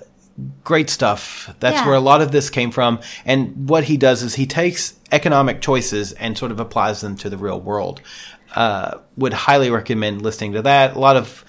great 0.63 0.89
stuff. 0.89 1.53
That's 1.59 1.77
Yeah. 1.77 1.85
where 1.85 1.95
a 1.95 1.99
lot 1.99 2.21
of 2.21 2.31
this 2.31 2.49
came 2.49 2.71
from. 2.71 2.99
And 3.25 3.69
what 3.69 3.85
he 3.85 3.97
does 3.97 4.21
is 4.23 4.35
he 4.35 4.45
takes 4.45 4.95
economic 5.11 5.61
choices 5.61 6.11
and 6.13 6.37
sort 6.37 6.51
of 6.51 6.59
applies 6.59 7.01
them 7.01 7.15
to 7.17 7.29
the 7.29 7.37
real 7.37 7.59
world. 7.61 8.01
Uh, 8.55 8.99
would 9.17 9.33
highly 9.33 9.69
recommend 9.69 10.21
listening 10.21 10.53
to 10.53 10.61
that. 10.61 10.95
A 10.95 10.99
lot 10.99 11.17
of 11.17 11.43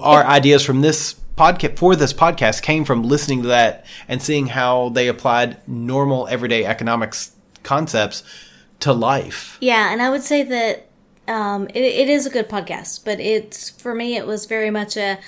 our 0.00 0.24
ideas 0.24 0.62
from 0.62 0.82
this 0.82 1.14
podcast 1.38 1.78
for 1.78 1.96
this 1.96 2.12
podcast 2.12 2.62
came 2.62 2.84
from 2.84 3.02
listening 3.02 3.42
to 3.42 3.48
that 3.48 3.86
and 4.08 4.20
seeing 4.20 4.48
how 4.48 4.90
they 4.90 5.08
applied 5.08 5.56
normal 5.66 6.28
everyday 6.28 6.66
economics 6.66 7.32
concepts 7.62 8.22
to 8.80 8.92
life. 8.92 9.56
Yeah, 9.60 9.92
and 9.92 10.02
I 10.02 10.10
would 10.10 10.22
say 10.22 10.42
that 10.42 10.88
um, 11.28 11.68
it, 11.68 11.82
it 11.82 12.08
is 12.08 12.26
a 12.26 12.30
good 12.30 12.48
podcast, 12.48 13.04
but 13.04 13.20
it's 13.20 13.70
for 13.70 13.94
me, 13.94 14.16
it 14.16 14.26
was 14.26 14.46
very 14.46 14.70
much 14.70 14.96
a. 14.96 15.18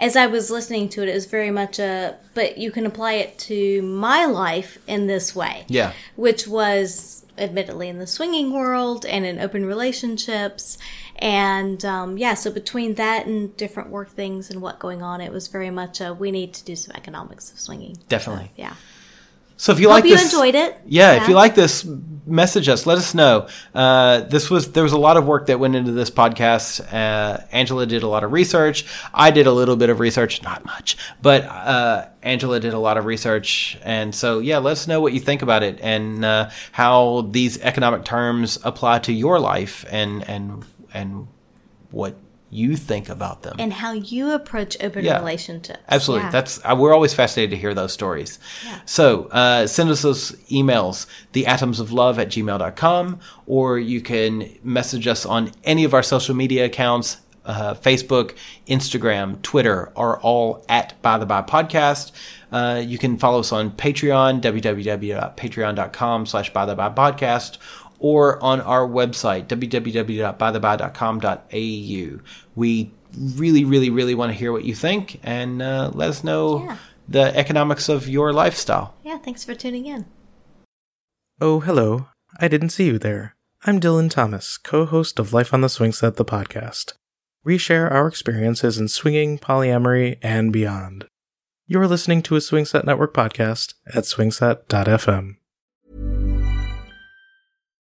As 0.00 0.16
I 0.16 0.26
was 0.26 0.50
listening 0.50 0.88
to 0.90 1.02
it, 1.02 1.08
it 1.08 1.14
was 1.14 1.26
very 1.26 1.50
much 1.50 1.78
a. 1.78 2.16
But 2.34 2.58
you 2.58 2.70
can 2.70 2.86
apply 2.86 3.14
it 3.14 3.38
to 3.40 3.82
my 3.82 4.24
life 4.24 4.78
in 4.86 5.06
this 5.06 5.34
way. 5.36 5.64
Yeah. 5.68 5.92
which 6.16 6.48
was 6.48 7.24
admittedly 7.38 7.88
in 7.88 7.98
the 7.98 8.06
swinging 8.06 8.52
world 8.52 9.06
and 9.06 9.24
in 9.24 9.38
open 9.38 9.64
relationships. 9.64 10.78
And 11.16 11.84
um, 11.84 12.18
yeah, 12.18 12.34
so 12.34 12.50
between 12.50 12.94
that 12.94 13.26
and 13.26 13.56
different 13.56 13.90
work 13.90 14.10
things 14.10 14.50
and 14.50 14.62
what 14.62 14.78
going 14.78 15.02
on, 15.02 15.20
it 15.20 15.32
was 15.32 15.48
very 15.48 15.70
much 15.70 16.00
a 16.00 16.14
we 16.14 16.30
need 16.30 16.54
to 16.54 16.64
do 16.64 16.76
some 16.76 16.94
economics 16.96 17.50
of 17.50 17.60
swinging. 17.60 17.98
Definitely. 18.08 18.52
Yeah. 18.56 18.74
So 19.60 19.72
if 19.72 19.78
you 19.78 19.88
Hope 19.88 19.96
like 19.96 20.04
you 20.04 20.16
this, 20.16 20.32
enjoyed 20.32 20.54
it. 20.54 20.80
Yeah, 20.86 21.22
if 21.22 21.28
you 21.28 21.34
like 21.34 21.54
this, 21.54 21.86
message 22.24 22.66
us. 22.70 22.86
Let 22.86 22.96
us 22.96 23.12
know. 23.12 23.46
Uh, 23.74 24.20
this 24.20 24.48
was 24.48 24.72
there 24.72 24.82
was 24.82 24.94
a 24.94 24.98
lot 24.98 25.18
of 25.18 25.26
work 25.26 25.48
that 25.48 25.60
went 25.60 25.76
into 25.76 25.92
this 25.92 26.10
podcast. 26.10 26.80
Uh, 26.90 27.42
Angela 27.52 27.84
did 27.84 28.02
a 28.02 28.06
lot 28.06 28.24
of 28.24 28.32
research. 28.32 28.86
I 29.12 29.30
did 29.30 29.46
a 29.46 29.52
little 29.52 29.76
bit 29.76 29.90
of 29.90 30.00
research, 30.00 30.42
not 30.42 30.64
much, 30.64 30.96
but 31.20 31.44
uh, 31.44 32.06
Angela 32.22 32.58
did 32.58 32.72
a 32.72 32.78
lot 32.78 32.96
of 32.96 33.04
research. 33.04 33.78
And 33.82 34.14
so, 34.14 34.38
yeah, 34.38 34.56
let 34.56 34.72
us 34.72 34.88
know 34.88 35.02
what 35.02 35.12
you 35.12 35.20
think 35.20 35.42
about 35.42 35.62
it 35.62 35.78
and 35.82 36.24
uh, 36.24 36.48
how 36.72 37.28
these 37.30 37.60
economic 37.60 38.06
terms 38.06 38.58
apply 38.64 39.00
to 39.00 39.12
your 39.12 39.38
life 39.38 39.84
and 39.90 40.26
and 40.26 40.64
and 40.94 41.28
what 41.90 42.16
you 42.50 42.76
think 42.76 43.08
about 43.08 43.42
them. 43.42 43.56
And 43.58 43.72
how 43.72 43.92
you 43.92 44.32
approach 44.32 44.76
open 44.82 45.04
Yeah. 45.04 45.18
relationships. 45.18 45.78
Absolutely. 45.88 46.24
Yeah. 46.26 46.30
That's 46.32 46.60
uh, 46.64 46.74
we're 46.78 46.92
always 46.92 47.14
fascinated 47.14 47.50
to 47.50 47.56
hear 47.56 47.74
those 47.74 47.92
stories. 47.92 48.38
So 48.86 49.26
uh, 49.26 49.66
send 49.68 49.88
us 49.90 50.02
those 50.02 50.32
emails, 50.50 51.06
theatomsoflove 51.32 52.18
at 52.18 52.28
gmail.com, 52.28 53.20
or 53.46 53.78
you 53.78 54.00
can 54.00 54.50
message 54.64 55.06
us 55.06 55.24
on 55.24 55.52
any 55.64 55.84
of 55.84 55.94
our 55.94 56.02
social 56.02 56.34
media 56.34 56.64
accounts. 56.64 57.18
Uh, 57.42 57.72
Facebook, 57.74 58.36
Instagram, 58.68 59.40
Twitter 59.42 59.90
are 59.96 60.20
all 60.20 60.62
at 60.68 61.00
By 61.02 61.16
the 61.18 61.24
By 61.24 61.40
Podcast. 61.40 62.12
Uh, 62.52 62.82
you 62.84 62.98
can 62.98 63.16
follow 63.16 63.40
us 63.40 63.50
on 63.50 63.70
Patreon, 63.70 64.40
www.patreon.com 64.42 66.26
slash 66.26 66.52
By 66.52 66.66
the 66.66 66.74
By 66.74 66.90
Podcast, 66.90 67.56
or 68.00 68.42
on 68.42 68.60
our 68.62 68.88
website, 68.88 69.46
www.bytheby.com.au. 69.46 72.20
We 72.56 72.90
really, 73.18 73.64
really, 73.64 73.90
really 73.90 74.14
want 74.14 74.32
to 74.32 74.38
hear 74.38 74.52
what 74.52 74.64
you 74.64 74.74
think 74.74 75.20
and 75.22 75.62
uh, 75.62 75.90
let 75.94 76.10
us 76.10 76.24
know 76.24 76.64
Yeah. 76.64 76.76
the 77.08 77.36
economics 77.36 77.88
of 77.88 78.08
your 78.08 78.32
lifestyle. 78.32 78.94
Yeah, 79.04 79.18
thanks 79.18 79.44
for 79.44 79.54
tuning 79.54 79.86
in. 79.86 80.06
Oh, 81.40 81.60
hello. 81.60 82.08
I 82.38 82.48
didn't 82.48 82.70
see 82.70 82.86
you 82.86 82.98
there. 82.98 83.36
I'm 83.66 83.80
Dylan 83.80 84.10
Thomas, 84.10 84.56
co 84.58 84.86
host 84.86 85.18
of 85.18 85.32
Life 85.32 85.52
on 85.52 85.60
the 85.60 85.68
Swing 85.68 85.92
Set, 85.92 86.16
the 86.16 86.24
podcast. 86.24 86.94
We 87.44 87.58
share 87.58 87.92
our 87.92 88.06
experiences 88.06 88.78
in 88.78 88.88
swinging, 88.88 89.38
polyamory, 89.38 90.18
and 90.22 90.52
beyond. 90.52 91.06
You're 91.66 91.86
listening 91.86 92.22
to 92.22 92.36
a 92.36 92.40
Swing 92.40 92.64
Set 92.64 92.84
Network 92.84 93.14
podcast 93.14 93.74
at 93.94 94.04
swingset.fm. 94.06 95.36